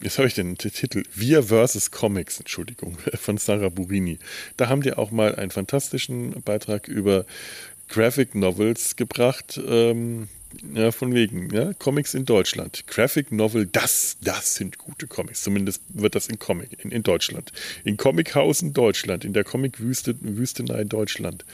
jetzt 0.02 0.18
habe 0.18 0.28
ich 0.28 0.34
den 0.34 0.58
Titel 0.58 1.04
Wir 1.14 1.44
versus 1.44 1.92
Comics, 1.92 2.40
Entschuldigung, 2.40 2.98
von 3.14 3.38
Sarah 3.38 3.70
Burini. 3.70 4.20
Da 4.58 4.68
haben 4.68 4.82
die 4.82 4.94
auch 4.94 5.12
mal 5.12 5.36
einen 5.36 5.52
fantastischen 5.52 6.42
Beitrag 6.42 6.88
über 6.88 7.26
Graphic 7.92 8.36
Novels 8.36 8.96
gebracht. 8.96 9.60
Ähm, 9.68 10.30
ja, 10.74 10.92
von 10.92 11.14
wegen, 11.14 11.54
ja, 11.54 11.74
Comics 11.74 12.14
in 12.14 12.26
Deutschland. 12.26 12.86
Graphic 12.88 13.32
Novel, 13.32 13.66
das, 13.66 14.18
das 14.22 14.56
sind 14.56 14.78
gute 14.78 15.08
Comics. 15.08 15.44
Zumindest 15.44 15.82
wird 15.90 16.16
das 16.16 16.28
in 16.28 16.40
Comic, 16.40 16.84
in, 16.84 16.92
in 16.92 17.04
Deutschland. 17.04 17.52
In 17.84 17.98
Comichausen 17.98 18.74
Deutschland, 18.74 19.24
in 19.24 19.34
der 19.34 19.44
Comic-Wüstenei 19.44 20.84
Deutschland. 20.84 21.46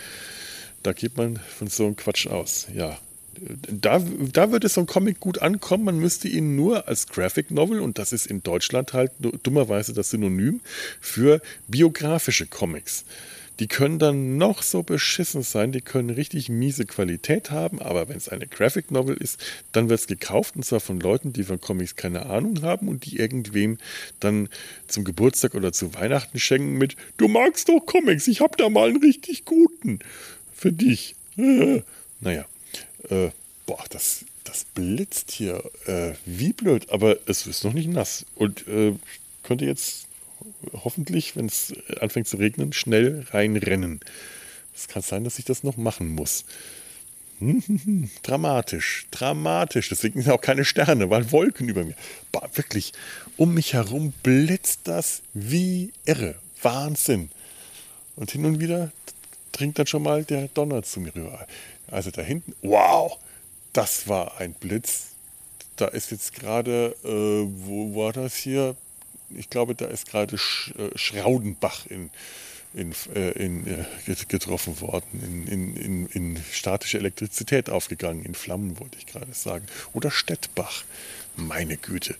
Da 0.83 0.93
geht 0.93 1.17
man 1.17 1.37
von 1.57 1.67
so 1.67 1.85
einem 1.85 1.95
Quatsch 1.95 2.27
aus. 2.27 2.67
Ja, 2.73 2.97
da, 3.39 4.01
da 4.33 4.51
würde 4.51 4.69
so 4.69 4.81
ein 4.81 4.87
Comic 4.87 5.19
gut 5.19 5.39
ankommen. 5.39 5.85
Man 5.85 5.99
müsste 5.99 6.27
ihn 6.27 6.55
nur 6.55 6.87
als 6.87 7.07
Graphic 7.07 7.51
Novel, 7.51 7.79
und 7.79 7.99
das 7.99 8.13
ist 8.13 8.25
in 8.25 8.41
Deutschland 8.41 8.93
halt 8.93 9.11
dummerweise 9.43 9.93
das 9.93 10.09
Synonym 10.09 10.61
für 11.01 11.41
biografische 11.67 12.47
Comics. 12.47 13.05
Die 13.59 13.67
können 13.67 13.97
dann 13.97 14.37
noch 14.37 14.61
so 14.61 14.83
beschissen 14.83 15.41
sein, 15.41 15.71
die 15.71 15.81
können 15.81 16.11
richtig 16.11 16.49
miese 16.49 16.85
Qualität 16.85 17.49
haben, 17.49 17.81
aber 17.81 18.07
wenn 18.07 18.17
es 18.17 18.29
eine 18.29 18.45
Graphic 18.45 18.91
Novel 18.91 19.17
ist, 19.17 19.43
dann 19.71 19.89
wird 19.89 19.99
es 19.99 20.07
gekauft 20.07 20.55
und 20.55 20.63
zwar 20.63 20.79
von 20.79 20.99
Leuten, 20.99 21.33
die 21.33 21.43
von 21.43 21.59
Comics 21.59 21.95
keine 21.95 22.27
Ahnung 22.27 22.61
haben 22.61 22.87
und 22.87 23.05
die 23.05 23.17
irgendwem 23.17 23.77
dann 24.19 24.49
zum 24.87 25.03
Geburtstag 25.03 25.55
oder 25.55 25.73
zu 25.73 25.93
Weihnachten 25.95 26.39
schenken 26.39 26.77
mit 26.77 26.95
Du 27.17 27.27
magst 27.27 27.69
doch 27.69 27.79
Comics, 27.85 28.27
ich 28.27 28.41
hab 28.41 28.57
da 28.57 28.69
mal 28.69 28.89
einen 28.89 29.01
richtig 29.01 29.45
guten 29.45 29.99
für 30.53 30.71
dich. 30.71 31.15
Naja, 32.19 32.45
äh, 33.09 33.29
boah, 33.67 33.83
das, 33.91 34.25
das 34.43 34.65
blitzt 34.73 35.29
hier 35.29 35.63
äh, 35.85 36.13
wie 36.25 36.51
blöd, 36.51 36.89
aber 36.89 37.17
es 37.27 37.45
ist 37.45 37.63
noch 37.63 37.73
nicht 37.73 37.89
nass 37.89 38.25
und 38.33 38.67
äh, 38.67 38.95
könnte 39.43 39.65
jetzt 39.65 40.06
hoffentlich, 40.73 41.35
wenn 41.35 41.47
es 41.47 41.73
anfängt 41.99 42.27
zu 42.27 42.37
regnen, 42.37 42.73
schnell 42.73 43.25
reinrennen. 43.31 43.99
Es 44.75 44.87
kann 44.87 45.01
sein, 45.01 45.23
dass 45.23 45.39
ich 45.39 45.45
das 45.45 45.63
noch 45.63 45.77
machen 45.77 46.09
muss. 46.09 46.45
dramatisch, 48.23 49.07
dramatisch. 49.11 49.89
Deswegen 49.89 50.21
sind 50.21 50.31
auch 50.31 50.41
keine 50.41 50.65
Sterne, 50.65 51.09
weil 51.09 51.31
Wolken 51.31 51.69
über 51.69 51.83
mir. 51.83 51.95
Boah, 52.31 52.49
wirklich, 52.53 52.93
um 53.37 53.53
mich 53.53 53.73
herum 53.73 54.13
blitzt 54.23 54.81
das 54.85 55.21
wie 55.33 55.91
irre. 56.05 56.35
Wahnsinn. 56.61 57.29
Und 58.15 58.31
hin 58.31 58.45
und 58.45 58.59
wieder 58.59 58.91
dringt 59.51 59.77
dann 59.77 59.87
schon 59.87 60.03
mal 60.03 60.23
der 60.23 60.47
Donner 60.49 60.83
zu 60.83 60.99
mir 60.99 61.15
rüber. 61.15 61.47
Also 61.89 62.11
da 62.11 62.21
hinten, 62.21 62.53
wow, 62.61 63.17
das 63.73 64.07
war 64.07 64.37
ein 64.39 64.53
Blitz. 64.53 65.09
Da 65.75 65.85
ist 65.85 66.11
jetzt 66.11 66.33
gerade, 66.33 66.95
äh, 67.03 67.07
wo 67.07 67.95
war 67.95 68.13
das 68.13 68.35
hier? 68.35 68.75
Ich 69.29 69.49
glaube, 69.49 69.75
da 69.75 69.85
ist 69.85 70.07
gerade 70.07 70.35
äh, 70.35 70.97
Schraudenbach 70.97 71.85
in, 71.87 72.09
in, 72.73 72.93
äh, 73.13 73.31
in, 73.31 73.67
äh, 73.67 73.85
getroffen 74.27 74.79
worden, 74.81 75.47
in, 75.47 75.75
in, 75.75 76.07
in, 76.07 76.43
statische 76.51 76.97
Elektrizität 76.97 77.69
aufgegangen, 77.69 78.23
in 78.23 78.35
Flammen 78.35 78.79
wollte 78.79 78.97
ich 78.97 79.05
gerade 79.05 79.33
sagen. 79.33 79.65
Oder 79.93 80.11
Stettbach. 80.11 80.83
Meine 81.39 81.77
Güte, 81.77 82.15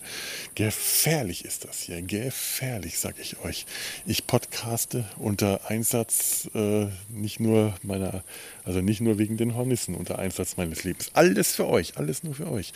gefährlich 0.54 1.44
ist 1.44 1.64
das 1.64 1.80
hier, 1.80 2.00
gefährlich, 2.02 3.00
sage 3.00 3.20
ich 3.20 3.40
euch. 3.40 3.66
Ich 4.06 4.28
podcaste 4.28 5.04
unter 5.16 5.68
Einsatz 5.68 6.48
äh, 6.54 6.86
nicht 7.08 7.40
nur 7.40 7.74
meiner, 7.82 8.22
also 8.64 8.80
nicht 8.80 9.00
nur 9.00 9.18
wegen 9.18 9.36
den 9.36 9.56
Hornissen, 9.56 9.96
unter 9.96 10.20
Einsatz 10.20 10.56
meines 10.56 10.84
Lebens. 10.84 11.10
Alles 11.14 11.50
für 11.50 11.66
euch, 11.66 11.96
alles 11.96 12.22
nur 12.22 12.36
für 12.36 12.48
euch. 12.48 12.72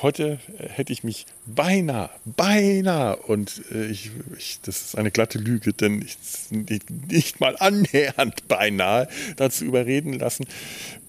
Heute 0.00 0.38
äh, 0.58 0.68
hätte 0.68 0.92
ich 0.92 1.02
mich 1.02 1.26
beinahe, 1.44 2.10
beinahe, 2.24 3.16
und 3.16 3.62
äh, 3.72 3.86
ich, 3.86 4.10
ich, 4.38 4.60
das 4.62 4.82
ist 4.82 4.98
eine 4.98 5.10
glatte 5.10 5.38
Lüge, 5.38 5.72
denn 5.72 6.02
ich, 6.02 6.16
nicht, 6.50 6.88
nicht 6.90 7.40
mal 7.40 7.56
annähernd 7.58 8.46
beinahe 8.46 9.08
dazu 9.36 9.64
überreden 9.64 10.12
lassen, 10.12 10.46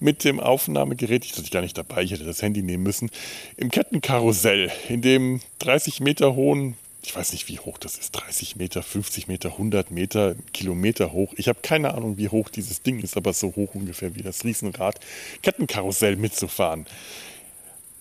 mit 0.00 0.24
dem 0.24 0.40
Aufnahmegerät, 0.40 1.24
ich 1.24 1.36
hatte 1.36 1.50
gar 1.50 1.62
nicht 1.62 1.78
dabei, 1.78 2.02
ich 2.02 2.10
hätte 2.10 2.24
das 2.24 2.42
Handy 2.42 2.62
nehmen 2.62 2.82
müssen, 2.82 3.10
im 3.56 3.70
Kettenkarussell, 3.70 4.72
in 4.88 5.02
dem 5.02 5.40
30 5.60 6.00
Meter 6.00 6.34
hohen 6.34 6.76
ich 7.02 7.16
weiß 7.16 7.32
nicht, 7.32 7.48
wie 7.48 7.58
hoch 7.58 7.78
das 7.78 7.96
ist, 7.96 8.10
30 8.12 8.56
Meter, 8.56 8.82
50 8.82 9.26
Meter, 9.26 9.52
100 9.52 9.90
Meter, 9.90 10.34
Kilometer 10.52 11.12
hoch. 11.12 11.32
Ich 11.38 11.48
habe 11.48 11.60
keine 11.62 11.94
Ahnung, 11.94 12.18
wie 12.18 12.28
hoch 12.28 12.50
dieses 12.50 12.82
Ding 12.82 13.00
ist, 13.00 13.16
aber 13.16 13.32
so 13.32 13.54
hoch 13.56 13.74
ungefähr 13.74 14.14
wie 14.16 14.22
das 14.22 14.44
Riesenrad 14.44 15.00
Kettenkarussell 15.42 16.16
mitzufahren 16.16 16.86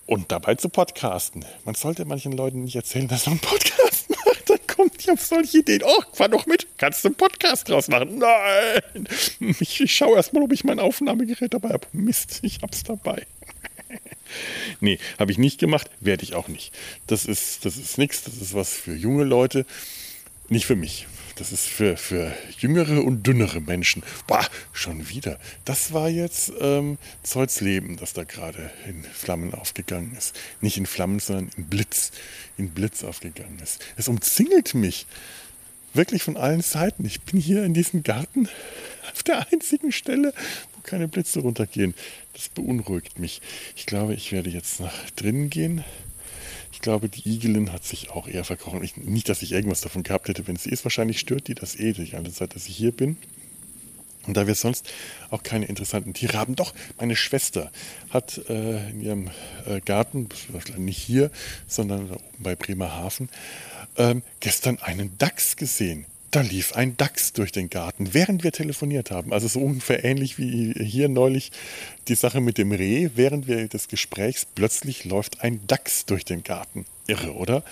und 0.10 0.32
dabei 0.32 0.55
zu 0.55 0.70
podcasten. 0.70 1.45
Man 1.66 1.76
sollte 1.76 2.03
manchen 2.03 2.32
Leuten 2.32 2.64
nicht 2.64 2.76
erzählen, 2.76 3.07
dass 3.07 3.28
man 3.28 3.34
einen 3.34 3.41
Podcast 3.41 4.10
macht. 4.26 4.49
Dann 4.49 4.57
kommt 4.66 4.99
ich 4.99 5.12
auf 5.12 5.22
solche 5.22 5.60
Ideen. 5.60 5.84
Oh, 5.86 6.01
fahr 6.14 6.30
doch 6.30 6.47
mit. 6.47 6.68
Kannst 6.78 7.03
du 7.03 7.10
einen 7.10 7.16
Podcast 7.16 7.70
draus 7.70 7.88
machen? 7.89 8.18
Nein. 8.18 9.07
Ich, 9.60 9.80
ich 9.80 9.95
schaue 9.95 10.16
erst 10.16 10.34
mal, 10.34 10.41
ob 10.41 10.51
ich 10.51 10.64
mein 10.64 10.80
Aufnahmegerät 10.80 11.53
dabei 11.53 11.70
habe. 11.70 11.88
Mist, 11.91 12.39
ich 12.41 12.64
hab's 12.64 12.82
dabei. 12.82 13.28
nee, 14.80 14.97
habe 15.20 15.32
ich 15.32 15.38
nicht 15.38 15.60
gemacht, 15.60 15.91
werde 15.99 16.24
ich 16.24 16.34
auch 16.34 16.47
nicht. 16.47 16.74
Das 17.05 17.26
ist, 17.26 17.66
das 17.66 17.78
ist 17.78 17.99
nichts, 17.99 18.24
das 18.24 18.38
ist 18.38 18.55
was 18.55 18.74
für 18.74 18.95
junge 18.95 19.26
Leute, 19.26 19.64
nicht 20.47 20.66
für 20.66 20.76
mich. 20.76 21.05
Das 21.40 21.54
ist 21.54 21.68
für, 21.68 21.96
für 21.96 22.36
jüngere 22.58 23.02
und 23.06 23.26
dünnere 23.26 23.62
Menschen. 23.62 24.04
Boah, 24.28 24.46
schon 24.74 25.08
wieder. 25.08 25.40
Das 25.64 25.94
war 25.94 26.10
jetzt 26.10 26.52
ähm, 26.60 26.98
Zeugs 27.24 27.62
Leben, 27.62 27.96
das 27.96 28.12
da 28.12 28.26
gerade 28.26 28.70
in 28.86 29.06
Flammen 29.06 29.54
aufgegangen 29.54 30.14
ist. 30.18 30.38
Nicht 30.60 30.76
in 30.76 30.86
Flammen, 30.86 31.20
sondern 31.20 31.50
in 31.56 31.64
Blitz. 31.68 32.12
In 32.58 32.72
Blitz 32.72 33.06
aufgegangen 33.06 33.58
ist. 33.64 33.80
Es 33.96 34.10
umzingelt 34.10 34.74
mich. 34.74 35.08
Wirklich 35.94 36.24
von 36.24 36.36
allen 36.36 36.62
Seiten. 36.62 37.06
Ich 37.06 37.22
bin 37.22 37.40
hier 37.40 37.64
in 37.64 37.74
diesem 37.74 38.04
Garten 38.04 38.50
auf 39.14 39.24
der 39.24 39.48
einzigen 39.50 39.94
Stelle, 39.94 40.34
wo 40.76 40.82
keine 40.82 41.08
Blitze 41.08 41.40
runtergehen. 41.40 41.96
Das 42.34 42.50
beunruhigt 42.50 43.18
mich. 43.18 43.42
Ich 43.78 43.86
glaube, 43.86 44.14
ich 44.14 44.34
werde 44.34 44.50
jetzt 44.50 44.82
nach 44.82 45.10
drinnen 45.12 45.50
gehen 45.50 45.86
ich 46.80 46.84
glaube, 46.84 47.10
die 47.10 47.28
Igelin 47.30 47.74
hat 47.74 47.84
sich 47.84 48.10
auch 48.10 48.26
eher 48.26 48.46
verkrochen. 48.46 48.82
Ich, 48.82 48.96
nicht, 48.96 49.28
dass 49.28 49.42
ich 49.42 49.52
irgendwas 49.52 49.82
davon 49.82 50.02
gehabt 50.02 50.30
hätte, 50.30 50.48
wenn 50.48 50.56
sie 50.56 50.70
ist. 50.70 50.86
Wahrscheinlich 50.86 51.20
stört 51.20 51.50
die 51.50 51.54
das 51.54 51.76
eh 51.76 51.92
die 51.92 52.10
ganze 52.10 52.32
Zeit, 52.32 52.56
dass 52.56 52.70
ich 52.70 52.78
hier 52.78 52.94
bin. 52.94 53.18
Und 54.26 54.38
da 54.38 54.48
wir 54.48 54.56
sonst 54.56 54.90
auch 55.30 55.44
keine 55.44 55.66
interessanten 55.66 56.14
Tiere 56.14 56.38
haben, 56.38 56.56
doch, 56.56 56.74
meine 56.98 57.18
Schwester 57.18 57.70
hat 58.12 58.38
äh, 58.48 58.92
in 58.92 59.02
ihrem 59.02 59.30
äh, 59.66 59.82
Garten, 59.82 60.30
nicht 60.78 61.00
hier, 61.00 61.32
sondern 61.68 62.12
oben 62.12 62.24
bei 62.38 62.56
Bremerhaven, 62.56 63.28
ähm, 63.98 64.24
gestern 64.40 64.80
einen 64.80 65.18
Dachs 65.18 65.58
gesehen. 65.58 66.06
Da 66.32 66.42
lief 66.42 66.74
ein 66.74 66.96
Dachs 66.96 67.34
durch 67.34 67.52
den 67.52 67.70
Garten, 67.70 68.14
während 68.14 68.44
wir 68.44 68.52
telefoniert 68.52 69.10
haben. 69.10 69.34
Also 69.34 69.48
so 69.48 69.60
ungefähr 69.60 70.04
ähnlich 70.04 70.38
wie 70.38 70.74
hier 70.74 71.10
neulich 71.10 71.52
die 72.08 72.16
Sache 72.16 72.40
mit 72.40 72.58
dem 72.58 72.72
Reh. 72.72 73.10
Während 73.16 73.48
wir 73.48 73.68
des 73.68 73.88
Gesprächs 73.88 74.46
plötzlich 74.46 75.06
läuft 75.06 75.42
ein 75.42 75.66
Dachs 75.66 76.06
durch 76.06 76.26
den 76.26 76.44
Garten. 76.44 76.86
Irre, 77.08 77.34
oder? 77.34 77.64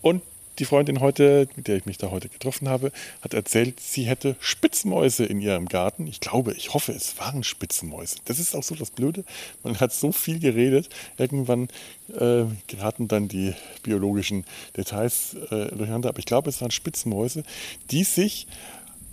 Und 0.00 0.22
die 0.58 0.64
Freundin 0.64 1.00
heute, 1.00 1.48
mit 1.56 1.68
der 1.68 1.76
ich 1.76 1.86
mich 1.86 1.98
da 1.98 2.10
heute 2.10 2.28
getroffen 2.28 2.68
habe, 2.68 2.92
hat 3.22 3.34
erzählt, 3.34 3.80
sie 3.80 4.04
hätte 4.04 4.36
Spitzmäuse 4.40 5.24
in 5.24 5.40
ihrem 5.40 5.66
Garten. 5.66 6.06
Ich 6.06 6.20
glaube, 6.20 6.52
ich 6.52 6.74
hoffe, 6.74 6.92
es 6.92 7.18
waren 7.18 7.44
Spitzmäuse. 7.44 8.16
Das 8.24 8.38
ist 8.38 8.54
auch 8.54 8.62
so 8.62 8.74
das 8.74 8.90
Blöde. 8.90 9.24
Man 9.62 9.78
hat 9.80 9.92
so 9.92 10.12
viel 10.12 10.38
geredet. 10.38 10.88
Irgendwann 11.16 11.68
äh, 12.14 12.44
geraten 12.66 13.08
dann 13.08 13.28
die 13.28 13.54
biologischen 13.82 14.44
Details 14.76 15.34
äh, 15.50 15.74
durcheinander. 15.74 16.08
Aber 16.08 16.18
ich 16.18 16.26
glaube, 16.26 16.50
es 16.50 16.60
waren 16.60 16.70
Spitzmäuse, 16.70 17.42
die 17.90 18.04
sich 18.04 18.46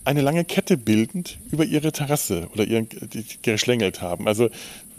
eine 0.03 0.21
lange 0.21 0.45
Kette 0.45 0.77
bildend 0.77 1.39
über 1.51 1.65
ihre 1.65 1.91
Terrasse 1.91 2.47
oder 2.53 2.65
ihren, 2.65 2.87
geschlängelt 3.41 4.01
haben. 4.01 4.27
Also 4.27 4.49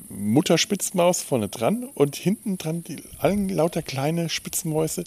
Mutterspitzmaus 0.09 1.23
vorne 1.23 1.49
dran 1.49 1.85
und 1.95 2.17
hinten 2.17 2.59
dran 2.59 2.85
die 2.85 3.03
allen 3.19 3.49
lauter 3.49 3.83
kleine 3.83 4.29
Spitzmäuse 4.29 5.05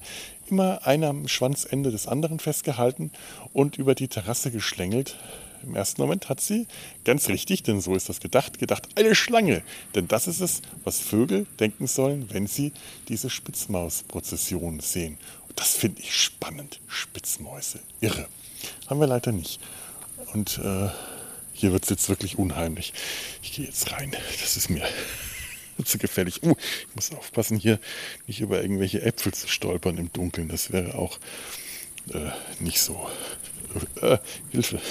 immer 0.49 0.85
einer 0.85 1.07
am 1.09 1.27
Schwanzende 1.27 1.91
des 1.91 2.07
anderen 2.07 2.39
festgehalten 2.39 3.11
und 3.53 3.77
über 3.77 3.95
die 3.95 4.07
Terrasse 4.07 4.51
geschlängelt. 4.51 5.15
Im 5.63 5.75
ersten 5.75 6.01
Moment 6.01 6.29
hat 6.29 6.39
sie, 6.39 6.67
ganz 7.03 7.27
richtig, 7.27 7.63
denn 7.63 7.81
so 7.81 7.93
ist 7.95 8.07
das 8.07 8.21
gedacht, 8.21 8.59
gedacht, 8.59 8.87
eine 8.95 9.13
Schlange. 9.13 9.61
Denn 9.93 10.07
das 10.07 10.27
ist 10.27 10.39
es, 10.39 10.61
was 10.83 10.99
Vögel 10.99 11.45
denken 11.59 11.87
sollen, 11.87 12.29
wenn 12.31 12.47
sie 12.47 12.71
diese 13.09 13.29
Spitzmausprozession 13.29 14.79
sehen. 14.79 15.17
Und 15.47 15.59
das 15.59 15.75
finde 15.75 16.01
ich 16.01 16.15
spannend. 16.15 16.79
Spitzmäuse. 16.87 17.79
Irre. 17.99 18.27
Haben 18.87 18.99
wir 18.99 19.07
leider 19.07 19.31
nicht. 19.31 19.59
Und 20.33 20.59
äh, 20.63 20.89
hier 21.53 21.73
wird 21.73 21.83
es 21.83 21.89
jetzt 21.89 22.09
wirklich 22.09 22.37
unheimlich. 22.37 22.93
Ich 23.41 23.53
gehe 23.53 23.65
jetzt 23.65 23.91
rein. 23.91 24.15
Das 24.41 24.55
ist 24.55 24.69
mir 24.69 24.85
zu 25.85 25.97
gefährlich. 25.97 26.43
Uh, 26.43 26.55
ich 26.89 26.95
muss 26.95 27.11
aufpassen, 27.11 27.57
hier 27.57 27.79
nicht 28.27 28.41
über 28.41 28.61
irgendwelche 28.61 29.01
Äpfel 29.01 29.33
zu 29.33 29.47
stolpern 29.47 29.97
im 29.97 30.11
Dunkeln. 30.11 30.49
Das 30.49 30.71
wäre 30.71 30.95
auch 30.95 31.19
äh, 32.13 32.31
nicht 32.59 32.81
so. 32.81 33.09
Äh, 34.01 34.17
Hilfe. 34.51 34.79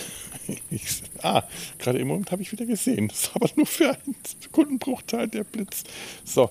Ich, 0.70 1.02
ah, 1.22 1.42
gerade 1.78 1.98
im 1.98 2.08
Moment 2.08 2.32
habe 2.32 2.40
ich 2.40 2.50
wieder 2.52 2.64
gesehen. 2.64 3.08
Das 3.08 3.24
ist 3.24 3.30
aber 3.34 3.50
nur 3.54 3.66
für 3.66 3.90
einen 3.90 4.16
Sekundenbruchteil 4.40 5.28
der 5.28 5.44
Blitz. 5.44 5.84
So. 6.24 6.50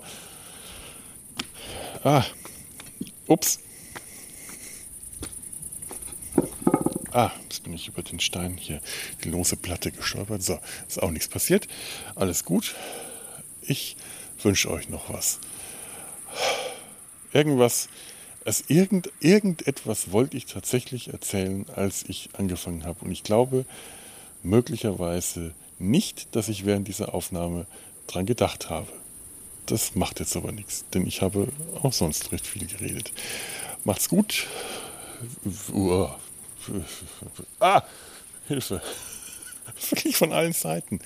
Ah. 2.04 2.24
Ups. 3.26 3.60
Ah, 7.12 7.32
jetzt 7.44 7.64
bin 7.64 7.74
ich 7.74 7.88
über 7.88 8.04
den 8.04 8.20
Stein 8.20 8.58
hier, 8.58 8.82
die 9.24 9.30
lose 9.30 9.56
Platte 9.56 9.92
gestolpert. 9.92 10.44
So, 10.44 10.60
ist 10.88 11.02
auch 11.02 11.10
nichts 11.10 11.28
passiert. 11.28 11.68
Alles 12.14 12.46
gut. 12.46 12.76
Ich 13.62 13.98
wünsche 14.44 14.70
euch 14.70 14.90
noch 14.90 15.12
was. 15.14 15.40
Irgendwas, 17.34 17.90
es 18.46 18.64
irgend, 18.70 19.12
irgendetwas 19.20 20.12
wollte 20.12 20.38
ich 20.38 20.46
tatsächlich 20.46 21.10
erzählen, 21.10 21.66
als 21.76 22.04
ich 22.08 22.30
angefangen 22.38 22.86
habe. 22.86 23.04
Und 23.04 23.12
ich 23.12 23.24
glaube, 23.24 23.66
möglicherweise 24.44 25.54
Nicht, 25.80 26.36
dass 26.36 26.50
ich 26.50 26.66
während 26.66 26.88
dieser 26.88 27.14
Aufnahme 27.14 27.68
dran 28.08 28.26
gedacht 28.26 28.70
habe. 28.70 28.88
Das 29.68 29.96
macht 29.96 30.20
jetzt 30.20 30.36
aber 30.36 30.52
nichts, 30.52 30.86
denn 30.94 31.06
ich 31.06 31.22
habe 31.22 31.50
auch 31.84 31.94
sonst 31.94 32.32
recht 32.32 32.48
viel 32.48 32.66
geredet. 32.66 33.12
Macht's 33.84 34.10
gut. 34.10 34.48
Ah, 37.60 37.84
Hilfe. 38.48 38.82
Wirklich 39.90 40.16
von 40.16 40.34
allen 40.34 40.54
Seiten. 40.54 41.00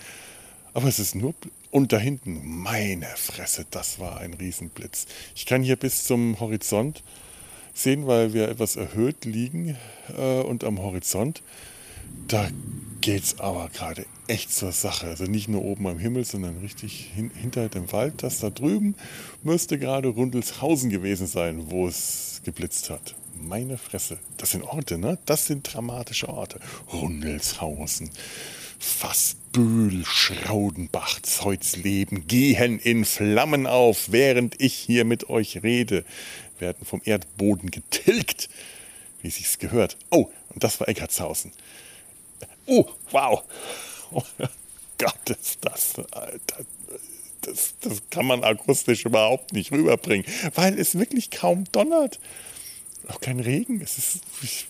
Aber 0.73 0.87
es 0.87 0.99
ist 0.99 1.15
nur. 1.15 1.33
Und 1.71 1.93
da 1.93 1.97
hinten, 1.97 2.41
meine 2.45 3.07
Fresse, 3.15 3.65
das 3.71 3.97
war 3.97 4.19
ein 4.19 4.33
Riesenblitz. 4.33 5.07
Ich 5.35 5.45
kann 5.45 5.63
hier 5.63 5.77
bis 5.77 6.03
zum 6.03 6.39
Horizont 6.39 7.01
sehen, 7.73 8.07
weil 8.07 8.33
wir 8.33 8.49
etwas 8.49 8.75
erhöht 8.75 9.23
liegen 9.23 9.77
äh, 10.17 10.41
und 10.41 10.65
am 10.65 10.79
Horizont, 10.79 11.41
da 12.27 12.49
geht 12.99 13.23
es 13.23 13.39
aber 13.39 13.69
gerade 13.69 14.05
echt 14.27 14.53
zur 14.53 14.73
Sache. 14.73 15.07
Also 15.07 15.23
nicht 15.23 15.47
nur 15.47 15.63
oben 15.63 15.87
am 15.87 15.97
Himmel, 15.97 16.25
sondern 16.25 16.57
richtig 16.57 17.09
hin, 17.15 17.31
hinter 17.33 17.69
dem 17.69 17.91
Wald. 17.91 18.21
Das 18.21 18.39
da 18.39 18.49
drüben 18.49 18.95
müsste 19.43 19.79
gerade 19.79 20.09
Rundelshausen 20.09 20.89
gewesen 20.89 21.25
sein, 21.25 21.71
wo 21.71 21.87
es 21.87 22.41
geblitzt 22.43 22.89
hat. 22.89 23.15
Meine 23.39 23.77
Fresse. 23.77 24.19
Das 24.37 24.51
sind 24.51 24.63
Orte, 24.63 24.97
ne? 24.97 25.17
Das 25.25 25.47
sind 25.47 25.73
dramatische 25.73 26.29
Orte. 26.29 26.59
Rundelshausen. 26.91 28.11
Fassbühl, 29.51 30.05
Schraudenbach, 30.05 31.21
Zeutsleben 31.21 32.25
gehen 32.27 32.79
in 32.79 33.03
Flammen 33.03 33.67
auf, 33.67 34.11
während 34.11 34.59
ich 34.61 34.73
hier 34.73 35.03
mit 35.03 35.29
euch 35.29 35.61
rede, 35.61 36.05
werden 36.59 36.85
vom 36.85 37.01
Erdboden 37.03 37.69
getilgt, 37.69 38.49
wie 39.21 39.29
sich's 39.29 39.59
gehört. 39.59 39.97
Oh, 40.09 40.29
und 40.49 40.63
das 40.63 40.79
war 40.79 40.87
Eckartshausen. 40.87 41.51
Oh, 42.65 42.85
wow. 43.11 43.43
Oh 44.13 44.23
Gott, 44.97 45.29
ist 45.29 45.59
das, 45.61 45.95
Alter. 46.11 46.65
Das, 47.39 47.75
das 47.79 48.01
kann 48.09 48.25
man 48.25 48.43
akustisch 48.43 49.05
überhaupt 49.05 49.53
nicht 49.53 49.71
rüberbringen, 49.71 50.25
weil 50.53 50.77
es 50.77 50.99
wirklich 50.99 51.31
kaum 51.31 51.63
donnert. 51.71 52.19
Auch 53.07 53.21
kein 53.21 53.39
Regen. 53.39 53.79
Es 53.81 53.97
ist, 53.97 54.19
ich 54.41 54.67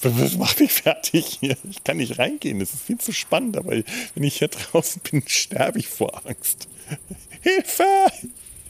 das 0.00 0.36
macht 0.38 0.60
mich 0.60 0.72
fertig 0.72 1.38
hier. 1.40 1.56
Ich 1.68 1.84
kann 1.84 1.98
nicht 1.98 2.18
reingehen. 2.18 2.58
Das 2.58 2.74
ist 2.74 2.82
viel 2.82 2.98
zu 2.98 3.12
spannend. 3.12 3.56
Aber 3.56 3.72
wenn 3.72 4.24
ich 4.24 4.38
hier 4.38 4.48
draußen 4.48 5.02
bin, 5.10 5.22
sterbe 5.26 5.78
ich 5.78 5.88
vor 5.88 6.26
Angst. 6.26 6.68
Hilfe! 7.42 7.84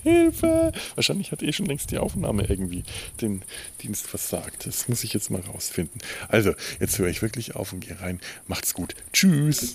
Hilfe! 0.03 0.73
Wahrscheinlich 0.95 1.31
hat 1.31 1.43
eh 1.43 1.53
schon 1.53 1.67
längst 1.67 1.91
die 1.91 1.99
Aufnahme 1.99 2.45
irgendwie 2.49 2.85
den 3.21 3.43
Dienst 3.83 4.07
versagt. 4.07 4.67
Das 4.67 4.89
muss 4.89 5.05
ich 5.05 5.13
jetzt 5.13 5.31
mal 5.31 5.43
rausfinden. 5.43 6.01
Also, 6.29 6.55
jetzt 6.81 6.99
höre 6.99 7.09
ich 7.09 7.21
wirklich 7.21 7.55
auf 7.55 7.73
und 7.73 7.81
gehe 7.81 8.01
rein. 8.01 8.21
Macht's 8.47 8.73
gut. 8.73 8.95
Tschüss! 9.13 9.75